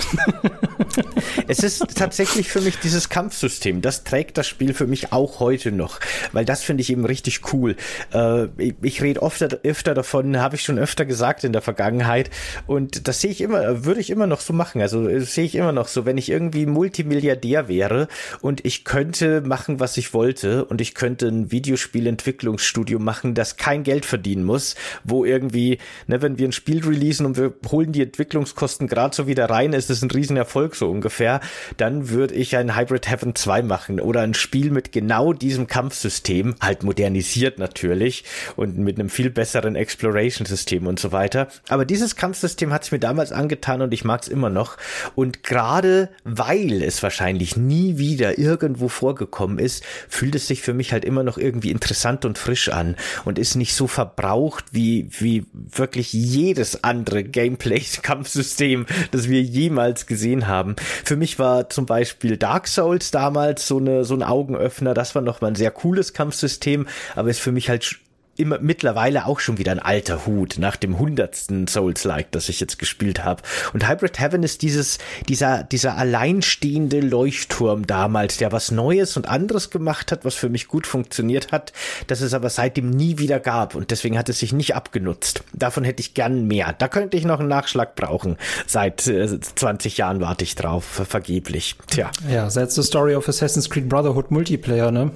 es 1.48 1.60
ist 1.60 1.96
tatsächlich 1.96 2.48
für 2.48 2.60
mich 2.60 2.78
dieses 2.78 3.08
Kampfsystem, 3.08 3.80
das 3.82 4.04
trägt 4.04 4.38
das 4.38 4.46
Spiel 4.46 4.74
für 4.74 4.86
mich 4.86 5.12
auch 5.12 5.40
heute 5.40 5.72
noch, 5.72 6.00
weil 6.32 6.44
das 6.44 6.62
finde 6.62 6.82
ich 6.82 6.90
eben 6.90 7.04
richtig 7.04 7.52
cool. 7.52 7.76
Äh, 8.12 8.46
ich, 8.58 8.74
ich 8.82 9.02
rede 9.02 9.22
oft 9.22 9.42
öfter 9.64 9.94
davon, 9.94 10.38
habe 10.38 10.56
ich 10.56 10.62
schon 10.62 10.78
öfter 10.78 11.04
gesagt 11.04 11.44
in 11.44 11.52
der 11.52 11.62
Vergangenheit 11.62 12.30
und 12.66 13.08
das 13.08 13.20
sehe 13.20 13.30
ich 13.30 13.40
immer, 13.40 13.84
würde 13.84 14.00
ich 14.00 14.10
immer 14.10 14.26
noch 14.26 14.40
so 14.40 14.52
machen. 14.52 14.80
Also 14.80 15.18
sehe 15.20 15.44
ich 15.44 15.54
immer 15.54 15.72
noch 15.72 15.88
so, 15.88 16.04
wenn 16.04 16.18
ich 16.18 16.30
irgendwie 16.30 16.66
Multimilliardär 16.66 17.68
wäre, 17.68 18.01
und 18.40 18.64
ich 18.64 18.84
könnte 18.84 19.40
machen, 19.42 19.80
was 19.80 19.96
ich 19.96 20.14
wollte 20.14 20.64
und 20.64 20.80
ich 20.80 20.94
könnte 20.94 21.28
ein 21.28 21.50
Videospielentwicklungsstudio 21.50 22.98
machen, 22.98 23.34
das 23.34 23.56
kein 23.56 23.82
Geld 23.82 24.04
verdienen 24.04 24.44
muss, 24.44 24.74
wo 25.04 25.24
irgendwie, 25.24 25.78
ne, 26.06 26.22
wenn 26.22 26.38
wir 26.38 26.48
ein 26.48 26.52
Spiel 26.52 26.84
releasen 26.84 27.26
und 27.26 27.36
wir 27.36 27.54
holen 27.70 27.92
die 27.92 28.02
Entwicklungskosten 28.02 28.88
gerade 28.88 29.14
so 29.14 29.26
wieder 29.26 29.48
rein, 29.50 29.72
ist 29.72 29.90
es 29.90 30.02
ein 30.02 30.10
Riesenerfolg 30.10 30.74
so 30.74 30.90
ungefähr, 30.90 31.40
dann 31.76 32.08
würde 32.10 32.34
ich 32.34 32.56
ein 32.56 32.76
Hybrid 32.76 33.10
Heaven 33.10 33.34
2 33.34 33.62
machen 33.62 34.00
oder 34.00 34.20
ein 34.22 34.34
Spiel 34.34 34.70
mit 34.70 34.92
genau 34.92 35.32
diesem 35.32 35.66
Kampfsystem, 35.66 36.54
halt 36.60 36.82
modernisiert 36.82 37.58
natürlich 37.58 38.24
und 38.56 38.78
mit 38.78 38.98
einem 38.98 39.08
viel 39.08 39.30
besseren 39.30 39.76
Exploration-System 39.76 40.86
und 40.86 40.98
so 40.98 41.12
weiter. 41.12 41.48
Aber 41.68 41.84
dieses 41.84 42.16
Kampfsystem 42.16 42.72
hat 42.72 42.84
es 42.84 42.92
mir 42.92 42.98
damals 42.98 43.32
angetan 43.32 43.82
und 43.82 43.92
ich 43.92 44.04
mag 44.04 44.22
es 44.22 44.28
immer 44.28 44.50
noch. 44.50 44.76
Und 45.14 45.42
gerade 45.42 46.10
weil 46.24 46.82
es 46.82 47.02
wahrscheinlich 47.02 47.56
nie 47.56 47.81
wieder 47.98 48.38
irgendwo 48.38 48.88
vorgekommen 48.88 49.58
ist, 49.58 49.84
fühlt 50.08 50.34
es 50.34 50.46
sich 50.46 50.62
für 50.62 50.74
mich 50.74 50.92
halt 50.92 51.04
immer 51.04 51.22
noch 51.22 51.38
irgendwie 51.38 51.70
interessant 51.70 52.24
und 52.24 52.38
frisch 52.38 52.68
an 52.68 52.96
und 53.24 53.38
ist 53.38 53.54
nicht 53.54 53.74
so 53.74 53.86
verbraucht 53.86 54.64
wie, 54.72 55.08
wie 55.10 55.46
wirklich 55.52 56.12
jedes 56.12 56.84
andere 56.84 57.24
Gameplay-Kampfsystem, 57.24 58.86
das 59.10 59.28
wir 59.28 59.42
jemals 59.42 60.06
gesehen 60.06 60.46
haben. 60.46 60.76
Für 61.04 61.16
mich 61.16 61.38
war 61.38 61.68
zum 61.68 61.86
Beispiel 61.86 62.36
Dark 62.36 62.68
Souls 62.68 63.10
damals 63.10 63.66
so 63.66 63.78
eine, 63.78 64.04
so 64.04 64.14
ein 64.14 64.22
Augenöffner. 64.22 64.94
Das 64.94 65.14
war 65.14 65.22
nochmal 65.22 65.52
ein 65.52 65.56
sehr 65.56 65.70
cooles 65.70 66.12
Kampfsystem, 66.12 66.86
aber 67.14 67.30
ist 67.30 67.40
für 67.40 67.52
mich 67.52 67.68
halt 67.68 67.98
immer 68.36 68.58
mittlerweile 68.60 69.26
auch 69.26 69.40
schon 69.40 69.58
wieder 69.58 69.72
ein 69.72 69.78
alter 69.78 70.26
Hut 70.26 70.56
nach 70.58 70.76
dem 70.76 70.98
hundertsten 70.98 71.66
Souls-like, 71.66 72.30
das 72.30 72.48
ich 72.48 72.60
jetzt 72.60 72.78
gespielt 72.78 73.24
habe. 73.24 73.42
Und 73.74 73.88
Hybrid 73.88 74.18
Heaven 74.18 74.42
ist 74.42 74.62
dieses, 74.62 74.98
dieser, 75.28 75.64
dieser 75.64 75.96
alleinstehende 75.96 77.00
Leuchtturm 77.00 77.86
damals, 77.86 78.38
der 78.38 78.50
was 78.50 78.70
Neues 78.70 79.16
und 79.16 79.28
anderes 79.28 79.70
gemacht 79.70 80.12
hat, 80.12 80.24
was 80.24 80.34
für 80.34 80.48
mich 80.48 80.68
gut 80.68 80.86
funktioniert 80.86 81.52
hat, 81.52 81.72
das 82.06 82.22
es 82.22 82.32
aber 82.32 82.48
seitdem 82.48 82.88
nie 82.88 83.18
wieder 83.18 83.38
gab 83.38 83.74
und 83.74 83.90
deswegen 83.90 84.16
hat 84.18 84.30
es 84.30 84.38
sich 84.38 84.52
nicht 84.52 84.74
abgenutzt. 84.74 85.44
Davon 85.52 85.84
hätte 85.84 86.00
ich 86.00 86.14
gern 86.14 86.46
mehr. 86.46 86.74
Da 86.78 86.88
könnte 86.88 87.18
ich 87.18 87.24
noch 87.24 87.40
einen 87.40 87.48
Nachschlag 87.48 87.96
brauchen. 87.96 88.38
Seit 88.66 89.06
äh, 89.08 89.40
20 89.40 89.98
Jahren 89.98 90.20
warte 90.20 90.44
ich 90.44 90.54
drauf, 90.54 90.84
vergeblich. 90.84 91.76
Tja. 91.88 92.10
Ja, 92.30 92.48
seit 92.48 92.72
The 92.72 92.82
Story 92.82 93.14
of 93.14 93.28
Assassin's 93.28 93.68
Creed 93.68 93.90
Brotherhood 93.90 94.30
Multiplayer, 94.30 94.90
ne? 94.90 95.10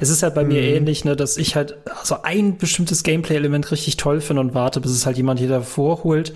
Es 0.00 0.10
ist 0.10 0.22
halt 0.22 0.34
bei 0.34 0.42
hm. 0.42 0.48
mir 0.48 0.62
mhm. 0.62 0.76
ähnlich, 0.76 1.04
ne, 1.04 1.16
dass 1.16 1.36
ich 1.36 1.56
halt 1.56 1.76
also 1.98 2.22
ein 2.22 2.51
bestimmtes 2.58 3.02
Gameplay-Element 3.02 3.70
richtig 3.70 3.96
toll 3.96 4.20
finde 4.20 4.40
und 4.40 4.54
warte, 4.54 4.80
bis 4.80 4.92
es 4.92 5.06
halt 5.06 5.16
jemand 5.16 5.40
hier 5.40 5.48
davor 5.48 6.04
holt. 6.04 6.32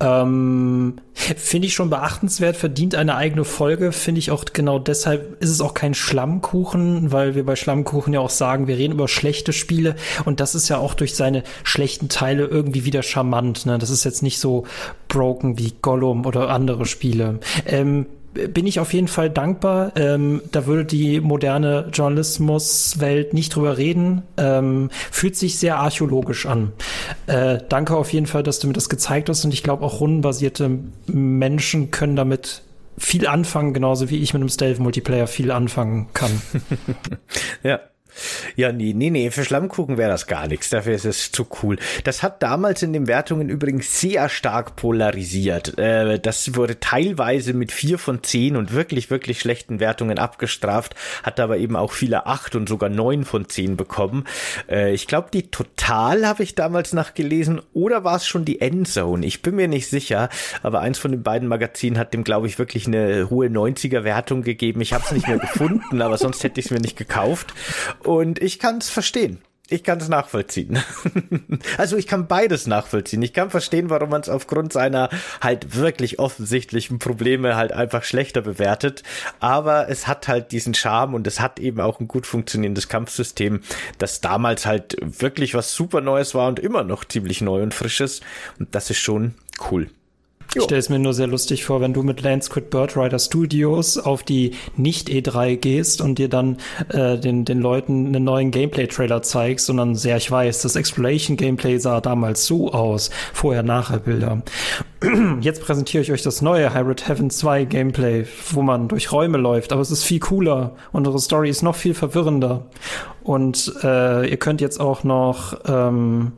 Ähm, 0.00 0.94
finde 1.14 1.66
ich 1.66 1.74
schon 1.74 1.90
beachtenswert, 1.90 2.56
verdient 2.56 2.94
eine 2.94 3.16
eigene 3.16 3.44
Folge, 3.44 3.90
finde 3.90 4.20
ich 4.20 4.30
auch 4.30 4.44
genau 4.44 4.78
deshalb 4.78 5.42
ist 5.42 5.50
es 5.50 5.60
auch 5.60 5.74
kein 5.74 5.92
Schlammkuchen, 5.92 7.10
weil 7.10 7.34
wir 7.34 7.44
bei 7.44 7.56
Schlammkuchen 7.56 8.12
ja 8.12 8.20
auch 8.20 8.30
sagen, 8.30 8.68
wir 8.68 8.78
reden 8.78 8.94
über 8.94 9.08
schlechte 9.08 9.52
Spiele 9.52 9.96
und 10.24 10.38
das 10.38 10.54
ist 10.54 10.68
ja 10.68 10.78
auch 10.78 10.94
durch 10.94 11.16
seine 11.16 11.42
schlechten 11.64 12.08
Teile 12.08 12.44
irgendwie 12.44 12.84
wieder 12.84 13.02
charmant. 13.02 13.66
Ne? 13.66 13.78
Das 13.78 13.90
ist 13.90 14.04
jetzt 14.04 14.22
nicht 14.22 14.38
so 14.38 14.66
broken 15.08 15.58
wie 15.58 15.72
Gollum 15.82 16.26
oder 16.26 16.50
andere 16.50 16.86
Spiele. 16.86 17.40
Ähm, 17.66 18.06
bin 18.46 18.66
ich 18.66 18.80
auf 18.80 18.92
jeden 18.92 19.08
Fall 19.08 19.30
dankbar. 19.30 19.92
Ähm, 19.96 20.42
da 20.52 20.66
würde 20.66 20.84
die 20.84 21.20
moderne 21.20 21.88
Journalismuswelt 21.92 23.34
nicht 23.34 23.54
drüber 23.54 23.78
reden. 23.78 24.22
Ähm, 24.36 24.90
fühlt 25.10 25.36
sich 25.36 25.58
sehr 25.58 25.78
archäologisch 25.78 26.46
an. 26.46 26.72
Äh, 27.26 27.58
danke 27.68 27.96
auf 27.96 28.12
jeden 28.12 28.26
Fall, 28.26 28.42
dass 28.42 28.58
du 28.60 28.66
mir 28.68 28.72
das 28.72 28.88
gezeigt 28.88 29.28
hast. 29.28 29.44
Und 29.44 29.52
ich 29.52 29.62
glaube, 29.62 29.84
auch 29.84 30.00
rundenbasierte 30.00 30.70
Menschen 31.06 31.90
können 31.90 32.16
damit 32.16 32.62
viel 32.96 33.26
anfangen, 33.26 33.74
genauso 33.74 34.10
wie 34.10 34.18
ich 34.18 34.32
mit 34.34 34.42
einem 34.42 34.48
Stealth-Multiplayer 34.48 35.26
viel 35.26 35.50
anfangen 35.50 36.08
kann. 36.14 36.30
ja. 37.62 37.80
Ja, 38.56 38.72
nee, 38.72 38.92
nee, 38.94 39.10
nee, 39.10 39.30
für 39.30 39.44
Schlammkuchen 39.44 39.98
wäre 39.98 40.10
das 40.10 40.26
gar 40.26 40.48
nichts. 40.48 40.70
Dafür 40.70 40.94
ist 40.94 41.04
es 41.04 41.32
zu 41.32 41.46
cool. 41.62 41.78
Das 42.04 42.22
hat 42.22 42.42
damals 42.42 42.82
in 42.82 42.92
den 42.92 43.06
Wertungen 43.06 43.48
übrigens 43.48 44.00
sehr 44.00 44.28
stark 44.28 44.76
polarisiert. 44.76 45.78
Äh, 45.78 46.18
das 46.18 46.54
wurde 46.54 46.80
teilweise 46.80 47.52
mit 47.52 47.72
vier 47.72 47.98
von 47.98 48.22
zehn 48.22 48.56
und 48.56 48.72
wirklich, 48.72 49.10
wirklich 49.10 49.40
schlechten 49.40 49.80
Wertungen 49.80 50.18
abgestraft, 50.18 50.94
hat 51.22 51.40
aber 51.40 51.58
eben 51.58 51.76
auch 51.76 51.92
viele 51.92 52.26
acht 52.26 52.54
und 52.56 52.68
sogar 52.68 52.90
neun 52.90 53.24
von 53.24 53.48
zehn 53.48 53.76
bekommen. 53.76 54.24
Äh, 54.68 54.92
ich 54.92 55.06
glaube, 55.06 55.28
die 55.32 55.50
Total 55.50 56.26
habe 56.26 56.42
ich 56.42 56.54
damals 56.54 56.92
nachgelesen 56.92 57.60
oder 57.72 58.04
war 58.04 58.16
es 58.16 58.26
schon 58.26 58.44
die 58.44 58.60
Endzone? 58.60 59.24
Ich 59.24 59.42
bin 59.42 59.56
mir 59.56 59.68
nicht 59.68 59.88
sicher, 59.88 60.28
aber 60.62 60.80
eins 60.80 60.98
von 60.98 61.12
den 61.12 61.22
beiden 61.22 61.48
Magazinen 61.48 61.98
hat 61.98 62.14
dem, 62.14 62.24
glaube 62.24 62.46
ich, 62.46 62.58
wirklich 62.58 62.86
eine 62.86 63.30
hohe 63.30 63.48
90er 63.48 64.04
Wertung 64.04 64.42
gegeben. 64.42 64.80
Ich 64.80 64.92
habe 64.92 65.04
es 65.04 65.12
nicht 65.12 65.28
mehr 65.28 65.38
gefunden, 65.38 66.02
aber 66.02 66.18
sonst 66.18 66.44
hätte 66.44 66.60
ich 66.60 66.66
es 66.66 66.70
mir 66.70 66.80
nicht 66.80 66.96
gekauft. 66.96 67.54
Und 68.02 68.40
ich 68.40 68.58
kann 68.58 68.78
es 68.78 68.88
verstehen. 68.88 69.42
Ich 69.70 69.84
kann 69.84 69.98
es 69.98 70.08
nachvollziehen. 70.08 70.78
also 71.76 71.98
ich 71.98 72.06
kann 72.06 72.26
beides 72.26 72.66
nachvollziehen. 72.66 73.20
Ich 73.20 73.34
kann 73.34 73.50
verstehen, 73.50 73.90
warum 73.90 74.08
man 74.08 74.22
es 74.22 74.30
aufgrund 74.30 74.72
seiner 74.72 75.10
halt 75.42 75.76
wirklich 75.76 76.18
offensichtlichen 76.18 76.98
Probleme 76.98 77.54
halt 77.54 77.72
einfach 77.72 78.02
schlechter 78.02 78.40
bewertet. 78.40 79.02
Aber 79.40 79.90
es 79.90 80.06
hat 80.06 80.26
halt 80.26 80.52
diesen 80.52 80.72
Charme 80.72 81.12
und 81.14 81.26
es 81.26 81.40
hat 81.40 81.60
eben 81.60 81.82
auch 81.82 82.00
ein 82.00 82.08
gut 82.08 82.26
funktionierendes 82.26 82.88
Kampfsystem, 82.88 83.60
das 83.98 84.22
damals 84.22 84.64
halt 84.64 84.96
wirklich 85.02 85.52
was 85.52 85.74
super 85.74 86.00
Neues 86.00 86.34
war 86.34 86.48
und 86.48 86.58
immer 86.58 86.82
noch 86.82 87.04
ziemlich 87.04 87.42
neu 87.42 87.62
und 87.62 87.74
frisches. 87.74 88.22
Und 88.58 88.74
das 88.74 88.88
ist 88.88 89.00
schon 89.00 89.34
cool. 89.70 89.90
Ich 90.54 90.62
stelle 90.62 90.78
es 90.78 90.88
mir 90.88 90.98
nur 90.98 91.12
sehr 91.12 91.26
lustig 91.26 91.64
vor, 91.64 91.82
wenn 91.82 91.92
du 91.92 92.02
mit 92.02 92.22
Lance 92.22 92.48
Quid 92.48 92.70
Bird 92.70 92.96
Rider 92.96 93.18
Studios 93.18 93.98
auf 93.98 94.22
die 94.22 94.52
Nicht-E3 94.76 95.56
gehst 95.56 96.00
und 96.00 96.18
dir 96.18 96.28
dann 96.30 96.56
äh, 96.88 97.18
den, 97.18 97.44
den 97.44 97.60
Leuten 97.60 98.06
einen 98.06 98.24
neuen 98.24 98.50
Gameplay-Trailer 98.50 99.22
zeigst 99.22 99.68
dann 99.68 99.94
sehr, 99.94 100.16
ich 100.16 100.30
weiß, 100.30 100.62
das 100.62 100.74
Exploration-Gameplay 100.74 101.78
sah 101.78 102.00
damals 102.00 102.46
so 102.46 102.72
aus, 102.72 103.10
Vorher-Nachher-Bilder. 103.34 104.42
Jetzt 105.40 105.62
präsentiere 105.62 106.02
ich 106.02 106.12
euch 106.12 106.22
das 106.22 106.40
neue 106.40 106.74
Hybrid 106.74 107.06
Heaven 107.06 107.30
2 107.30 107.64
Gameplay, 107.64 108.26
wo 108.50 108.62
man 108.62 108.88
durch 108.88 109.12
Räume 109.12 109.36
läuft, 109.36 109.72
aber 109.72 109.82
es 109.82 109.90
ist 109.90 110.04
viel 110.04 110.18
cooler. 110.18 110.74
Unsere 110.92 111.18
Story 111.18 111.50
ist 111.50 111.62
noch 111.62 111.76
viel 111.76 111.94
verwirrender. 111.94 112.66
Und 113.22 113.74
äh, 113.82 114.28
ihr 114.28 114.38
könnt 114.38 114.62
jetzt 114.62 114.80
auch 114.80 115.04
noch 115.04 115.60
ähm, 115.66 116.32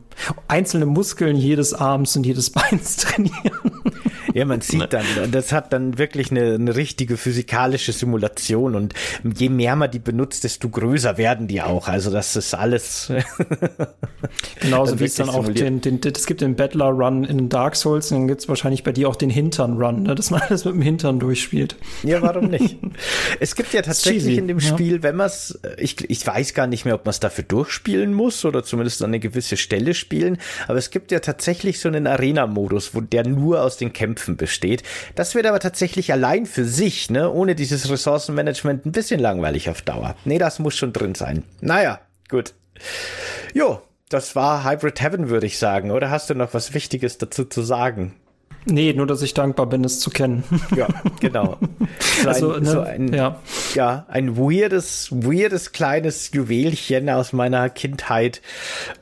einzelne 0.49 0.85
Muskeln 0.85 1.37
jedes 1.37 1.73
Arms 1.73 2.17
und 2.17 2.25
jedes 2.25 2.49
Beins 2.51 2.97
trainieren. 2.97 3.70
Ja, 4.33 4.45
man 4.45 4.61
sieht 4.61 4.79
ne. 4.79 4.87
dann, 4.87 5.31
das 5.31 5.51
hat 5.51 5.73
dann 5.73 5.97
wirklich 5.97 6.31
eine, 6.31 6.55
eine 6.55 6.75
richtige 6.75 7.17
physikalische 7.17 7.91
Simulation 7.91 8.75
und 8.75 8.93
je 9.23 9.49
mehr 9.49 9.75
man 9.75 9.91
die 9.91 9.99
benutzt, 9.99 10.43
desto 10.43 10.69
größer 10.69 11.17
werden 11.17 11.47
die 11.47 11.61
auch. 11.61 11.87
Also 11.87 12.11
das 12.11 12.35
ist 12.35 12.53
alles. 12.53 13.11
Genauso 14.61 14.99
wie 14.99 15.05
es 15.05 15.15
dann 15.15 15.29
auch 15.29 15.47
den, 15.47 15.81
den, 15.81 15.99
es 16.03 16.25
gibt 16.25 16.41
den 16.41 16.55
Battler 16.55 16.89
Run 16.89 17.23
in 17.23 17.49
Dark 17.49 17.75
Souls 17.75 18.11
und 18.11 18.19
dann 18.19 18.27
gibt 18.27 18.41
es 18.41 18.49
wahrscheinlich 18.49 18.83
bei 18.83 18.91
dir 18.91 19.09
auch 19.09 19.15
den 19.15 19.29
Hintern 19.29 19.81
Run, 19.81 20.03
ne? 20.03 20.15
dass 20.15 20.31
man 20.31 20.41
alles 20.47 20.65
mit 20.65 20.75
dem 20.75 20.81
Hintern 20.81 21.19
durchspielt. 21.19 21.75
Ja, 22.03 22.21
warum 22.21 22.47
nicht? 22.47 22.77
es 23.39 23.55
gibt 23.55 23.73
ja 23.73 23.81
tatsächlich 23.81 24.37
in 24.37 24.47
dem 24.47 24.59
Spiel, 24.59 24.97
ja. 24.97 25.03
wenn 25.03 25.15
man 25.15 25.27
es, 25.27 25.59
ich, 25.77 26.09
ich 26.09 26.25
weiß 26.25 26.53
gar 26.53 26.67
nicht 26.67 26.85
mehr, 26.85 26.95
ob 26.95 27.05
man 27.05 27.11
es 27.11 27.19
dafür 27.19 27.43
durchspielen 27.43 28.13
muss 28.13 28.45
oder 28.45 28.63
zumindest 28.63 29.01
an 29.01 29.09
eine 29.09 29.19
gewisse 29.19 29.57
Stelle 29.57 29.93
spielen, 29.93 30.37
aber 30.67 30.77
es 30.77 30.89
gibt 30.89 31.11
ja 31.11 31.19
tatsächlich 31.19 31.79
so 31.79 31.89
einen 31.89 32.07
Arena-Modus, 32.07 32.95
wo 32.95 33.01
der 33.01 33.27
nur 33.27 33.61
aus 33.63 33.77
den 33.77 33.93
Kämpfen 33.93 34.20
Kämpfen 34.21 34.37
besteht. 34.37 34.83
Das 35.15 35.33
wird 35.33 35.47
aber 35.47 35.59
tatsächlich 35.59 36.11
allein 36.11 36.45
für 36.45 36.65
sich, 36.65 37.09
ne, 37.09 37.31
ohne 37.31 37.55
dieses 37.55 37.89
Ressourcenmanagement 37.89 38.85
ein 38.85 38.91
bisschen 38.91 39.19
langweilig 39.19 39.69
auf 39.69 39.81
Dauer. 39.81 40.15
Nee, 40.25 40.37
das 40.37 40.59
muss 40.59 40.75
schon 40.75 40.93
drin 40.93 41.15
sein. 41.15 41.43
Naja, 41.59 41.99
gut. 42.29 42.53
Jo, 43.53 43.81
das 44.09 44.35
war 44.35 44.63
Hybrid 44.63 45.01
Heaven, 45.01 45.29
würde 45.29 45.47
ich 45.47 45.57
sagen. 45.57 45.89
Oder 45.89 46.11
hast 46.11 46.29
du 46.29 46.35
noch 46.35 46.53
was 46.53 46.75
Wichtiges 46.75 47.17
dazu 47.17 47.45
zu 47.45 47.63
sagen? 47.63 48.13
Nee, 48.65 48.93
nur 48.93 49.07
dass 49.07 49.23
ich 49.23 49.33
dankbar 49.33 49.65
bin, 49.65 49.83
es 49.83 49.99
zu 49.99 50.11
kennen. 50.11 50.43
Ja, 50.75 50.87
genau. 51.19 51.57
So 52.21 52.29
also, 52.29 52.53
ein, 52.53 52.63
ne, 52.63 52.69
so 52.69 52.81
ein, 52.81 53.13
ja. 53.13 53.39
ja, 53.73 54.05
ein 54.07 54.37
weirdes, 54.37 55.11
weirdes 55.11 55.71
kleines 55.71 56.31
Juwelchen 56.31 57.09
aus 57.09 57.33
meiner 57.33 57.69
Kindheit, 57.69 58.41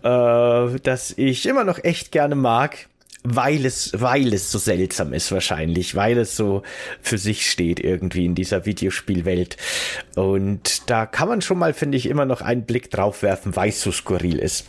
äh, 0.01 0.79
das 0.81 1.11
ich 1.17 1.45
immer 1.45 1.65
noch 1.65 1.83
echt 1.83 2.13
gerne 2.13 2.35
mag 2.35 2.87
weil 3.23 3.65
es, 3.65 3.91
weil 3.95 4.33
es 4.33 4.51
so 4.51 4.57
seltsam 4.57 5.13
ist 5.13 5.31
wahrscheinlich, 5.31 5.95
weil 5.95 6.17
es 6.17 6.35
so 6.35 6.63
für 7.01 7.17
sich 7.17 7.49
steht 7.49 7.79
irgendwie 7.79 8.25
in 8.25 8.35
dieser 8.35 8.65
Videospielwelt. 8.65 9.57
Und 10.15 10.89
da 10.89 11.05
kann 11.05 11.27
man 11.27 11.41
schon 11.41 11.59
mal, 11.59 11.73
finde 11.73 11.97
ich, 11.97 12.05
immer 12.05 12.25
noch 12.25 12.41
einen 12.41 12.65
Blick 12.65 12.89
drauf 12.89 13.21
werfen, 13.21 13.55
weil 13.55 13.69
es 13.69 13.81
so 13.81 13.91
skurril 13.91 14.39
ist. 14.39 14.65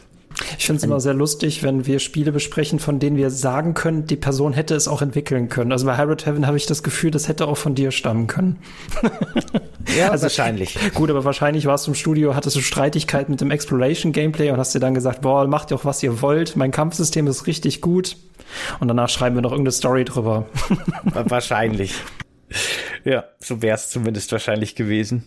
Ich 0.58 0.66
finde 0.66 0.78
es 0.78 0.84
immer 0.84 1.00
sehr 1.00 1.14
lustig, 1.14 1.62
wenn 1.62 1.86
wir 1.86 1.98
Spiele 1.98 2.32
besprechen, 2.32 2.78
von 2.78 2.98
denen 2.98 3.16
wir 3.16 3.30
sagen 3.30 3.74
können, 3.74 4.06
die 4.06 4.16
Person 4.16 4.52
hätte 4.52 4.74
es 4.74 4.88
auch 4.88 5.02
entwickeln 5.02 5.48
können. 5.48 5.72
Also 5.72 5.86
bei 5.86 5.98
Hybrid 5.98 6.24
Heaven 6.24 6.46
habe 6.46 6.56
ich 6.56 6.66
das 6.66 6.82
Gefühl, 6.82 7.10
das 7.10 7.28
hätte 7.28 7.46
auch 7.46 7.56
von 7.56 7.74
dir 7.74 7.90
stammen 7.90 8.26
können. 8.26 8.58
ja, 9.98 10.10
also, 10.10 10.22
wahrscheinlich. 10.22 10.78
Gut, 10.94 11.10
aber 11.10 11.24
wahrscheinlich 11.24 11.66
warst 11.66 11.86
du 11.86 11.90
im 11.90 11.94
Studio, 11.94 12.34
hattest 12.34 12.56
du 12.56 12.60
Streitigkeiten 12.60 13.32
mit 13.32 13.40
dem 13.40 13.50
Exploration 13.50 14.12
Gameplay 14.12 14.50
und 14.50 14.58
hast 14.58 14.74
dir 14.74 14.80
dann 14.80 14.94
gesagt, 14.94 15.20
boah, 15.22 15.46
macht 15.46 15.72
doch, 15.72 15.84
was 15.84 16.02
ihr 16.02 16.22
wollt. 16.22 16.56
Mein 16.56 16.70
Kampfsystem 16.70 17.26
ist 17.26 17.46
richtig 17.46 17.80
gut. 17.80 18.16
Und 18.80 18.88
danach 18.88 19.08
schreiben 19.08 19.36
wir 19.36 19.42
noch 19.42 19.52
irgendeine 19.52 19.72
Story 19.72 20.04
drüber. 20.04 20.46
wahrscheinlich. 21.04 21.94
Ja, 23.04 23.24
so 23.38 23.62
wäre 23.62 23.76
es 23.76 23.90
zumindest 23.90 24.32
wahrscheinlich 24.32 24.74
gewesen. 24.74 25.24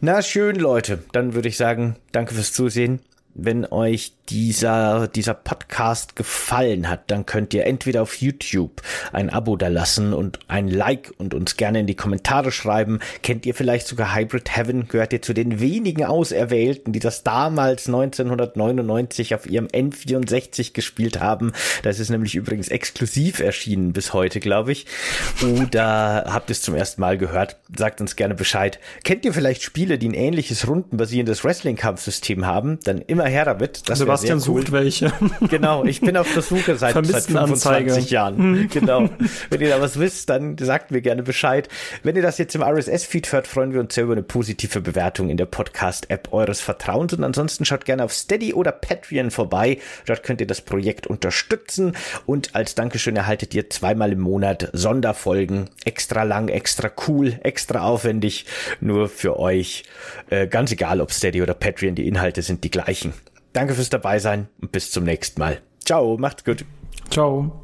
Na 0.00 0.22
schön, 0.22 0.56
Leute. 0.56 1.04
Dann 1.12 1.34
würde 1.34 1.48
ich 1.48 1.56
sagen, 1.56 1.96
danke 2.12 2.34
fürs 2.34 2.52
Zusehen. 2.52 3.00
Wenn 3.34 3.66
euch 3.66 4.12
dieser, 4.28 5.08
dieser 5.08 5.34
Podcast 5.34 6.16
gefallen 6.16 6.88
hat, 6.88 7.10
dann 7.10 7.26
könnt 7.26 7.54
ihr 7.54 7.66
entweder 7.66 8.02
auf 8.02 8.16
YouTube 8.16 8.82
ein 9.12 9.30
Abo 9.30 9.56
da 9.56 9.68
lassen 9.68 10.12
und 10.12 10.38
ein 10.48 10.68
Like 10.68 11.12
und 11.18 11.34
uns 11.34 11.56
gerne 11.56 11.80
in 11.80 11.86
die 11.86 11.94
Kommentare 11.94 12.52
schreiben. 12.52 13.00
Kennt 13.22 13.46
ihr 13.46 13.54
vielleicht 13.54 13.86
sogar 13.86 14.14
Hybrid 14.14 14.56
Heaven? 14.56 14.88
Gehört 14.88 15.12
ihr 15.12 15.22
zu 15.22 15.34
den 15.34 15.60
wenigen 15.60 16.04
Auserwählten, 16.04 16.92
die 16.92 17.00
das 17.00 17.22
damals 17.22 17.86
1999 17.86 19.34
auf 19.34 19.46
ihrem 19.48 19.66
N64 19.66 20.72
gespielt 20.72 21.20
haben? 21.20 21.52
Das 21.82 21.98
ist 21.98 22.10
nämlich 22.10 22.34
übrigens 22.34 22.68
exklusiv 22.68 23.40
erschienen 23.40 23.92
bis 23.92 24.12
heute, 24.12 24.40
glaube 24.40 24.72
ich. 24.72 24.86
Oder 25.60 26.24
habt 26.28 26.50
ihr 26.50 26.52
es 26.52 26.62
zum 26.62 26.74
ersten 26.74 27.00
Mal 27.00 27.18
gehört? 27.18 27.56
Sagt 27.76 28.00
uns 28.00 28.16
gerne 28.16 28.34
Bescheid. 28.34 28.78
Kennt 29.02 29.24
ihr 29.24 29.32
vielleicht 29.32 29.62
Spiele, 29.62 29.98
die 29.98 30.08
ein 30.08 30.14
ähnliches 30.14 30.66
rundenbasierendes 30.66 31.44
Wrestling-Kampfsystem 31.44 32.46
haben? 32.46 32.78
Dann 32.84 33.00
immer 33.00 33.26
her 33.26 33.44
damit. 33.44 33.88
Das 33.88 34.00
Sebastian 34.16 34.38
cool. 34.38 34.62
sucht 34.62 34.72
welche. 34.72 35.12
Genau, 35.48 35.84
ich 35.84 36.00
bin 36.00 36.16
auf 36.16 36.32
der 36.32 36.42
Suche 36.42 36.76
seit, 36.76 36.94
seit 37.06 37.24
25 37.24 38.10
Jahren. 38.10 38.38
Hm. 38.38 38.68
Genau. 38.68 39.08
Wenn 39.50 39.60
ihr 39.60 39.68
da 39.68 39.80
was 39.80 39.98
wisst, 39.98 40.30
dann 40.30 40.56
sagt 40.58 40.90
mir 40.90 41.00
gerne 41.00 41.22
Bescheid. 41.22 41.68
Wenn 42.02 42.16
ihr 42.16 42.22
das 42.22 42.38
jetzt 42.38 42.54
im 42.54 42.62
RSS-Feed 42.62 43.32
hört, 43.32 43.46
freuen 43.46 43.72
wir 43.72 43.80
uns 43.80 43.94
sehr 43.94 44.04
über 44.04 44.14
eine 44.14 44.22
positive 44.22 44.80
Bewertung 44.80 45.28
in 45.28 45.36
der 45.36 45.46
Podcast-App 45.46 46.32
eures 46.32 46.60
Vertrauens. 46.60 47.12
Und 47.12 47.24
ansonsten 47.24 47.64
schaut 47.64 47.84
gerne 47.84 48.04
auf 48.04 48.12
Steady 48.12 48.54
oder 48.54 48.72
Patreon 48.72 49.30
vorbei. 49.30 49.78
Dort 50.06 50.22
könnt 50.22 50.40
ihr 50.40 50.46
das 50.46 50.60
Projekt 50.60 51.06
unterstützen. 51.06 51.96
Und 52.26 52.54
als 52.54 52.74
Dankeschön 52.74 53.16
erhaltet 53.16 53.54
ihr 53.54 53.70
zweimal 53.70 54.12
im 54.12 54.20
Monat 54.20 54.70
Sonderfolgen. 54.72 55.70
Extra 55.84 56.22
lang, 56.22 56.48
extra 56.48 56.90
cool, 57.06 57.38
extra 57.42 57.82
aufwendig. 57.82 58.46
Nur 58.80 59.08
für 59.08 59.38
euch. 59.38 59.84
Äh, 60.30 60.46
ganz 60.46 60.72
egal, 60.72 61.00
ob 61.00 61.12
Steady 61.12 61.42
oder 61.42 61.54
Patreon, 61.54 61.94
die 61.94 62.08
Inhalte 62.08 62.42
sind 62.42 62.64
die 62.64 62.70
gleichen. 62.70 63.12
Danke 63.54 63.74
fürs 63.74 63.88
dabei 63.88 64.18
sein 64.18 64.48
und 64.60 64.72
bis 64.72 64.90
zum 64.90 65.04
nächsten 65.04 65.40
Mal. 65.40 65.62
Ciao, 65.82 66.18
macht's 66.18 66.44
gut. 66.44 66.66
Ciao. 67.08 67.63